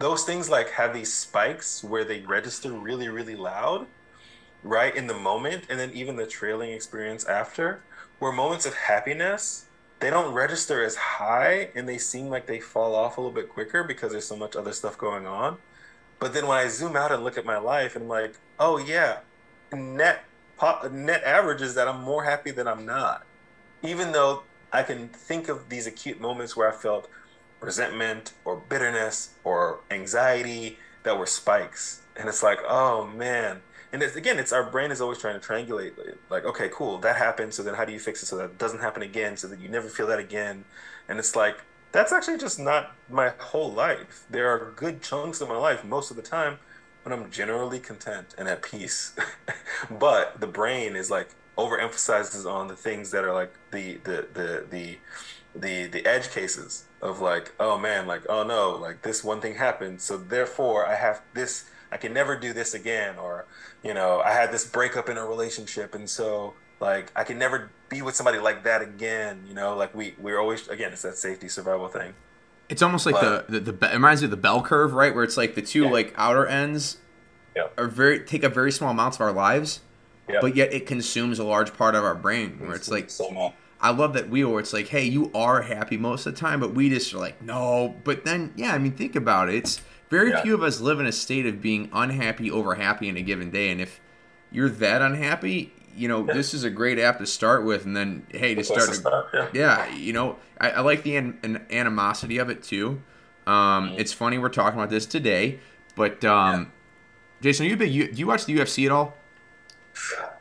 those 0.00 0.24
things 0.24 0.50
like 0.50 0.68
have 0.70 0.92
these 0.92 1.14
spikes 1.14 1.82
where 1.82 2.04
they 2.04 2.20
register 2.20 2.72
really 2.72 3.08
really 3.08 3.36
loud 3.36 3.86
right 4.62 4.94
in 4.96 5.06
the 5.06 5.14
moment 5.14 5.64
and 5.70 5.78
then 5.78 5.90
even 5.92 6.16
the 6.16 6.26
trailing 6.26 6.72
experience 6.72 7.24
after 7.24 7.82
where 8.18 8.32
moments 8.32 8.66
of 8.66 8.74
happiness 8.74 9.66
they 10.02 10.10
don't 10.10 10.34
register 10.34 10.82
as 10.82 10.96
high 10.96 11.68
and 11.76 11.88
they 11.88 11.96
seem 11.96 12.26
like 12.26 12.46
they 12.46 12.58
fall 12.58 12.96
off 12.96 13.16
a 13.16 13.20
little 13.20 13.32
bit 13.32 13.48
quicker 13.48 13.84
because 13.84 14.10
there's 14.10 14.26
so 14.26 14.34
much 14.34 14.56
other 14.56 14.72
stuff 14.72 14.98
going 14.98 15.28
on. 15.28 15.58
But 16.18 16.34
then 16.34 16.48
when 16.48 16.58
i 16.58 16.66
zoom 16.66 16.96
out 16.96 17.12
and 17.12 17.22
look 17.22 17.38
at 17.38 17.46
my 17.46 17.58
life 17.58 17.94
and 17.94 18.02
i'm 18.04 18.08
like 18.08 18.34
oh 18.58 18.78
yeah 18.78 19.18
net 19.72 20.24
net 20.90 21.22
average 21.24 21.62
is 21.62 21.76
that 21.76 21.86
i'm 21.86 22.02
more 22.02 22.24
happy 22.24 22.50
than 22.50 22.66
i'm 22.66 22.84
not. 22.84 23.24
Even 23.82 24.10
though 24.10 24.42
i 24.72 24.82
can 24.82 25.08
think 25.08 25.48
of 25.48 25.68
these 25.68 25.86
acute 25.86 26.20
moments 26.20 26.56
where 26.56 26.68
i 26.68 26.74
felt 26.74 27.08
resentment 27.60 28.32
or 28.44 28.56
bitterness 28.56 29.34
or 29.44 29.80
anxiety 29.90 30.78
that 31.04 31.16
were 31.16 31.26
spikes. 31.26 32.02
And 32.16 32.28
it's 32.28 32.42
like 32.42 32.58
oh 32.68 33.06
man 33.06 33.62
and 33.92 34.02
it's, 34.02 34.16
again 34.16 34.38
it's 34.38 34.52
our 34.52 34.64
brain 34.64 34.90
is 34.90 35.00
always 35.00 35.18
trying 35.18 35.38
to 35.38 35.46
triangulate 35.46 35.92
like 36.30 36.44
okay 36.44 36.68
cool 36.72 36.98
that 36.98 37.16
happened 37.16 37.52
so 37.52 37.62
then 37.62 37.74
how 37.74 37.84
do 37.84 37.92
you 37.92 38.00
fix 38.00 38.22
it 38.22 38.26
so 38.26 38.36
that 38.36 38.58
doesn't 38.58 38.80
happen 38.80 39.02
again 39.02 39.36
so 39.36 39.46
that 39.48 39.60
you 39.60 39.68
never 39.68 39.88
feel 39.88 40.06
that 40.06 40.18
again? 40.18 40.64
And 41.08 41.18
it's 41.18 41.36
like 41.36 41.62
that's 41.92 42.12
actually 42.12 42.38
just 42.38 42.58
not 42.58 42.96
my 43.10 43.32
whole 43.38 43.70
life. 43.70 44.24
There 44.30 44.48
are 44.48 44.72
good 44.74 45.02
chunks 45.02 45.40
of 45.40 45.48
my 45.48 45.58
life 45.58 45.84
most 45.84 46.10
of 46.10 46.16
the 46.16 46.22
time 46.22 46.58
when 47.02 47.12
i'm 47.12 47.30
generally 47.30 47.80
content 47.80 48.34
and 48.38 48.48
at 48.48 48.62
peace. 48.62 49.14
But 49.90 50.40
the 50.40 50.46
brain 50.46 50.94
is 50.94 51.10
like 51.10 51.34
overemphasizes 51.58 52.50
on 52.50 52.68
the 52.68 52.76
things 52.76 53.10
that 53.10 53.24
are 53.24 53.32
like 53.32 53.52
the 53.72 53.98
the 54.04 54.26
the 54.32 54.66
the 54.70 54.96
the 55.54 55.86
the 55.88 56.06
edge 56.06 56.30
cases 56.30 56.84
of 57.02 57.20
like 57.20 57.52
oh 57.60 57.76
man 57.76 58.06
like 58.06 58.22
oh 58.28 58.42
no 58.42 58.70
like 58.70 59.02
this 59.02 59.22
one 59.22 59.40
thing 59.40 59.56
happened 59.56 60.00
so 60.00 60.16
therefore 60.16 60.86
i 60.86 60.94
have 60.94 61.20
this 61.34 61.66
i 61.92 61.96
can 61.96 62.12
never 62.12 62.36
do 62.36 62.52
this 62.52 62.74
again 62.74 63.16
or 63.18 63.44
you 63.84 63.94
know 63.94 64.20
i 64.24 64.32
had 64.32 64.50
this 64.50 64.64
breakup 64.64 65.08
in 65.08 65.16
a 65.18 65.24
relationship 65.24 65.94
and 65.94 66.08
so 66.10 66.54
like 66.80 67.12
i 67.14 67.22
can 67.22 67.38
never 67.38 67.70
be 67.88 68.02
with 68.02 68.14
somebody 68.16 68.38
like 68.38 68.64
that 68.64 68.82
again 68.82 69.44
you 69.46 69.54
know 69.54 69.76
like 69.76 69.94
we 69.94 70.14
we're 70.18 70.38
always 70.40 70.66
again 70.68 70.92
it's 70.92 71.02
that 71.02 71.16
safety 71.16 71.48
survival 71.48 71.88
thing 71.88 72.12
It's 72.68 72.82
almost 72.82 73.04
like 73.06 73.14
But- 73.16 73.48
the, 73.48 73.60
the 73.60 73.72
the 73.72 73.90
it 73.90 73.94
reminds 73.94 74.22
me 74.22 74.26
of 74.26 74.30
the 74.30 74.36
bell 74.48 74.62
curve, 74.62 74.94
right? 74.94 75.14
Where 75.14 75.24
it's 75.24 75.36
like 75.36 75.54
the 75.54 75.62
two 75.62 75.82
Yeah. 75.84 75.90
like 75.98 76.14
outer 76.16 76.46
ends 76.46 76.96
Yeah. 77.54 77.66
are 77.76 77.86
very 77.86 78.20
take 78.20 78.44
up 78.44 78.54
very 78.54 78.72
small 78.72 78.90
amounts 78.90 79.18
of 79.18 79.20
our 79.20 79.32
lives, 79.32 79.80
Yeah. 80.28 80.38
but 80.40 80.56
yet 80.56 80.72
it 80.72 80.86
consumes 80.86 81.38
a 81.38 81.44
large 81.44 81.76
part 81.76 81.94
of 81.94 82.02
our 82.02 82.14
brain. 82.14 82.58
Where 82.60 82.74
it's 82.74 82.90
like 82.90 83.10
so 83.10 83.28
much 83.30 83.52
I 83.84 83.90
love 83.90 84.12
that 84.14 84.30
wheel 84.30 84.48
where 84.50 84.60
it's 84.60 84.72
like, 84.72 84.86
hey, 84.88 85.04
you 85.04 85.30
are 85.34 85.60
happy 85.62 85.96
most 85.98 86.24
of 86.24 86.34
the 86.34 86.40
time, 86.40 86.60
but 86.60 86.72
we 86.72 86.88
just 86.88 87.12
are 87.12 87.18
like, 87.18 87.42
no. 87.42 87.96
But 88.04 88.24
then, 88.24 88.52
yeah, 88.56 88.72
I 88.72 88.78
mean, 88.78 88.92
think 88.92 89.16
about 89.16 89.48
it. 89.48 89.56
It's 89.56 89.82
very 90.12 90.30
Yeah. 90.30 90.42
few 90.42 90.54
of 90.54 90.62
us 90.62 90.78
live 90.80 91.00
in 91.00 91.06
a 91.06 91.12
state 91.12 91.46
of 91.46 91.62
being 91.62 91.88
unhappy 91.92 92.50
over 92.50 92.74
happy 92.74 93.08
in 93.08 93.16
a 93.16 93.22
given 93.22 93.50
day. 93.50 93.70
And 93.70 93.80
if 93.80 93.98
you're 94.50 94.68
that 94.68 95.00
unhappy, 95.00 95.72
you 95.96 96.06
know, 96.06 96.22
this 96.22 96.52
is 96.52 96.64
a 96.64 96.70
great 96.70 96.98
app 96.98 97.18
to 97.18 97.26
start 97.26 97.64
with. 97.64 97.86
And 97.86 97.96
then, 97.96 98.26
hey, 98.30 98.54
to 98.54 98.62
start 98.62 98.88
to 98.90 98.94
start, 98.94 99.26
yeah. 99.32 99.48
yeah, 99.54 99.94
you 99.94 100.12
know, 100.12 100.36
I, 100.60 100.70
I 100.70 100.80
like 100.80 101.02
the 101.02 101.16
an, 101.16 101.38
an 101.42 101.66
animosity 101.70 102.36
of 102.36 102.50
it 102.50 102.62
too. 102.62 103.00
Um, 103.46 103.94
It's 103.96 104.12
funny 104.12 104.36
we're 104.38 104.50
talking 104.50 104.78
about 104.78 104.90
this 104.90 105.06
today, 105.06 105.58
but 105.96 106.22
um, 106.24 106.70
Jason, 107.40 107.64
are 107.66 107.68
you 107.70 107.74
a 107.74 107.78
big? 107.78 107.92
Do 108.14 108.20
you 108.20 108.26
watch 108.26 108.44
the 108.44 108.56
UFC 108.56 108.84
at 108.86 108.92
all? 108.92 109.16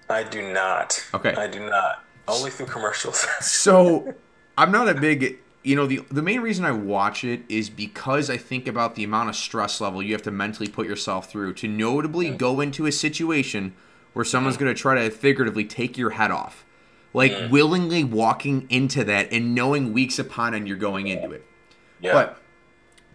i 0.09 0.23
do 0.23 0.41
not 0.53 1.05
Okay. 1.13 1.33
i 1.35 1.47
do 1.47 1.59
not 1.69 2.03
only 2.27 2.49
through 2.49 2.65
commercials 2.67 3.25
So 3.41 4.13
I'm 4.57 4.71
not 4.71 4.87
a 4.89 4.93
big. 4.95 5.39
You 5.63 5.75
know, 5.75 5.85
the 5.85 6.03
the 6.09 6.21
main 6.23 6.41
reason 6.41 6.65
I 6.65 6.71
watch 6.71 7.23
it 7.23 7.41
is 7.47 7.69
because 7.69 8.29
I 8.29 8.37
think 8.37 8.67
about 8.67 8.95
the 8.95 9.03
amount 9.03 9.29
of 9.29 9.35
stress 9.35 9.79
level 9.79 10.01
you 10.01 10.13
have 10.13 10.23
to 10.23 10.31
mentally 10.31 10.67
put 10.69 10.87
yourself 10.87 11.29
through 11.29 11.53
to 11.55 11.67
notably 11.67 12.29
go 12.31 12.61
into 12.61 12.85
a 12.87 12.91
situation 12.91 13.73
where 14.13 14.25
someone's 14.25 14.57
going 14.57 14.73
to 14.73 14.79
try 14.79 14.95
to 14.95 15.09
figuratively 15.11 15.63
take 15.65 15.97
your 15.97 16.11
head 16.11 16.31
off. 16.31 16.65
Like 17.13 17.51
willingly 17.51 18.03
walking 18.03 18.65
into 18.69 19.03
that 19.03 19.31
and 19.31 19.53
knowing 19.53 19.91
weeks 19.93 20.17
upon 20.17 20.53
end 20.53 20.67
you're 20.67 20.77
going 20.77 21.07
into 21.07 21.31
it. 21.31 21.45
yeah 21.99 22.13
But 22.13 22.41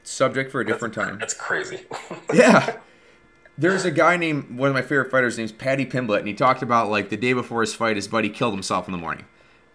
subject 0.03 0.53
for 0.53 0.61
a 0.61 0.67
different 0.67 0.95
time. 0.95 1.19
that's 1.19 1.35
crazy 1.35 1.81
Yeah. 2.35 2.77
There's 3.59 3.87
a 3.87 3.91
guy 3.91 4.19
named 4.19 4.59
one 4.59 4.69
of 4.69 4.75
my 4.75 4.83
favorite 4.83 5.11
fighters 5.11 5.39
named 5.39 5.57
Paddy 5.57 5.87
Pimblett, 5.87 6.19
and 6.19 6.29
he 6.29 6.35
talked 6.35 6.61
about 6.63 6.91
like 6.91 7.09
the 7.09 7.17
day 7.17 7.33
before 7.33 7.63
his 7.63 7.75
fight, 7.75 7.97
his 7.97 8.07
buddy 8.07 8.29
killed 8.29 8.53
himself 8.53 8.87
in 8.87 8.93
the 8.93 8.99
morning, 8.99 9.25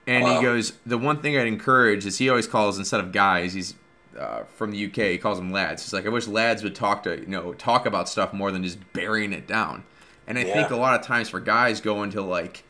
and 0.07 0.23
Wow. 0.23 0.35
he 0.37 0.41
goes, 0.41 0.73
the 0.85 0.97
one 0.97 1.21
thing 1.21 1.37
I'd 1.37 1.47
encourage 1.47 2.05
is 2.05 2.17
he 2.17 2.29
always 2.29 2.47
calls 2.47 2.77
instead 2.79 2.99
of 2.99 3.11
guys, 3.11 3.53
he's 3.53 3.75
uh, 4.19 4.43
from 4.55 4.71
the 4.71 4.85
UK, 4.87 4.95
he 5.11 5.17
calls 5.17 5.37
them 5.37 5.51
lads. 5.51 5.83
He's 5.83 5.93
like, 5.93 6.05
I 6.05 6.09
wish 6.09 6.27
lads 6.27 6.63
would 6.63 6.75
talk 6.75 7.03
to 7.03 7.19
you 7.19 7.27
know 7.27 7.53
talk 7.53 7.85
about 7.85 8.09
stuff 8.09 8.33
more 8.33 8.51
than 8.51 8.63
just 8.63 8.77
burying 8.93 9.31
it 9.33 9.47
down. 9.47 9.83
And 10.27 10.37
I 10.37 10.43
Yeah. 10.43 10.53
think 10.53 10.69
a 10.71 10.75
lot 10.75 10.99
of 10.99 11.05
times 11.05 11.29
for 11.29 11.39
guys 11.39 11.79
going 11.81 12.09
to 12.11 12.21
like 12.21 12.63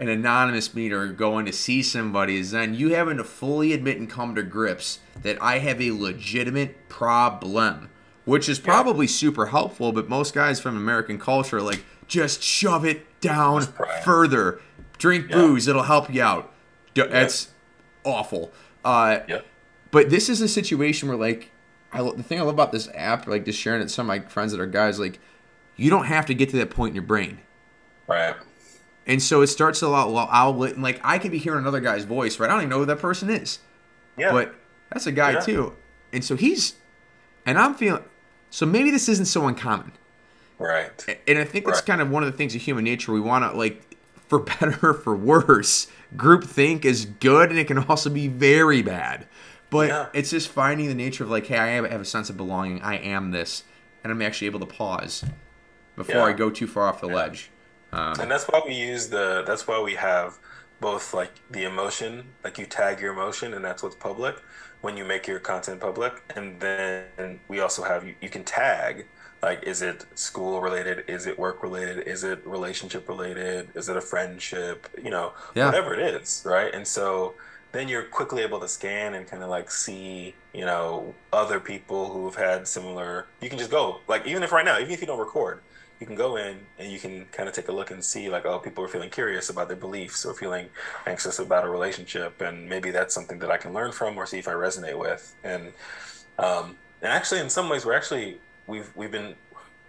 an 0.00 0.08
anonymous 0.08 0.74
meet 0.74 0.92
or 0.92 1.08
going 1.08 1.44
to 1.46 1.52
see 1.52 1.82
somebody 1.82 2.36
is 2.38 2.52
then 2.52 2.74
you 2.74 2.94
having 2.94 3.16
to 3.16 3.24
fully 3.24 3.72
admit 3.72 3.98
and 3.98 4.08
come 4.08 4.36
to 4.36 4.42
grips 4.44 5.00
that 5.22 5.36
I 5.42 5.58
have 5.58 5.80
a 5.82 5.90
legitimate 5.90 6.88
problem, 6.88 7.88
which 8.24 8.48
is 8.48 8.60
probably 8.60 9.08
super 9.08 9.46
helpful. 9.46 9.90
But 9.90 10.08
most 10.08 10.32
guys 10.34 10.60
from 10.60 10.76
American 10.76 11.18
culture 11.18 11.56
are 11.58 11.62
like 11.62 11.84
just 12.06 12.40
shove 12.42 12.84
it 12.84 13.04
down 13.20 13.62
further, 14.04 14.60
drink 14.98 15.26
Yeah. 15.28 15.36
booze, 15.36 15.66
it'll 15.66 15.82
help 15.82 16.14
you 16.14 16.22
out. 16.22 16.52
That's 16.94 17.48
awful. 18.04 18.52
Uh, 18.84 19.20
Yep. 19.28 19.46
but 19.90 20.10
this 20.10 20.28
is 20.28 20.40
a 20.40 20.48
situation 20.48 21.08
where 21.08 21.16
like 21.18 21.50
I, 21.92 22.02
the 22.02 22.22
thing 22.22 22.38
I 22.38 22.42
love 22.42 22.54
about 22.54 22.72
this 22.72 22.88
app, 22.94 23.26
like 23.26 23.44
just 23.44 23.58
sharing 23.58 23.80
it 23.80 23.84
to 23.84 23.88
some 23.90 24.08
of 24.10 24.22
my 24.22 24.28
friends 24.28 24.52
that 24.52 24.60
are 24.60 24.66
guys, 24.66 24.98
like 24.98 25.18
you 25.76 25.90
don't 25.90 26.04
have 26.06 26.26
to 26.26 26.34
get 26.34 26.50
to 26.50 26.56
that 26.58 26.70
point 26.70 26.90
in 26.90 26.94
your 26.96 27.04
brain. 27.04 27.38
Right. 28.06 28.34
And 29.06 29.22
so 29.22 29.40
it 29.40 29.46
starts 29.46 29.80
to 29.80 29.86
allow 29.86 30.28
outlet, 30.30 30.74
and 30.74 30.82
like 30.82 31.00
I 31.02 31.18
could 31.18 31.30
be 31.30 31.38
hearing 31.38 31.60
another 31.60 31.80
guy's 31.80 32.04
voice, 32.04 32.38
right? 32.38 32.48
I 32.50 32.52
don't 32.52 32.60
even 32.62 32.70
know 32.70 32.78
who 32.80 32.84
that 32.86 32.98
person 32.98 33.30
is, 33.30 33.58
Yeah. 34.18 34.32
but 34.32 34.54
that's 34.92 35.06
a 35.06 35.12
guy 35.12 35.32
Yeah. 35.32 35.40
too. 35.40 35.76
And 36.12 36.22
so 36.24 36.36
he's, 36.36 36.74
and 37.46 37.58
I'm 37.58 37.74
feeling, 37.74 38.04
so 38.50 38.66
maybe 38.66 38.90
this 38.90 39.08
isn't 39.08 39.26
so 39.26 39.46
uncommon. 39.46 39.92
right. 40.58 40.90
And 41.26 41.38
I 41.38 41.44
think 41.44 41.64
that's 41.66 41.78
Right. 41.78 41.86
kind 41.86 42.00
of 42.02 42.10
one 42.10 42.22
of 42.24 42.30
the 42.30 42.36
things 42.36 42.54
of 42.54 42.60
human 42.62 42.84
nature. 42.84 43.12
We 43.12 43.20
want 43.20 43.50
to 43.50 43.56
like, 43.56 43.96
for 44.28 44.38
better 44.38 44.78
or 44.82 44.94
for 44.94 45.16
worse, 45.16 45.88
group 46.16 46.44
think 46.44 46.84
is 46.84 47.06
good, 47.06 47.50
and 47.50 47.58
it 47.58 47.66
can 47.66 47.78
also 47.78 48.10
be 48.10 48.28
very 48.28 48.82
bad. 48.82 49.26
But 49.70 49.88
Yeah. 49.88 50.06
it's 50.12 50.30
just 50.30 50.48
finding 50.48 50.88
the 50.88 50.94
nature 50.94 51.24
of 51.24 51.30
like, 51.30 51.46
hey, 51.46 51.58
I 51.58 51.66
have, 51.68 52.00
a 52.00 52.04
sense 52.04 52.30
of 52.30 52.36
belonging. 52.36 52.80
I 52.82 52.96
am 52.96 53.30
this, 53.32 53.64
and 54.02 54.12
I'm 54.12 54.22
actually 54.22 54.46
able 54.46 54.60
to 54.60 54.66
pause 54.66 55.24
before 55.96 56.16
Yeah. 56.16 56.24
I 56.24 56.32
go 56.32 56.50
too 56.50 56.66
far 56.66 56.84
off 56.88 57.00
the 57.00 57.06
ledge. 57.08 57.50
Um, 57.92 58.20
And 58.20 58.30
that's 58.30 58.44
why 58.44 58.62
we 58.64 58.74
use 58.74 59.08
the. 59.08 59.42
That's 59.46 59.66
why 59.66 59.80
we 59.80 59.94
have 59.94 60.38
both 60.80 61.12
like 61.14 61.32
the 61.50 61.64
emotion, 61.64 62.34
like 62.44 62.58
you 62.58 62.66
tag 62.66 63.00
your 63.00 63.12
emotion, 63.12 63.54
and 63.54 63.64
that's 63.64 63.82
what's 63.82 63.96
public 63.96 64.36
when 64.80 64.96
you 64.96 65.04
make 65.04 65.26
your 65.26 65.40
content 65.40 65.80
public, 65.80 66.22
and 66.36 66.60
then 66.60 67.40
we 67.48 67.60
also 67.60 67.82
have 67.82 68.06
you, 68.06 68.14
you 68.20 68.28
can 68.28 68.44
tag 68.44 69.06
like 69.42 69.62
is 69.62 69.82
it 69.82 70.04
school 70.14 70.60
related, 70.60 71.04
is 71.08 71.26
it 71.26 71.38
work 71.38 71.62
related, 71.62 72.06
is 72.06 72.24
it 72.24 72.44
relationship 72.46 73.08
related, 73.08 73.68
is 73.74 73.88
it 73.88 73.96
a 73.96 74.00
friendship, 74.00 74.88
you 75.02 75.10
know, 75.10 75.32
Yeah. 75.54 75.66
whatever 75.66 75.94
it 75.94 76.00
is, 76.14 76.42
right? 76.44 76.72
And 76.74 76.86
so 76.86 77.34
then 77.72 77.86
you're 77.88 78.04
quickly 78.04 78.42
able 78.42 78.60
to 78.60 78.68
scan 78.68 79.14
and 79.14 79.26
kind 79.28 79.42
of 79.42 79.50
like 79.50 79.70
see, 79.70 80.34
you 80.52 80.64
know, 80.64 81.14
other 81.32 81.60
people 81.60 82.10
who 82.12 82.24
have 82.24 82.34
had 82.36 82.66
similar. 82.66 83.26
You 83.40 83.48
can 83.48 83.58
just 83.58 83.70
go 83.70 84.00
like 84.08 84.26
even 84.26 84.42
if 84.42 84.52
right 84.52 84.64
now, 84.64 84.78
even 84.78 84.90
if 84.92 85.00
you 85.00 85.06
don't 85.06 85.18
record, 85.18 85.62
you 86.00 86.06
can 86.06 86.16
go 86.16 86.36
in 86.36 86.66
and 86.78 86.90
you 86.92 86.98
can 86.98 87.26
kind 87.26 87.48
of 87.48 87.54
take 87.54 87.68
a 87.68 87.72
look 87.72 87.90
and 87.90 88.04
see 88.04 88.28
like 88.28 88.46
oh 88.46 88.58
people 88.60 88.84
are 88.84 88.88
feeling 88.88 89.10
curious 89.10 89.50
about 89.50 89.66
their 89.68 89.76
beliefs 89.76 90.24
or 90.24 90.32
feeling 90.32 90.68
anxious 91.06 91.38
about 91.40 91.64
a 91.64 91.68
relationship 91.68 92.40
and 92.40 92.68
maybe 92.68 92.92
that's 92.92 93.12
something 93.12 93.40
that 93.40 93.50
i 93.50 93.56
can 93.56 93.72
learn 93.72 93.90
from 93.90 94.16
or 94.16 94.24
see 94.24 94.38
if 94.38 94.46
i 94.46 94.52
resonate 94.52 94.96
with 94.96 95.34
and 95.42 95.72
um, 96.38 96.76
and 97.02 97.12
actually 97.12 97.40
in 97.40 97.50
some 97.50 97.68
ways 97.68 97.84
we're 97.84 97.96
actually 97.96 98.38
we've 98.68 98.92
we've 98.94 99.10
been 99.10 99.34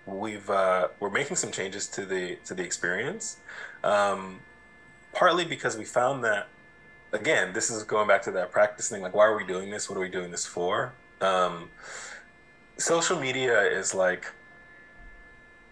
we've 0.07 0.49
uh, 0.49 0.87
we're 0.99 1.11
making 1.11 1.35
some 1.35 1.51
changes 1.51 1.87
to 1.87 2.05
the 2.05 2.37
to 2.45 2.55
the 2.55 2.63
experience 2.63 3.37
um, 3.83 4.39
partly 5.13 5.45
because 5.45 5.77
we 5.77 5.85
found 5.85 6.23
that 6.23 6.47
again 7.13 7.53
this 7.53 7.69
is 7.69 7.83
going 7.83 8.07
back 8.07 8.23
to 8.23 8.31
that 8.31 8.51
practice 8.51 8.89
thing 8.89 9.03
like 9.03 9.13
why 9.13 9.25
are 9.25 9.37
we 9.37 9.45
doing 9.45 9.69
this? 9.69 9.87
What 9.87 9.97
are 9.97 10.01
we 10.01 10.09
doing 10.09 10.31
this 10.31 10.45
for? 10.45 10.93
Um, 11.21 11.69
social 12.77 13.19
media 13.19 13.61
is 13.61 13.93
like 13.93 14.25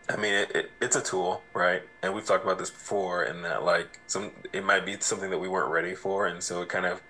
I 0.09 0.15
mean, 0.15 0.33
it, 0.33 0.55
it, 0.55 0.71
it's 0.81 0.95
a 0.95 1.01
tool, 1.01 1.43
right? 1.53 1.81
And 2.01 2.13
we've 2.13 2.25
talked 2.25 2.45
about 2.45 2.57
this 2.57 2.69
before, 2.69 3.25
in 3.25 3.41
that 3.41 3.63
like 3.63 3.99
some 4.07 4.31
it 4.53 4.63
might 4.63 4.85
be 4.85 4.97
something 4.99 5.29
that 5.29 5.37
we 5.37 5.49
weren't 5.49 5.71
ready 5.71 5.95
for, 5.95 6.27
and 6.27 6.41
so 6.41 6.61
it 6.61 6.69
kind 6.69 6.85
of 6.85 7.01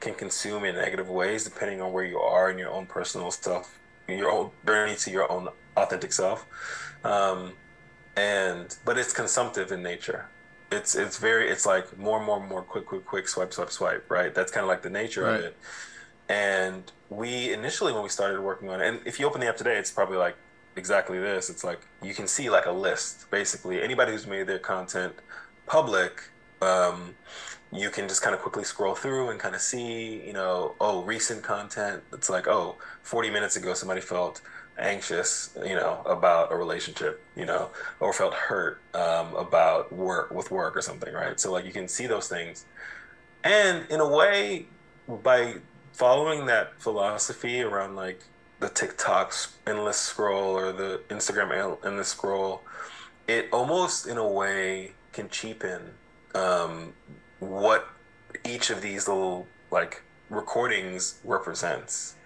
can 0.00 0.14
consume 0.14 0.64
in 0.64 0.76
negative 0.76 1.08
ways 1.08 1.44
depending 1.44 1.80
on 1.80 1.92
where 1.92 2.04
you 2.04 2.18
are 2.18 2.50
in 2.50 2.58
your 2.58 2.70
own 2.70 2.86
personal 2.86 3.30
stuff, 3.30 3.78
your 4.08 4.30
own 4.30 4.50
journey 4.66 4.96
to 4.96 5.10
your 5.10 5.30
own 5.30 5.48
authentic 5.76 6.12
self. 6.12 6.46
Um, 7.04 7.52
and 8.16 8.76
but 8.84 8.98
it's 8.98 9.12
consumptive 9.12 9.72
in 9.72 9.82
nature. 9.82 10.28
It's 10.70 10.94
it's 10.94 11.18
very 11.18 11.48
it's 11.50 11.66
like 11.66 11.96
more 11.98 12.18
and 12.18 12.26
more 12.26 12.38
and 12.40 12.48
more 12.48 12.62
quick 12.62 12.86
quick 12.86 13.04
quick 13.04 13.28
swipe 13.28 13.52
swipe 13.52 13.70
swipe 13.70 14.10
right. 14.10 14.34
That's 14.34 14.52
kind 14.52 14.62
of 14.64 14.68
like 14.68 14.82
the 14.82 14.90
nature 14.90 15.22
Right. 15.24 15.38
of 15.40 15.44
it. 15.44 15.56
And 16.28 16.90
we 17.10 17.52
initially 17.52 17.92
when 17.92 18.02
we 18.02 18.08
started 18.08 18.40
working 18.40 18.68
on 18.70 18.80
it, 18.80 18.86
and 18.88 19.00
if 19.04 19.20
you 19.20 19.26
open 19.26 19.40
the 19.40 19.48
app 19.48 19.56
today, 19.56 19.76
it's 19.76 19.90
probably 19.90 20.16
like 20.16 20.36
exactly 20.76 21.18
this. 21.18 21.50
It's 21.50 21.64
like 21.64 21.80
you 22.02 22.14
can 22.14 22.26
see 22.26 22.48
like 22.50 22.66
a 22.66 22.72
list 22.72 23.30
basically. 23.30 23.82
Anybody 23.82 24.12
who's 24.12 24.26
made 24.26 24.46
their 24.46 24.58
content 24.58 25.14
public, 25.66 26.22
um, 26.62 27.14
you 27.72 27.90
can 27.90 28.08
just 28.08 28.22
kind 28.22 28.34
of 28.34 28.40
quickly 28.40 28.64
scroll 28.64 28.94
through 28.94 29.30
and 29.30 29.38
kind 29.40 29.54
of 29.54 29.60
see, 29.60 30.24
you 30.26 30.32
know, 30.32 30.76
oh, 30.80 31.02
recent 31.02 31.42
content. 31.42 32.02
It's 32.12 32.30
like, 32.30 32.46
oh, 32.48 32.76
40 33.04 33.30
minutes 33.30 33.56
ago 33.56 33.74
somebody 33.74 34.00
felt 34.00 34.40
anxious, 34.78 35.56
you 35.64 35.76
know, 35.76 36.02
about 36.04 36.52
a 36.52 36.56
relationship, 36.56 37.22
you 37.36 37.44
know, 37.44 37.70
or 38.00 38.12
felt 38.12 38.34
hurt 38.34 38.80
um, 38.94 39.34
about 39.36 39.92
work 39.92 40.32
with 40.32 40.50
work 40.50 40.76
or 40.76 40.82
something, 40.82 41.12
right? 41.14 41.38
So 41.38 41.52
like 41.52 41.64
you 41.64 41.72
can 41.72 41.86
see 41.86 42.06
those 42.06 42.28
things. 42.28 42.64
And 43.44 43.86
in 43.90 44.00
a 44.00 44.08
way, 44.08 44.66
by 45.22 45.56
following 45.92 46.46
that 46.46 46.80
philosophy 46.80 47.62
around 47.62 47.94
like 47.94 48.20
the 48.60 48.68
TikTok's 48.68 49.54
endless 49.66 49.98
scroll 49.98 50.56
or 50.56 50.72
the 50.72 51.02
Instagram 51.08 51.78
endless 51.84 52.08
scroll, 52.08 52.62
it 53.28 53.48
almost 53.52 54.06
in 54.06 54.16
a 54.16 54.26
way 54.26 54.92
can 55.12 55.28
cheapen 55.28 55.94
um, 56.34 56.94
what 57.38 57.86
each 58.44 58.70
of 58.70 58.82
these 58.82 59.06
little 59.06 59.46
like 59.70 60.02
recordings 60.30 61.20
represents. 61.22 62.16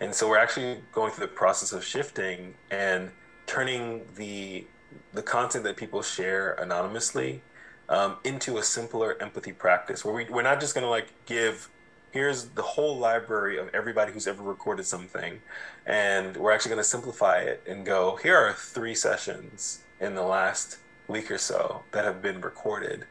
And 0.00 0.14
so 0.14 0.28
we're 0.28 0.38
actually 0.38 0.78
going 0.92 1.12
through 1.12 1.26
the 1.26 1.32
process 1.32 1.72
of 1.72 1.84
shifting 1.84 2.54
and 2.70 3.10
turning 3.46 4.02
the 4.16 4.66
the 5.12 5.22
content 5.22 5.64
that 5.64 5.76
people 5.76 6.02
share 6.02 6.52
anonymously 6.54 7.42
um, 7.88 8.16
into 8.24 8.58
a 8.58 8.62
simpler 8.62 9.16
empathy 9.20 9.52
practice 9.52 10.04
where 10.04 10.14
we, 10.14 10.24
we're 10.26 10.42
not 10.42 10.60
just 10.60 10.74
going 10.74 10.84
to 10.84 10.90
like 10.90 11.12
give 11.26 11.68
here's 12.12 12.44
the 12.50 12.62
whole 12.62 12.96
library 12.96 13.58
of 13.58 13.68
everybody 13.74 14.12
who's 14.12 14.28
ever 14.28 14.42
recorded 14.42 14.86
something 14.86 15.40
and 15.84 16.36
we're 16.36 16.52
actually 16.52 16.68
going 16.68 16.80
to 16.80 16.88
simplify 16.88 17.38
it 17.38 17.62
and 17.66 17.84
go 17.84 18.16
here 18.16 18.36
are 18.36 18.52
three 18.52 18.94
sessions 18.94 19.82
in 20.00 20.14
the 20.14 20.22
last 20.22 20.78
week 21.08 21.30
or 21.30 21.38
so 21.38 21.82
that 21.90 22.04
have 22.04 22.22
been 22.22 22.40
recorded. 22.40 23.04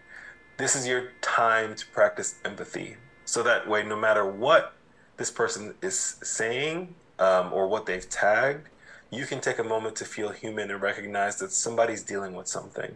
This 0.57 0.75
is 0.75 0.87
your 0.87 1.11
time 1.21 1.75
to 1.75 1.85
practice 1.87 2.35
empathy 2.45 2.97
so 3.25 3.43
that 3.43 3.67
way 3.67 3.83
no 3.83 3.95
matter 3.97 4.25
what 4.25 4.73
this 5.17 5.31
person 5.31 5.75
is 5.81 6.17
saying 6.23 6.95
um, 7.19 7.53
or 7.53 7.67
what 7.67 7.85
they've 7.85 8.09
tagged 8.09 8.67
you 9.13 9.25
can 9.25 9.39
take 9.39 9.59
a 9.59 9.63
moment 9.63 9.95
to 9.97 10.05
feel 10.05 10.29
human 10.29 10.71
and 10.71 10.81
recognize 10.81 11.37
that 11.37 11.51
somebody's 11.51 12.01
dealing 12.01 12.33
with 12.33 12.47
something. 12.47 12.95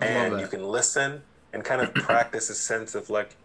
I 0.00 0.06
and 0.06 0.40
you 0.40 0.46
can 0.46 0.62
listen 0.62 1.22
and 1.52 1.64
kind 1.64 1.80
of 1.80 1.92
practice 1.94 2.50
a 2.50 2.54
sense 2.54 2.94
of 2.94 3.10
like 3.10 3.36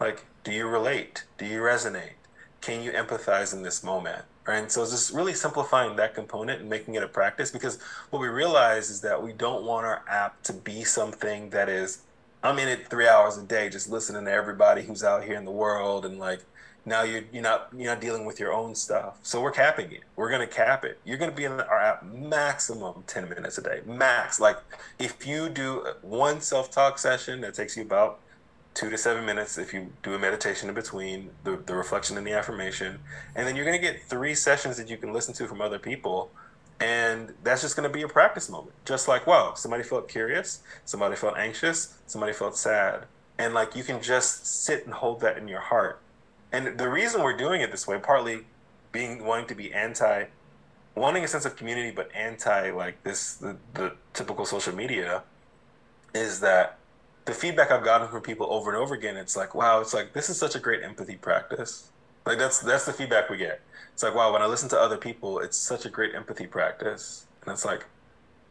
like 0.00 0.24
do 0.44 0.52
you 0.52 0.66
relate? 0.66 1.24
Do 1.36 1.46
you 1.46 1.60
resonate? 1.60 2.14
Can 2.60 2.82
you 2.82 2.90
empathize 2.92 3.52
in 3.52 3.62
this 3.62 3.84
moment? 3.84 4.24
Right 4.46 4.58
and 4.58 4.72
so 4.72 4.82
it's 4.82 4.90
just 4.90 5.12
really 5.12 5.34
simplifying 5.34 5.94
that 5.96 6.14
component 6.14 6.60
and 6.60 6.70
making 6.70 6.94
it 6.94 7.02
a 7.02 7.08
practice 7.08 7.50
because 7.50 7.78
what 8.10 8.20
we 8.20 8.28
realize 8.28 8.88
is 8.88 9.02
that 9.02 9.22
we 9.22 9.32
don't 9.32 9.64
want 9.64 9.84
our 9.84 10.02
app 10.08 10.42
to 10.44 10.54
be 10.54 10.84
something 10.84 11.50
that 11.50 11.68
is 11.68 11.98
i'm 12.42 12.58
in 12.58 12.66
it 12.66 12.88
three 12.88 13.06
hours 13.06 13.36
a 13.36 13.42
day 13.42 13.68
just 13.68 13.90
listening 13.90 14.24
to 14.24 14.32
everybody 14.32 14.80
who's 14.80 15.04
out 15.04 15.22
here 15.22 15.34
in 15.34 15.44
the 15.44 15.50
world 15.50 16.06
and 16.06 16.18
like 16.18 16.40
now 16.88 17.02
you're 17.02 17.24
you're 17.32 17.42
not 17.42 17.68
you're 17.76 17.92
not 17.92 18.00
dealing 18.00 18.24
with 18.24 18.40
your 18.40 18.52
own 18.52 18.74
stuff. 18.74 19.18
So 19.22 19.40
we're 19.40 19.52
capping 19.52 19.92
it. 19.92 20.02
We're 20.16 20.30
going 20.30 20.46
to 20.46 20.52
cap 20.52 20.84
it. 20.84 20.98
You're 21.04 21.18
going 21.18 21.30
to 21.30 21.36
be 21.36 21.44
in 21.44 21.52
our 21.52 21.78
app 21.78 22.04
maximum 22.04 23.04
10 23.06 23.28
minutes 23.28 23.58
a 23.58 23.62
day 23.62 23.80
max. 23.86 24.40
Like 24.40 24.58
if 24.98 25.26
you 25.26 25.48
do 25.48 25.86
one 26.02 26.40
self-talk 26.40 26.98
session 26.98 27.40
that 27.42 27.54
takes 27.54 27.76
you 27.76 27.82
about 27.82 28.20
two 28.74 28.90
to 28.90 28.98
seven 28.98 29.24
minutes 29.24 29.58
if 29.58 29.74
you 29.74 29.92
do 30.04 30.14
a 30.14 30.18
meditation 30.18 30.68
in 30.68 30.74
between 30.74 31.30
the, 31.42 31.56
the 31.66 31.74
reflection 31.74 32.16
and 32.16 32.24
the 32.24 32.32
affirmation 32.32 33.00
and 33.34 33.46
then 33.46 33.56
you're 33.56 33.64
going 33.64 33.76
to 33.76 33.84
get 33.84 34.00
three 34.04 34.34
sessions 34.34 34.76
that 34.76 34.88
you 34.88 34.96
can 34.96 35.12
listen 35.12 35.34
to 35.34 35.48
from 35.48 35.60
other 35.60 35.80
people 35.80 36.30
and 36.78 37.34
that's 37.42 37.62
just 37.62 37.74
going 37.74 37.88
to 37.88 37.92
be 37.92 38.02
a 38.02 38.08
practice 38.08 38.48
moment. 38.48 38.74
Just 38.84 39.08
like 39.08 39.26
wow 39.26 39.54
somebody 39.54 39.82
felt 39.82 40.08
curious 40.08 40.60
somebody 40.84 41.16
felt 41.16 41.36
anxious 41.36 41.98
somebody 42.06 42.32
felt 42.32 42.56
sad. 42.56 43.06
And 43.36 43.52
like 43.52 43.74
you 43.74 43.82
can 43.82 44.00
just 44.00 44.46
sit 44.46 44.84
and 44.84 44.94
hold 44.94 45.20
that 45.22 45.38
in 45.38 45.48
your 45.48 45.60
heart 45.60 46.00
and 46.52 46.78
the 46.78 46.88
reason 46.88 47.22
we're 47.22 47.36
doing 47.36 47.60
it 47.60 47.70
this 47.70 47.86
way 47.86 47.98
partly 47.98 48.40
being 48.92 49.24
wanting 49.24 49.46
to 49.46 49.54
be 49.54 49.72
anti 49.72 50.24
wanting 50.94 51.22
a 51.22 51.28
sense 51.28 51.44
of 51.44 51.56
community 51.56 51.90
but 51.90 52.10
anti 52.14 52.70
like 52.70 53.02
this 53.02 53.34
the, 53.34 53.56
the 53.74 53.92
typical 54.12 54.44
social 54.44 54.74
media 54.74 55.22
is 56.14 56.40
that 56.40 56.78
the 57.28 57.34
feedback 57.34 57.70
I've 57.70 57.84
gotten 57.84 58.08
from 58.08 58.22
people 58.22 58.46
over 58.50 58.70
and 58.70 58.78
over 58.78 58.94
again, 58.94 59.16
it's 59.16 59.36
like, 59.36 59.54
wow, 59.54 59.80
it's 59.80 59.92
like 59.92 60.14
this 60.14 60.30
is 60.30 60.38
such 60.38 60.54
a 60.54 60.58
great 60.58 60.82
empathy 60.82 61.16
practice. 61.16 61.90
Like 62.24 62.38
that's 62.38 62.60
that's 62.60 62.86
the 62.86 62.92
feedback 62.92 63.28
we 63.28 63.36
get. 63.36 63.60
It's 63.92 64.02
like, 64.02 64.14
wow, 64.14 64.32
when 64.32 64.40
I 64.40 64.46
listen 64.46 64.68
to 64.70 64.80
other 64.80 64.96
people, 64.96 65.38
it's 65.38 65.56
such 65.56 65.84
a 65.84 65.90
great 65.90 66.14
empathy 66.14 66.46
practice. 66.46 67.26
And 67.42 67.52
it's 67.52 67.66
like, 67.66 67.84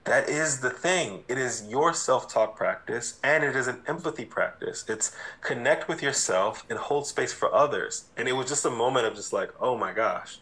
that 0.07 0.29
is 0.29 0.61
the 0.61 0.69
thing. 0.69 1.23
It 1.27 1.37
is 1.37 1.65
your 1.67 1.93
self 1.93 2.31
talk 2.31 2.55
practice 2.55 3.19
and 3.23 3.43
it 3.43 3.55
is 3.55 3.67
an 3.67 3.81
empathy 3.87 4.25
practice. 4.25 4.85
It's 4.87 5.15
connect 5.41 5.87
with 5.87 6.01
yourself 6.01 6.65
and 6.69 6.79
hold 6.79 7.05
space 7.05 7.33
for 7.33 7.53
others. 7.53 8.05
And 8.15 8.27
it 8.27 8.33
was 8.33 8.47
just 8.47 8.65
a 8.65 8.69
moment 8.69 9.05
of 9.05 9.15
just 9.15 9.33
like, 9.33 9.51
oh 9.59 9.77
my 9.77 9.93
gosh. 9.93 10.39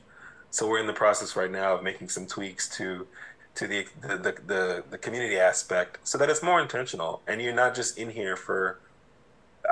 So 0.52 0.68
we're 0.68 0.80
in 0.80 0.88
the 0.88 0.94
process 0.94 1.36
right 1.36 1.52
now 1.52 1.76
of 1.76 1.84
making 1.84 2.10
some 2.10 2.28
tweaks 2.28 2.70
to 2.78 3.08
to 3.56 3.68
the 3.68 3.88
the, 4.02 4.18
the, 4.18 4.36
the, 4.46 4.84
the 4.92 4.98
community 4.98 5.38
aspect 5.38 5.98
so 6.08 6.18
that 6.20 6.30
it's 6.30 6.44
more 6.44 6.62
intentional 6.62 7.22
and 7.28 7.42
you're 7.42 7.54
not 7.54 7.76
just 7.76 7.98
in 7.98 8.12
here 8.12 8.36
for 8.36 8.80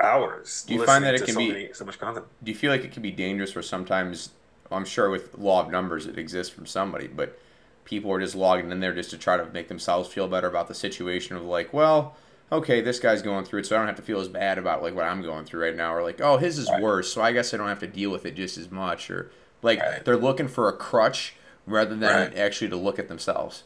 hours. 0.02 0.64
Do 0.66 0.74
you 0.74 0.84
find 0.84 1.04
that 1.04 1.14
it 1.14 1.24
can 1.24 1.34
so 1.34 1.40
be 1.40 1.48
many, 1.52 1.72
so 1.72 1.84
much 1.84 2.00
content? 2.00 2.26
Do 2.42 2.50
you 2.50 2.56
feel 2.56 2.72
like 2.72 2.84
it 2.84 2.90
can 2.90 3.02
be 3.02 3.12
dangerous 3.12 3.54
where 3.54 3.62
sometimes 3.62 4.30
I'm 4.72 4.84
sure 4.84 5.08
with 5.08 5.38
law 5.38 5.62
of 5.64 5.70
numbers 5.70 6.06
it 6.06 6.18
exists 6.18 6.52
from 6.52 6.66
somebody, 6.66 7.06
but 7.06 7.38
people 7.84 8.10
are 8.12 8.20
just 8.20 8.34
logging 8.34 8.70
in 8.70 8.80
there 8.80 8.94
just 8.94 9.10
to 9.10 9.18
try 9.18 9.36
to 9.36 9.44
make 9.46 9.68
themselves 9.68 10.08
feel 10.08 10.26
better 10.28 10.48
about 10.48 10.68
the 10.68 10.74
situation 10.74 11.36
of 11.36 11.42
like, 11.42 11.72
well, 11.72 12.16
okay, 12.52 12.80
this 12.80 12.98
guy's 13.00 13.22
going 13.22 13.44
through 13.44 13.60
it, 13.60 13.66
so 13.66 13.76
I 13.76 13.78
don't 13.78 13.88
have 13.88 13.96
to 13.96 14.02
feel 14.02 14.20
as 14.20 14.28
bad 14.28 14.58
about 14.58 14.82
like 14.82 14.94
what 14.94 15.04
I'm 15.04 15.22
going 15.22 15.44
through 15.44 15.62
right 15.64 15.76
now, 15.76 15.94
or 15.94 16.02
like, 16.02 16.20
oh, 16.20 16.36
his 16.38 16.58
is 16.58 16.70
Right. 16.70 16.82
worse, 16.82 17.12
so 17.12 17.20
I 17.22 17.32
guess 17.32 17.52
I 17.52 17.56
don't 17.56 17.68
have 17.68 17.80
to 17.80 17.86
deal 17.86 18.10
with 18.10 18.24
it 18.26 18.34
just 18.36 18.56
as 18.58 18.70
much, 18.70 19.10
or 19.10 19.30
like 19.62 19.80
Right. 19.80 20.04
they're 20.04 20.16
looking 20.16 20.48
for 20.48 20.68
a 20.68 20.72
crutch 20.72 21.34
rather 21.66 21.94
than 21.96 22.02
Right. 22.30 22.36
actually 22.38 22.68
to 22.70 22.76
look 22.76 22.98
at 22.98 23.08
themselves. 23.08 23.64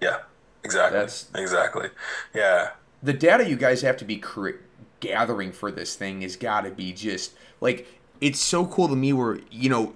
Yeah, 0.00 0.18
exactly. 0.64 0.98
That's- 0.98 1.26
exactly. 1.34 1.90
Yeah, 2.34 2.70
the 3.02 3.12
data 3.12 3.48
you 3.48 3.56
guys 3.56 3.82
have 3.82 3.96
to 3.98 4.04
be 4.04 4.16
cre- 4.16 4.58
gathering 5.00 5.52
for 5.52 5.70
this 5.70 5.94
thing 5.94 6.22
has 6.22 6.36
got 6.36 6.62
to 6.62 6.70
be 6.70 6.92
just 6.92 7.32
like 7.60 7.86
it's 8.20 8.40
so 8.40 8.66
cool 8.66 8.88
to 8.88 8.96
me 8.96 9.12
where 9.12 9.38
you 9.50 9.68
know 9.68 9.94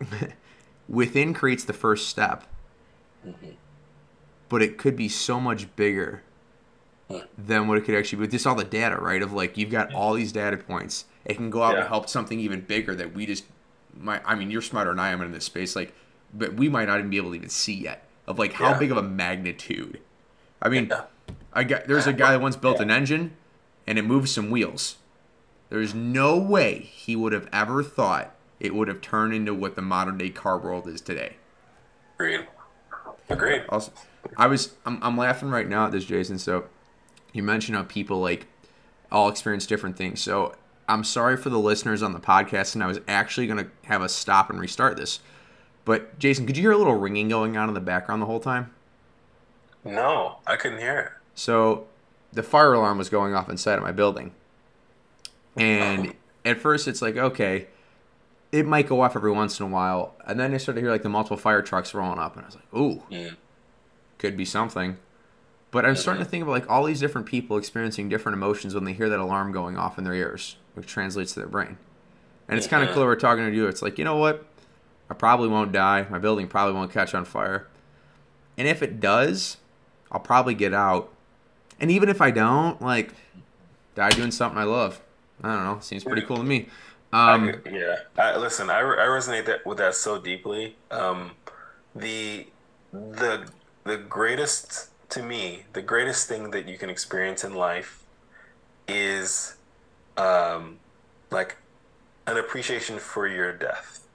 within 0.88 1.34
creates 1.34 1.64
the 1.64 1.72
first 1.72 2.08
step 2.08 2.44
Mm-hmm. 3.28 3.50
but 4.48 4.62
it 4.62 4.78
could 4.78 4.96
be 4.96 5.08
so 5.08 5.38
much 5.40 5.74
bigger 5.76 6.22
than 7.38 7.66
what 7.68 7.78
it 7.78 7.82
could 7.84 7.94
actually 7.94 8.16
be 8.16 8.20
with 8.22 8.32
just 8.32 8.46
all 8.46 8.54
the 8.54 8.64
data 8.64 8.96
right 8.96 9.22
of 9.22 9.32
like 9.32 9.56
you've 9.56 9.70
got 9.70 9.92
all 9.94 10.12
these 10.14 10.30
data 10.32 10.56
points 10.58 11.06
it 11.24 11.34
can 11.36 11.48
go 11.50 11.62
out 11.62 11.76
and 11.78 11.88
help 11.88 12.08
something 12.08 12.38
even 12.38 12.60
bigger 12.60 12.94
that 12.94 13.14
we 13.14 13.24
just 13.24 13.44
might 13.96 14.20
i 14.26 14.34
mean 14.34 14.50
you're 14.50 14.60
smarter 14.62 14.90
than 14.90 14.98
i 14.98 15.08
am 15.10 15.20
in 15.22 15.32
this 15.32 15.44
space 15.46 15.74
like 15.74 15.94
but 16.34 16.54
we 16.54 16.68
might 16.68 16.86
not 16.86 16.98
even 16.98 17.08
be 17.10 17.16
able 17.16 17.30
to 17.30 17.36
even 17.36 17.48
see 17.48 17.74
yet 17.74 18.04
of 18.26 18.38
like 18.38 18.52
how 18.52 18.70
Yeah. 18.72 18.78
big 18.78 18.90
of 18.90 18.98
a 18.98 19.02
magnitude 19.02 20.00
i 20.60 20.68
mean 20.68 20.88
Yeah. 20.90 21.04
I 21.52 21.64
got 21.64 21.86
there's 21.86 22.06
a 22.06 22.12
guy 22.12 22.32
that 22.32 22.40
once 22.42 22.56
built 22.56 22.78
an 22.78 22.90
engine 22.90 23.32
and 23.86 23.98
it 23.98 24.02
moved 24.04 24.28
some 24.28 24.50
wheels. 24.50 24.96
There's 25.70 25.94
no 25.94 26.36
way 26.38 26.80
he 26.80 27.16
would 27.16 27.32
have 27.32 27.48
ever 27.52 27.82
thought 27.82 28.34
it 28.60 28.74
would 28.74 28.86
have 28.86 29.00
turned 29.00 29.32
into 29.34 29.54
what 29.54 29.74
the 29.76 29.82
modern 29.82 30.18
day 30.18 30.28
car 30.28 30.58
world 30.58 30.86
is 30.86 31.00
today. 31.00 31.36
agreed. 32.14 32.46
Agreed. 33.28 33.64
Also, 33.68 33.92
I 34.36 34.46
was 34.46 34.74
I'm, 34.86 34.98
I'm 35.02 35.16
laughing 35.16 35.50
right 35.50 35.68
now 35.68 35.86
at 35.86 35.92
this, 35.92 36.04
Jason. 36.04 36.38
So 36.38 36.64
you 37.32 37.42
mentioned 37.42 37.76
how 37.76 37.84
people 37.84 38.20
like 38.20 38.46
all 39.10 39.28
experience 39.28 39.66
different 39.66 39.96
things. 39.96 40.20
So 40.20 40.54
I'm 40.88 41.04
sorry 41.04 41.36
for 41.36 41.50
the 41.50 41.58
listeners 41.58 42.02
on 42.02 42.12
the 42.12 42.20
podcast, 42.20 42.74
and 42.74 42.82
I 42.82 42.86
was 42.86 43.00
actually 43.06 43.46
gonna 43.46 43.68
have 43.84 44.02
us 44.02 44.14
stop 44.14 44.50
and 44.50 44.58
restart 44.58 44.96
this. 44.96 45.20
But 45.84 46.18
Jason, 46.18 46.46
could 46.46 46.56
you 46.56 46.62
hear 46.62 46.72
a 46.72 46.76
little 46.76 46.96
ringing 46.96 47.28
going 47.28 47.56
on 47.56 47.68
in 47.68 47.74
the 47.74 47.80
background 47.80 48.20
the 48.20 48.26
whole 48.26 48.40
time? 48.40 48.72
No, 49.84 50.36
I 50.46 50.56
couldn't 50.56 50.80
hear 50.80 50.98
it. 50.98 51.12
So 51.34 51.86
the 52.32 52.42
fire 52.42 52.74
alarm 52.74 52.98
was 52.98 53.08
going 53.08 53.34
off 53.34 53.48
inside 53.48 53.76
of 53.76 53.82
my 53.82 53.92
building. 53.92 54.32
And 55.56 56.14
at 56.44 56.58
first 56.58 56.88
it's 56.88 57.00
like, 57.00 57.16
okay, 57.16 57.68
it 58.52 58.66
might 58.66 58.88
go 58.88 59.00
off 59.02 59.14
every 59.16 59.30
once 59.32 59.60
in 59.60 59.66
a 59.66 59.68
while. 59.68 60.14
And 60.26 60.38
then 60.40 60.54
I 60.54 60.56
started 60.56 60.80
to 60.80 60.84
hear 60.84 60.90
like 60.90 61.02
the 61.02 61.08
multiple 61.08 61.36
fire 61.36 61.62
trucks 61.62 61.92
rolling 61.94 62.18
up 62.18 62.34
and 62.36 62.44
I 62.44 62.46
was 62.46 62.54
like, 62.56 62.74
ooh, 62.74 63.02
Mm. 63.10 63.36
could 64.18 64.36
be 64.36 64.44
something. 64.44 64.96
But 65.70 65.84
I'm 65.84 65.96
starting 65.96 66.24
to 66.24 66.28
think 66.30 66.42
about 66.42 66.52
like 66.52 66.70
all 66.70 66.84
these 66.84 66.98
different 67.00 67.26
people 67.26 67.58
experiencing 67.58 68.08
different 68.08 68.34
emotions 68.36 68.74
when 68.74 68.84
they 68.84 68.94
hear 68.94 69.08
that 69.10 69.18
alarm 69.18 69.52
going 69.52 69.76
off 69.76 69.98
in 69.98 70.04
their 70.04 70.14
ears, 70.14 70.56
which 70.74 70.86
translates 70.86 71.34
to 71.34 71.40
their 71.40 71.48
brain. 71.48 71.76
And 72.48 72.56
it's 72.56 72.66
kind 72.66 72.88
of 72.88 72.94
cool 72.94 73.04
we're 73.04 73.16
talking 73.16 73.44
to 73.44 73.54
you. 73.54 73.66
It's 73.66 73.82
like, 73.82 73.98
you 73.98 74.04
know 74.04 74.16
what? 74.16 74.46
I 75.10 75.14
probably 75.14 75.48
won't 75.48 75.70
die. 75.72 76.06
My 76.08 76.18
building 76.18 76.48
probably 76.48 76.74
won't 76.74 76.90
catch 76.90 77.14
on 77.14 77.26
fire. 77.26 77.66
And 78.56 78.66
if 78.66 78.82
it 78.82 78.98
does, 78.98 79.58
I'll 80.10 80.20
probably 80.20 80.54
get 80.54 80.72
out. 80.72 81.12
And 81.78 81.90
even 81.90 82.08
if 82.08 82.22
I 82.22 82.30
don't, 82.30 82.80
like, 82.80 83.12
die 83.94 84.08
doing 84.10 84.30
something 84.30 84.58
I 84.58 84.64
love. 84.64 85.00
I 85.42 85.54
don't 85.54 85.64
know. 85.64 85.78
Seems 85.80 86.02
pretty 86.02 86.22
cool 86.22 86.38
to 86.38 86.42
me. 86.42 86.68
Um, 87.12 87.62
I, 87.66 87.68
yeah. 87.70 87.96
I, 88.16 88.36
listen, 88.36 88.70
I, 88.70 88.80
I 88.80 89.06
resonate 89.06 89.46
that 89.46 89.64
with 89.64 89.78
that 89.78 89.94
so 89.94 90.20
deeply. 90.20 90.76
Um, 90.90 91.32
the 91.94 92.46
the 92.92 93.48
the 93.84 93.96
greatest 93.96 94.90
to 95.10 95.22
me, 95.22 95.64
the 95.72 95.82
greatest 95.82 96.28
thing 96.28 96.50
that 96.50 96.68
you 96.68 96.76
can 96.76 96.90
experience 96.90 97.44
in 97.44 97.54
life 97.54 98.04
is 98.86 99.56
um, 100.16 100.78
like 101.30 101.56
an 102.26 102.36
appreciation 102.36 102.98
for 102.98 103.26
your 103.26 103.52
death. 103.52 104.06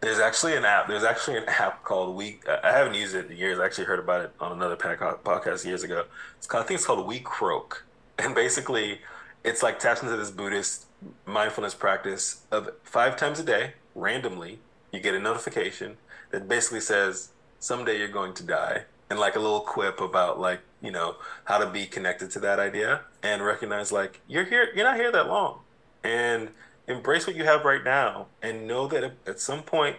There's 0.00 0.18
actually 0.18 0.56
an 0.56 0.64
app. 0.64 0.88
There's 0.88 1.04
actually 1.04 1.38
an 1.38 1.44
app 1.48 1.84
called 1.84 2.16
We. 2.16 2.40
I 2.62 2.72
haven't 2.72 2.94
used 2.94 3.14
it 3.14 3.30
in 3.30 3.36
years. 3.36 3.58
I 3.58 3.66
actually 3.66 3.84
heard 3.84 3.98
about 3.98 4.22
it 4.22 4.32
on 4.40 4.52
another 4.52 4.76
podcast 4.76 5.64
years 5.64 5.82
ago. 5.82 6.04
It's 6.38 6.46
called. 6.46 6.64
I 6.64 6.66
think 6.66 6.78
it's 6.78 6.86
called 6.86 7.06
WeCroak, 7.06 7.82
and 8.18 8.34
basically, 8.34 9.00
it's 9.44 9.62
like 9.62 9.78
taps 9.78 10.02
into 10.02 10.16
this 10.16 10.30
Buddhist 10.30 10.86
mindfulness 11.26 11.74
practice 11.74 12.42
of 12.50 12.70
five 12.82 13.16
times 13.16 13.38
a 13.38 13.44
day, 13.44 13.74
randomly, 13.94 14.58
you 14.92 15.00
get 15.00 15.14
a 15.14 15.20
notification 15.20 15.96
that 16.30 16.48
basically 16.48 16.80
says 16.80 17.30
someday 17.58 17.98
you're 17.98 18.08
going 18.08 18.34
to 18.34 18.42
die, 18.42 18.84
and 19.10 19.18
like 19.18 19.36
a 19.36 19.40
little 19.40 19.60
quip 19.60 20.00
about 20.00 20.38
like 20.40 20.60
you 20.82 20.90
know 20.90 21.16
how 21.44 21.58
to 21.58 21.68
be 21.68 21.86
connected 21.86 22.30
to 22.30 22.40
that 22.40 22.58
idea 22.58 23.02
and 23.22 23.44
recognize 23.44 23.92
like 23.92 24.20
you're 24.28 24.44
here. 24.44 24.68
You're 24.74 24.84
not 24.84 24.96
here 24.96 25.12
that 25.12 25.28
long, 25.28 25.60
and 26.02 26.50
embrace 26.86 27.26
what 27.26 27.36
you 27.36 27.44
have 27.44 27.64
right 27.64 27.82
now 27.82 28.26
and 28.42 28.66
know 28.66 28.86
that 28.86 29.12
at 29.26 29.40
some 29.40 29.62
point 29.62 29.96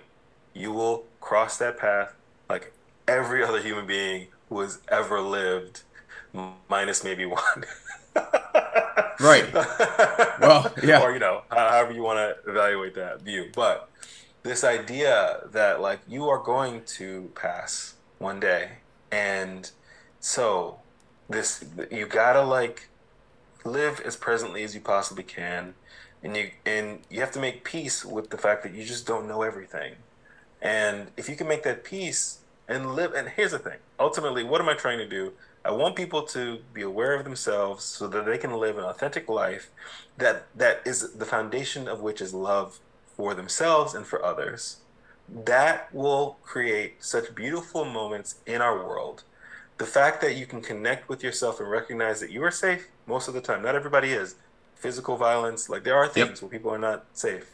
you 0.54 0.72
will 0.72 1.06
cross 1.20 1.58
that 1.58 1.78
path 1.78 2.14
like 2.50 2.74
every 3.08 3.44
other 3.48 3.62
human 3.62 3.86
being 3.86 4.28
who 4.50 4.60
has 4.60 4.80
ever 4.88 5.20
lived 5.20 5.82
minus 6.70 7.04
maybe 7.04 7.26
one 7.26 7.66
Right. 9.20 9.54
Well, 10.42 10.74
yeah. 10.84 11.02
or 11.02 11.14
you 11.14 11.20
know 11.20 11.44
however 11.50 11.94
you 11.94 12.04
want 12.04 12.18
to 12.18 12.50
evaluate 12.50 12.96
that 12.96 13.22
view 13.22 13.50
but 13.56 13.90
this 14.44 14.64
idea 14.64 15.42
that 15.52 15.82
like 15.82 16.00
you 16.08 16.28
are 16.30 16.38
going 16.38 16.84
to 16.86 17.32
pass 17.36 17.96
one 18.20 18.40
day 18.40 18.72
and 19.12 19.72
so 20.20 20.80
this 21.30 21.64
you 21.92 22.06
gotta 22.06 22.42
like 22.42 22.90
live 23.64 24.00
as 24.02 24.16
presently 24.16 24.64
as 24.64 24.76
you 24.76 24.82
possibly 24.82 25.24
can 25.24 25.74
and 26.24 26.36
you 26.36 26.52
and 26.66 27.00
you 27.10 27.20
have 27.20 27.32
to 27.32 27.40
make 27.40 27.64
peace 27.64 28.06
with 28.06 28.30
the 28.30 28.38
fact 28.38 28.64
that 28.64 28.74
you 28.74 28.84
just 28.84 29.08
don't 29.08 29.28
know 29.28 29.42
everything 29.42 29.96
and 30.62 31.08
if 31.18 31.30
you 31.30 31.36
can 31.36 31.48
make 31.48 31.64
that 31.64 31.84
peace 31.84 32.40
and 32.68 32.96
live 32.96 33.14
and 33.14 33.30
here's 33.30 33.52
the 33.52 33.60
thing 33.60 33.78
ultimately 34.00 34.44
what 34.44 34.62
am 34.62 34.70
i 34.70 34.74
trying 34.74 34.98
to 34.98 35.08
do 35.08 35.32
i 35.66 35.72
want 35.72 35.96
people 35.96 36.24
to 36.24 36.60
be 36.74 36.82
aware 36.82 37.14
of 37.14 37.24
themselves 37.24 37.84
so 37.84 38.08
that 38.08 38.26
they 38.26 38.38
can 38.38 38.54
live 38.54 38.78
an 38.78 38.84
authentic 38.84 39.28
life 39.28 39.70
that 40.18 40.48
that 40.56 40.82
is 40.86 41.14
the 41.14 41.26
foundation 41.26 41.88
of 41.88 42.00
which 42.02 42.22
is 42.22 42.34
love 42.34 42.80
for 43.16 43.34
themselves 43.34 43.94
and 43.94 44.06
for 44.06 44.24
others. 44.24 44.78
That 45.28 45.94
will 45.94 46.38
create 46.44 47.04
such 47.04 47.34
beautiful 47.34 47.86
moments 47.86 48.36
in 48.46 48.62
our 48.62 48.78
world. 48.78 49.24
The 49.78 49.86
fact 49.86 50.22
that 50.22 50.36
you 50.36 50.46
can 50.46 50.62
connect 50.62 51.10
with 51.10 51.24
yourself 51.24 51.60
and 51.60 51.70
recognize 51.70 52.20
that 52.20 52.32
you 52.32 52.44
are 52.44 52.52
safe 52.52 52.88
most 53.08 53.28
of 53.28 53.34
the 53.34 53.42
time 53.42 53.64
not 53.64 53.76
everybody 53.76 54.12
is. 54.12 54.36
Physical 54.76 55.18
violence 55.18 55.70
like 55.70 55.84
there 55.84 55.96
are 55.96 56.08
things 56.08 56.42
where 56.42 56.50
people 56.52 56.72
are 56.72 56.78
not 56.78 57.06
safe. 57.14 57.50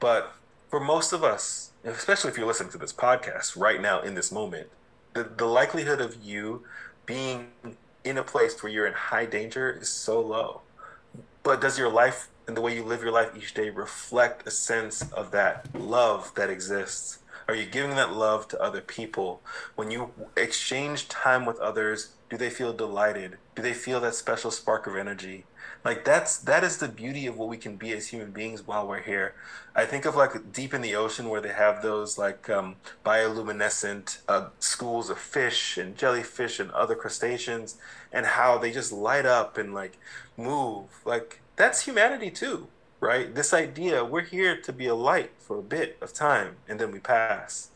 But 0.00 0.32
for 0.68 0.80
most 0.80 1.12
of 1.12 1.22
us 1.22 1.70
especially 1.84 2.30
if 2.30 2.38
you're 2.38 2.46
listening 2.46 2.70
to 2.70 2.78
this 2.78 2.92
podcast 2.92 3.56
right 3.60 3.80
now 3.82 4.00
in 4.00 4.14
this 4.14 4.30
moment 4.30 4.68
the, 5.14 5.24
the 5.24 5.44
likelihood 5.44 6.00
of 6.00 6.22
you 6.22 6.62
being 7.12 7.48
in 8.04 8.16
a 8.16 8.22
place 8.22 8.62
where 8.62 8.72
you're 8.72 8.86
in 8.86 8.94
high 8.94 9.26
danger 9.26 9.70
is 9.70 9.90
so 9.90 10.18
low. 10.18 10.62
But 11.42 11.60
does 11.60 11.78
your 11.78 11.90
life 11.90 12.28
and 12.46 12.56
the 12.56 12.62
way 12.62 12.74
you 12.74 12.82
live 12.82 13.02
your 13.02 13.12
life 13.12 13.32
each 13.36 13.52
day 13.52 13.68
reflect 13.68 14.46
a 14.46 14.50
sense 14.50 15.02
of 15.12 15.30
that 15.32 15.66
love 15.74 16.32
that 16.36 16.48
exists? 16.48 17.18
Are 17.46 17.54
you 17.54 17.66
giving 17.66 17.96
that 17.96 18.14
love 18.14 18.48
to 18.48 18.62
other 18.62 18.80
people? 18.80 19.42
When 19.74 19.90
you 19.90 20.12
exchange 20.36 21.08
time 21.08 21.44
with 21.44 21.58
others 21.58 22.12
do 22.30 22.38
they 22.38 22.48
feel 22.48 22.72
delighted? 22.72 23.36
Do 23.54 23.60
they 23.60 23.74
feel 23.74 24.00
that 24.00 24.14
special 24.14 24.50
spark 24.50 24.86
of 24.86 24.96
energy 24.96 25.44
like 25.84 26.04
that's 26.04 26.36
that 26.38 26.64
is 26.64 26.78
the 26.78 26.88
beauty 26.88 27.26
of 27.26 27.36
what 27.36 27.48
we 27.48 27.56
can 27.56 27.76
be 27.76 27.92
as 27.92 28.08
human 28.08 28.30
beings 28.30 28.66
while 28.66 28.86
we're 28.86 29.02
here. 29.02 29.34
I 29.74 29.84
think 29.84 30.04
of 30.04 30.16
like 30.16 30.52
deep 30.52 30.74
in 30.74 30.82
the 30.82 30.94
ocean 30.94 31.28
where 31.28 31.40
they 31.40 31.52
have 31.52 31.82
those 31.82 32.18
like 32.18 32.48
um, 32.50 32.76
bioluminescent 33.04 34.18
uh, 34.28 34.48
schools 34.58 35.10
of 35.10 35.18
fish 35.18 35.78
and 35.78 35.96
jellyfish 35.96 36.60
and 36.60 36.70
other 36.72 36.94
crustaceans 36.94 37.76
and 38.12 38.26
how 38.26 38.58
they 38.58 38.70
just 38.70 38.92
light 38.92 39.26
up 39.26 39.58
and 39.58 39.74
like 39.74 39.98
move. 40.36 40.86
Like 41.04 41.40
that's 41.56 41.84
humanity 41.84 42.30
too 42.30 42.68
right? 43.00 43.34
This 43.34 43.52
idea 43.52 44.04
we're 44.04 44.22
here 44.22 44.56
to 44.60 44.72
be 44.72 44.86
a 44.86 44.94
light 44.94 45.32
for 45.36 45.58
a 45.58 45.62
bit 45.62 45.98
of 46.00 46.14
time 46.14 46.54
and 46.68 46.78
then 46.78 46.92
we 46.92 47.00
pass. 47.00 47.70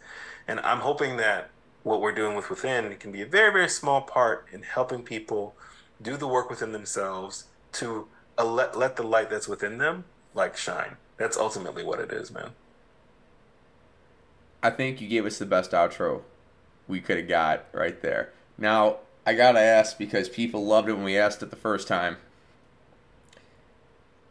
And 0.49 0.61
i'm 0.61 0.81
hoping 0.81 1.17
that 1.17 1.51
what 1.83 2.01
we're 2.01 2.13
doing 2.15 2.37
with 2.37 2.51
within 2.51 2.95
can 2.97 3.13
be 3.13 3.23
a 3.23 3.27
very 3.27 3.53
very 3.53 3.69
small 3.69 4.01
part 4.01 4.47
in 4.53 4.63
helping 4.63 5.03
people 5.03 5.55
do 6.01 6.17
the 6.17 6.27
work 6.27 6.51
within 6.51 6.73
themselves 6.73 7.45
to 7.79 8.09
let 8.43 8.77
let 8.77 8.97
the 8.97 9.03
light 9.03 9.31
that's 9.31 9.49
within 9.49 9.79
them 9.79 10.05
like 10.35 10.57
shine. 10.57 10.97
That's 11.17 11.37
ultimately 11.37 11.83
what 11.83 11.99
it 11.99 12.13
is, 12.13 12.31
man. 12.31 12.51
I 14.63 14.71
think 14.71 15.01
you 15.01 15.09
gave 15.09 15.25
us 15.25 15.39
the 15.39 15.47
best 15.47 15.71
outro 15.71 16.23
we 16.89 17.01
could 17.01 17.17
have 17.17 17.29
got 17.29 17.67
right 17.73 18.01
there. 18.03 18.33
Now, 18.59 18.99
I 19.27 19.35
gotta 19.35 19.61
ask 19.61 19.99
because 19.99 20.29
people 20.29 20.65
loved 20.65 20.89
it 20.89 20.95
when 20.95 21.05
we 21.05 21.19
asked 21.19 21.43
it 21.43 21.51
the 21.51 21.57
first 21.57 21.89
time. 21.89 22.19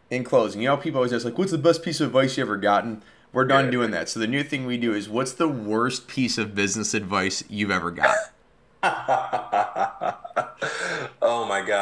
In 0.10 0.24
closing, 0.24 0.62
you 0.62 0.68
know, 0.68 0.78
people 0.78 1.00
always 1.00 1.12
ask, 1.12 1.26
like, 1.26 1.38
what's 1.38 1.52
the 1.52 1.58
best 1.58 1.84
piece 1.84 2.00
of 2.00 2.08
advice 2.08 2.38
you 2.38 2.44
ever 2.44 2.58
gotten? 2.58 3.02
We're 3.34 3.46
done 3.46 3.66
yeah. 3.66 3.72
doing 3.72 3.92
that. 3.92 4.08
So 4.08 4.20
the 4.20 4.28
new 4.28 4.44
thing 4.44 4.66
we 4.66 4.78
do 4.78 4.94
is, 4.94 5.10
what's 5.10 5.34
the 5.34 5.48
worst 5.48 6.08
piece 6.08 6.38
of 6.38 6.54
business 6.54 6.94
advice 6.94 7.44
you've 7.50 7.72
ever 7.72 7.92
got? 7.92 8.16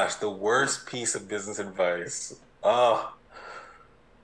gosh, 0.04 0.16
the 0.16 0.30
worst 0.30 0.86
piece 0.86 1.16
of 1.16 1.28
business 1.28 1.60
advice. 1.60 2.36
Oh, 2.62 3.14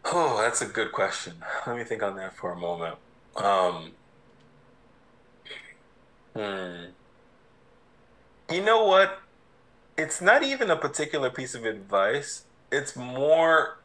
oh, 0.06 0.42
that's 0.42 0.62
a 0.62 0.66
good 0.66 0.92
question. 0.92 1.36
Let 1.66 1.78
me 1.78 1.84
think 1.84 2.04
on 2.04 2.18
that 2.18 2.36
for 2.36 2.52
a 2.52 2.56
moment. 2.56 2.96
Um, 3.38 3.92
hmm. 6.36 6.86
You 8.54 8.62
know 8.64 8.84
what? 8.84 9.20
It's 9.98 10.22
not 10.22 10.44
even 10.44 10.70
a 10.70 10.76
particular 10.76 11.30
piece 11.30 11.56
of 11.56 11.66
advice. 11.66 12.44
It's 12.72 12.96
more 12.96 13.78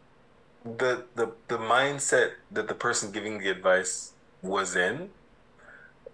the 0.65 1.05
the 1.15 1.33
the 1.49 1.59
mindset 1.59 2.33
that 2.51 2.69
the 2.69 2.75
person 2.75 3.13
giving 3.13 3.39
the 3.39 3.51
advice 3.51 4.13
was 4.43 4.75
in. 4.75 5.11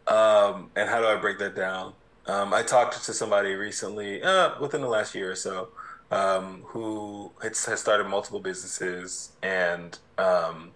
Um, 0.06 0.70
and 0.74 0.88
how 0.88 1.00
do 1.00 1.06
I 1.06 1.16
break 1.16 1.38
that 1.38 1.54
down? 1.54 1.92
Um, 2.26 2.52
I 2.52 2.62
talked 2.62 3.02
to 3.04 3.12
somebody 3.12 3.54
recently, 3.54 4.22
uh, 4.22 4.60
within 4.60 4.82
the 4.82 4.88
last 4.88 5.14
year 5.14 5.32
or 5.32 5.36
so, 5.36 5.68
um, 6.10 6.62
who 6.66 7.32
has, 7.42 7.56
started 7.56 8.08
multiple 8.08 8.40
businesses, 8.40 9.32
and 9.42 9.98
um, 10.18 10.72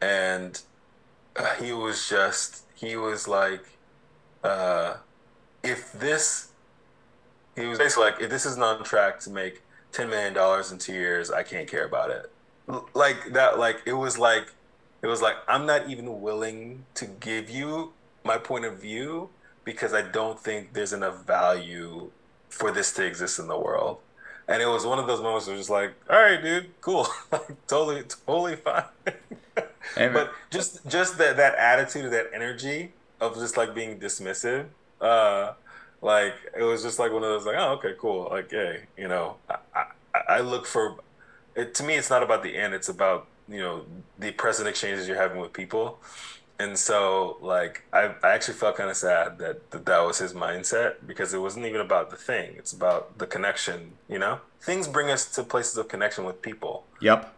and 0.00 0.60
uh, 1.36 1.54
he 1.54 1.72
was 1.72 2.08
just 2.08 2.64
he 2.74 2.96
was 2.96 3.28
like, 3.28 3.64
uh, 4.42 4.96
if 5.62 5.92
this, 5.92 6.48
he 7.54 7.66
was 7.66 7.78
basically 7.78 8.04
like, 8.04 8.20
if 8.20 8.30
this 8.30 8.44
is 8.44 8.56
not 8.56 8.78
on 8.78 8.84
track 8.84 9.20
to 9.20 9.30
make 9.30 9.62
ten 9.92 10.10
million 10.10 10.32
dollars 10.34 10.72
in 10.72 10.78
two 10.78 10.94
years, 10.94 11.30
I 11.30 11.42
can't 11.42 11.68
care 11.68 11.84
about 11.84 12.10
it. 12.10 12.30
Like 12.94 13.32
that, 13.32 13.58
like 13.58 13.82
it 13.86 13.92
was 13.92 14.18
like, 14.18 14.52
it 15.02 15.06
was 15.06 15.22
like 15.22 15.36
I'm 15.46 15.66
not 15.66 15.88
even 15.88 16.20
willing 16.20 16.84
to 16.94 17.06
give 17.06 17.48
you 17.48 17.92
my 18.24 18.38
point 18.38 18.64
of 18.64 18.80
view 18.80 19.30
because 19.64 19.92
I 19.92 20.02
don't 20.02 20.38
think 20.38 20.72
there's 20.72 20.92
enough 20.92 21.24
value 21.26 22.10
for 22.48 22.70
this 22.70 22.92
to 22.94 23.04
exist 23.04 23.38
in 23.38 23.48
the 23.48 23.58
world. 23.58 23.98
And 24.48 24.60
it 24.60 24.66
was 24.66 24.84
one 24.84 24.98
of 24.98 25.06
those 25.06 25.20
moments 25.20 25.46
where 25.46 25.56
just 25.56 25.70
like, 25.70 25.94
all 26.10 26.20
right, 26.20 26.42
dude, 26.42 26.80
cool, 26.80 27.06
like, 27.32 27.66
totally, 27.66 28.02
totally 28.02 28.56
fine. 28.56 28.84
but 29.96 30.32
just 30.50 30.86
just 30.86 31.18
that 31.18 31.36
that 31.36 31.54
attitude, 31.54 32.12
that 32.12 32.30
energy 32.34 32.92
of 33.20 33.36
just 33.36 33.56
like 33.56 33.74
being 33.74 33.98
dismissive, 33.98 34.66
uh, 35.00 35.52
like 36.02 36.34
it 36.56 36.64
was 36.64 36.82
just 36.82 36.98
like 36.98 37.12
one 37.12 37.22
of 37.22 37.30
those 37.30 37.46
like, 37.46 37.56
oh, 37.56 37.74
okay, 37.74 37.94
cool, 37.98 38.28
like, 38.30 38.50
hey, 38.50 38.82
you 38.96 39.06
know, 39.06 39.36
I, 39.48 39.56
I, 39.74 39.84
I 40.28 40.40
look 40.40 40.66
for 40.66 40.96
it. 41.54 41.74
To 41.76 41.84
me, 41.84 41.94
it's 41.94 42.10
not 42.10 42.22
about 42.22 42.42
the 42.42 42.56
end; 42.56 42.74
it's 42.74 42.88
about 42.88 43.28
you 43.48 43.60
know 43.60 43.84
the 44.18 44.32
present 44.32 44.68
exchanges 44.68 45.06
you're 45.06 45.16
having 45.16 45.40
with 45.40 45.52
people 45.52 46.00
and 46.58 46.78
so 46.78 47.38
like 47.40 47.82
I, 47.92 48.14
I 48.22 48.32
actually 48.32 48.54
felt 48.54 48.76
kind 48.76 48.90
of 48.90 48.96
sad 48.96 49.38
that, 49.38 49.70
that 49.70 49.86
that 49.86 50.00
was 50.00 50.18
his 50.18 50.32
mindset 50.32 50.94
because 51.06 51.34
it 51.34 51.38
wasn't 51.38 51.66
even 51.66 51.80
about 51.80 52.10
the 52.10 52.16
thing. 52.16 52.54
It's 52.56 52.72
about 52.72 53.18
the 53.18 53.26
connection 53.26 53.92
you 54.08 54.18
know? 54.18 54.40
Things 54.60 54.86
bring 54.86 55.10
us 55.10 55.30
to 55.34 55.42
places 55.42 55.76
of 55.76 55.88
connection 55.88 56.24
with 56.24 56.40
people. 56.40 56.86
Yep. 57.00 57.34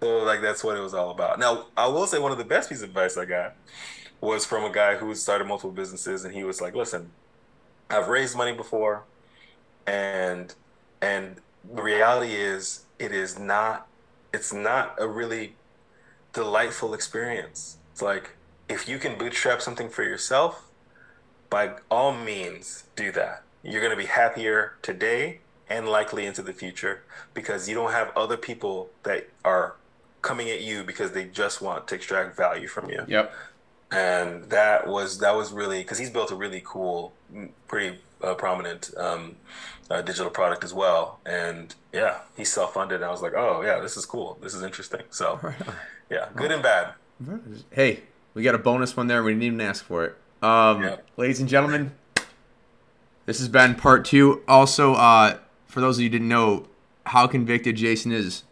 So 0.00 0.18
like 0.18 0.40
that's 0.40 0.62
what 0.62 0.76
it 0.76 0.80
was 0.80 0.94
all 0.94 1.10
about. 1.10 1.38
Now 1.38 1.66
i 1.76 1.86
will 1.86 2.06
say 2.06 2.18
one 2.18 2.32
of 2.32 2.38
the 2.38 2.44
best 2.44 2.68
pieces 2.68 2.82
of 2.82 2.90
advice 2.90 3.16
i 3.16 3.24
got 3.24 3.54
was 4.20 4.44
from 4.44 4.64
a 4.64 4.72
guy 4.72 4.96
who 4.96 5.14
started 5.14 5.46
multiple 5.46 5.70
businesses 5.70 6.24
and 6.24 6.34
he 6.34 6.42
was 6.42 6.60
like 6.60 6.74
listen 6.74 7.10
i've 7.88 8.08
raised 8.08 8.36
money 8.36 8.52
before 8.52 9.04
and 9.86 10.56
and 11.00 11.36
the 11.72 11.80
reality 11.80 12.34
is 12.34 12.84
it 12.98 13.12
is 13.12 13.38
not 13.38 13.86
it's 14.32 14.52
not 14.52 14.94
a 14.98 15.06
really 15.06 15.54
delightful 16.32 16.94
experience. 16.94 17.78
It's 17.92 18.02
like 18.02 18.30
if 18.68 18.88
you 18.88 18.98
can 18.98 19.16
bootstrap 19.18 19.62
something 19.62 19.88
for 19.88 20.02
yourself, 20.02 20.68
by 21.50 21.72
all 21.90 22.12
means, 22.12 22.84
do 22.96 23.10
that. 23.12 23.42
You're 23.62 23.80
going 23.80 23.92
to 23.92 23.96
be 23.96 24.06
happier 24.06 24.74
today 24.82 25.40
and 25.68 25.88
likely 25.88 26.26
into 26.26 26.42
the 26.42 26.52
future 26.52 27.02
because 27.34 27.68
you 27.68 27.74
don't 27.74 27.92
have 27.92 28.10
other 28.16 28.36
people 28.36 28.90
that 29.02 29.28
are 29.44 29.76
coming 30.22 30.50
at 30.50 30.60
you 30.60 30.84
because 30.84 31.12
they 31.12 31.24
just 31.24 31.60
want 31.60 31.88
to 31.88 31.94
extract 31.94 32.36
value 32.36 32.68
from 32.68 32.90
you. 32.90 33.04
Yep. 33.06 33.34
And 33.90 34.44
that 34.50 34.86
was 34.86 35.18
that 35.20 35.34
was 35.34 35.50
really 35.50 35.78
because 35.78 35.98
he's 35.98 36.10
built 36.10 36.30
a 36.30 36.34
really 36.34 36.62
cool, 36.64 37.14
pretty 37.66 37.98
uh, 38.22 38.34
prominent 38.34 38.90
um, 38.98 39.36
uh, 39.90 40.02
digital 40.02 40.30
product 40.30 40.62
as 40.62 40.74
well. 40.74 41.20
And 41.24 41.74
yeah, 41.92 42.18
he's 42.36 42.52
self 42.52 42.74
funded. 42.74 43.02
I 43.02 43.10
was 43.10 43.22
like, 43.22 43.32
oh 43.34 43.62
yeah, 43.62 43.80
this 43.80 43.96
is 43.96 44.04
cool. 44.04 44.38
This 44.42 44.54
is 44.54 44.62
interesting. 44.62 45.02
So 45.08 45.40
yeah, 46.10 46.28
good 46.36 46.52
and 46.52 46.62
bad. 46.62 46.92
Hey, 47.70 48.00
we 48.38 48.44
got 48.44 48.54
a 48.54 48.58
bonus 48.58 48.96
one 48.96 49.08
there. 49.08 49.20
We 49.24 49.32
didn't 49.32 49.42
even 49.42 49.60
ask 49.60 49.84
for 49.84 50.04
it. 50.04 50.16
Um, 50.40 50.84
yeah. 50.84 50.96
Ladies 51.16 51.40
and 51.40 51.48
gentlemen, 51.48 51.92
this 53.26 53.40
has 53.40 53.48
been 53.48 53.74
part 53.74 54.04
two. 54.04 54.44
Also, 54.46 54.94
uh, 54.94 55.38
for 55.66 55.80
those 55.80 55.98
of 55.98 56.02
you 56.02 56.08
who 56.08 56.12
didn't 56.12 56.28
know 56.28 56.68
how 57.06 57.26
convicted 57.26 57.74
Jason 57.74 58.12
is 58.12 58.44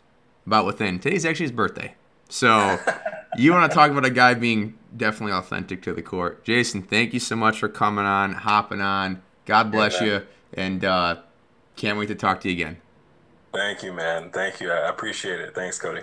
about 0.44 0.66
Within, 0.66 0.98
today's 0.98 1.24
actually 1.24 1.44
his 1.44 1.52
birthday. 1.52 1.94
So 2.28 2.80
you 3.38 3.52
want 3.52 3.70
to 3.70 3.74
talk 3.76 3.92
about 3.92 4.04
a 4.04 4.10
guy 4.10 4.34
being 4.34 4.76
definitely 4.96 5.34
authentic 5.34 5.82
to 5.82 5.94
the 5.94 6.02
core. 6.02 6.38
Jason, 6.42 6.82
thank 6.82 7.14
you 7.14 7.20
so 7.20 7.36
much 7.36 7.60
for 7.60 7.68
coming 7.68 8.04
on, 8.04 8.32
hopping 8.32 8.80
on. 8.80 9.22
God 9.44 9.70
bless 9.70 10.00
yeah, 10.00 10.06
you, 10.06 10.22
and 10.54 10.84
uh, 10.84 11.20
can't 11.76 11.96
wait 11.96 12.08
to 12.08 12.16
talk 12.16 12.40
to 12.40 12.48
you 12.48 12.54
again. 12.54 12.78
Thank 13.54 13.84
you, 13.84 13.92
man. 13.92 14.30
Thank 14.30 14.60
you. 14.60 14.72
I 14.72 14.88
appreciate 14.88 15.38
it. 15.38 15.54
Thanks, 15.54 15.78
Kody. 15.78 16.02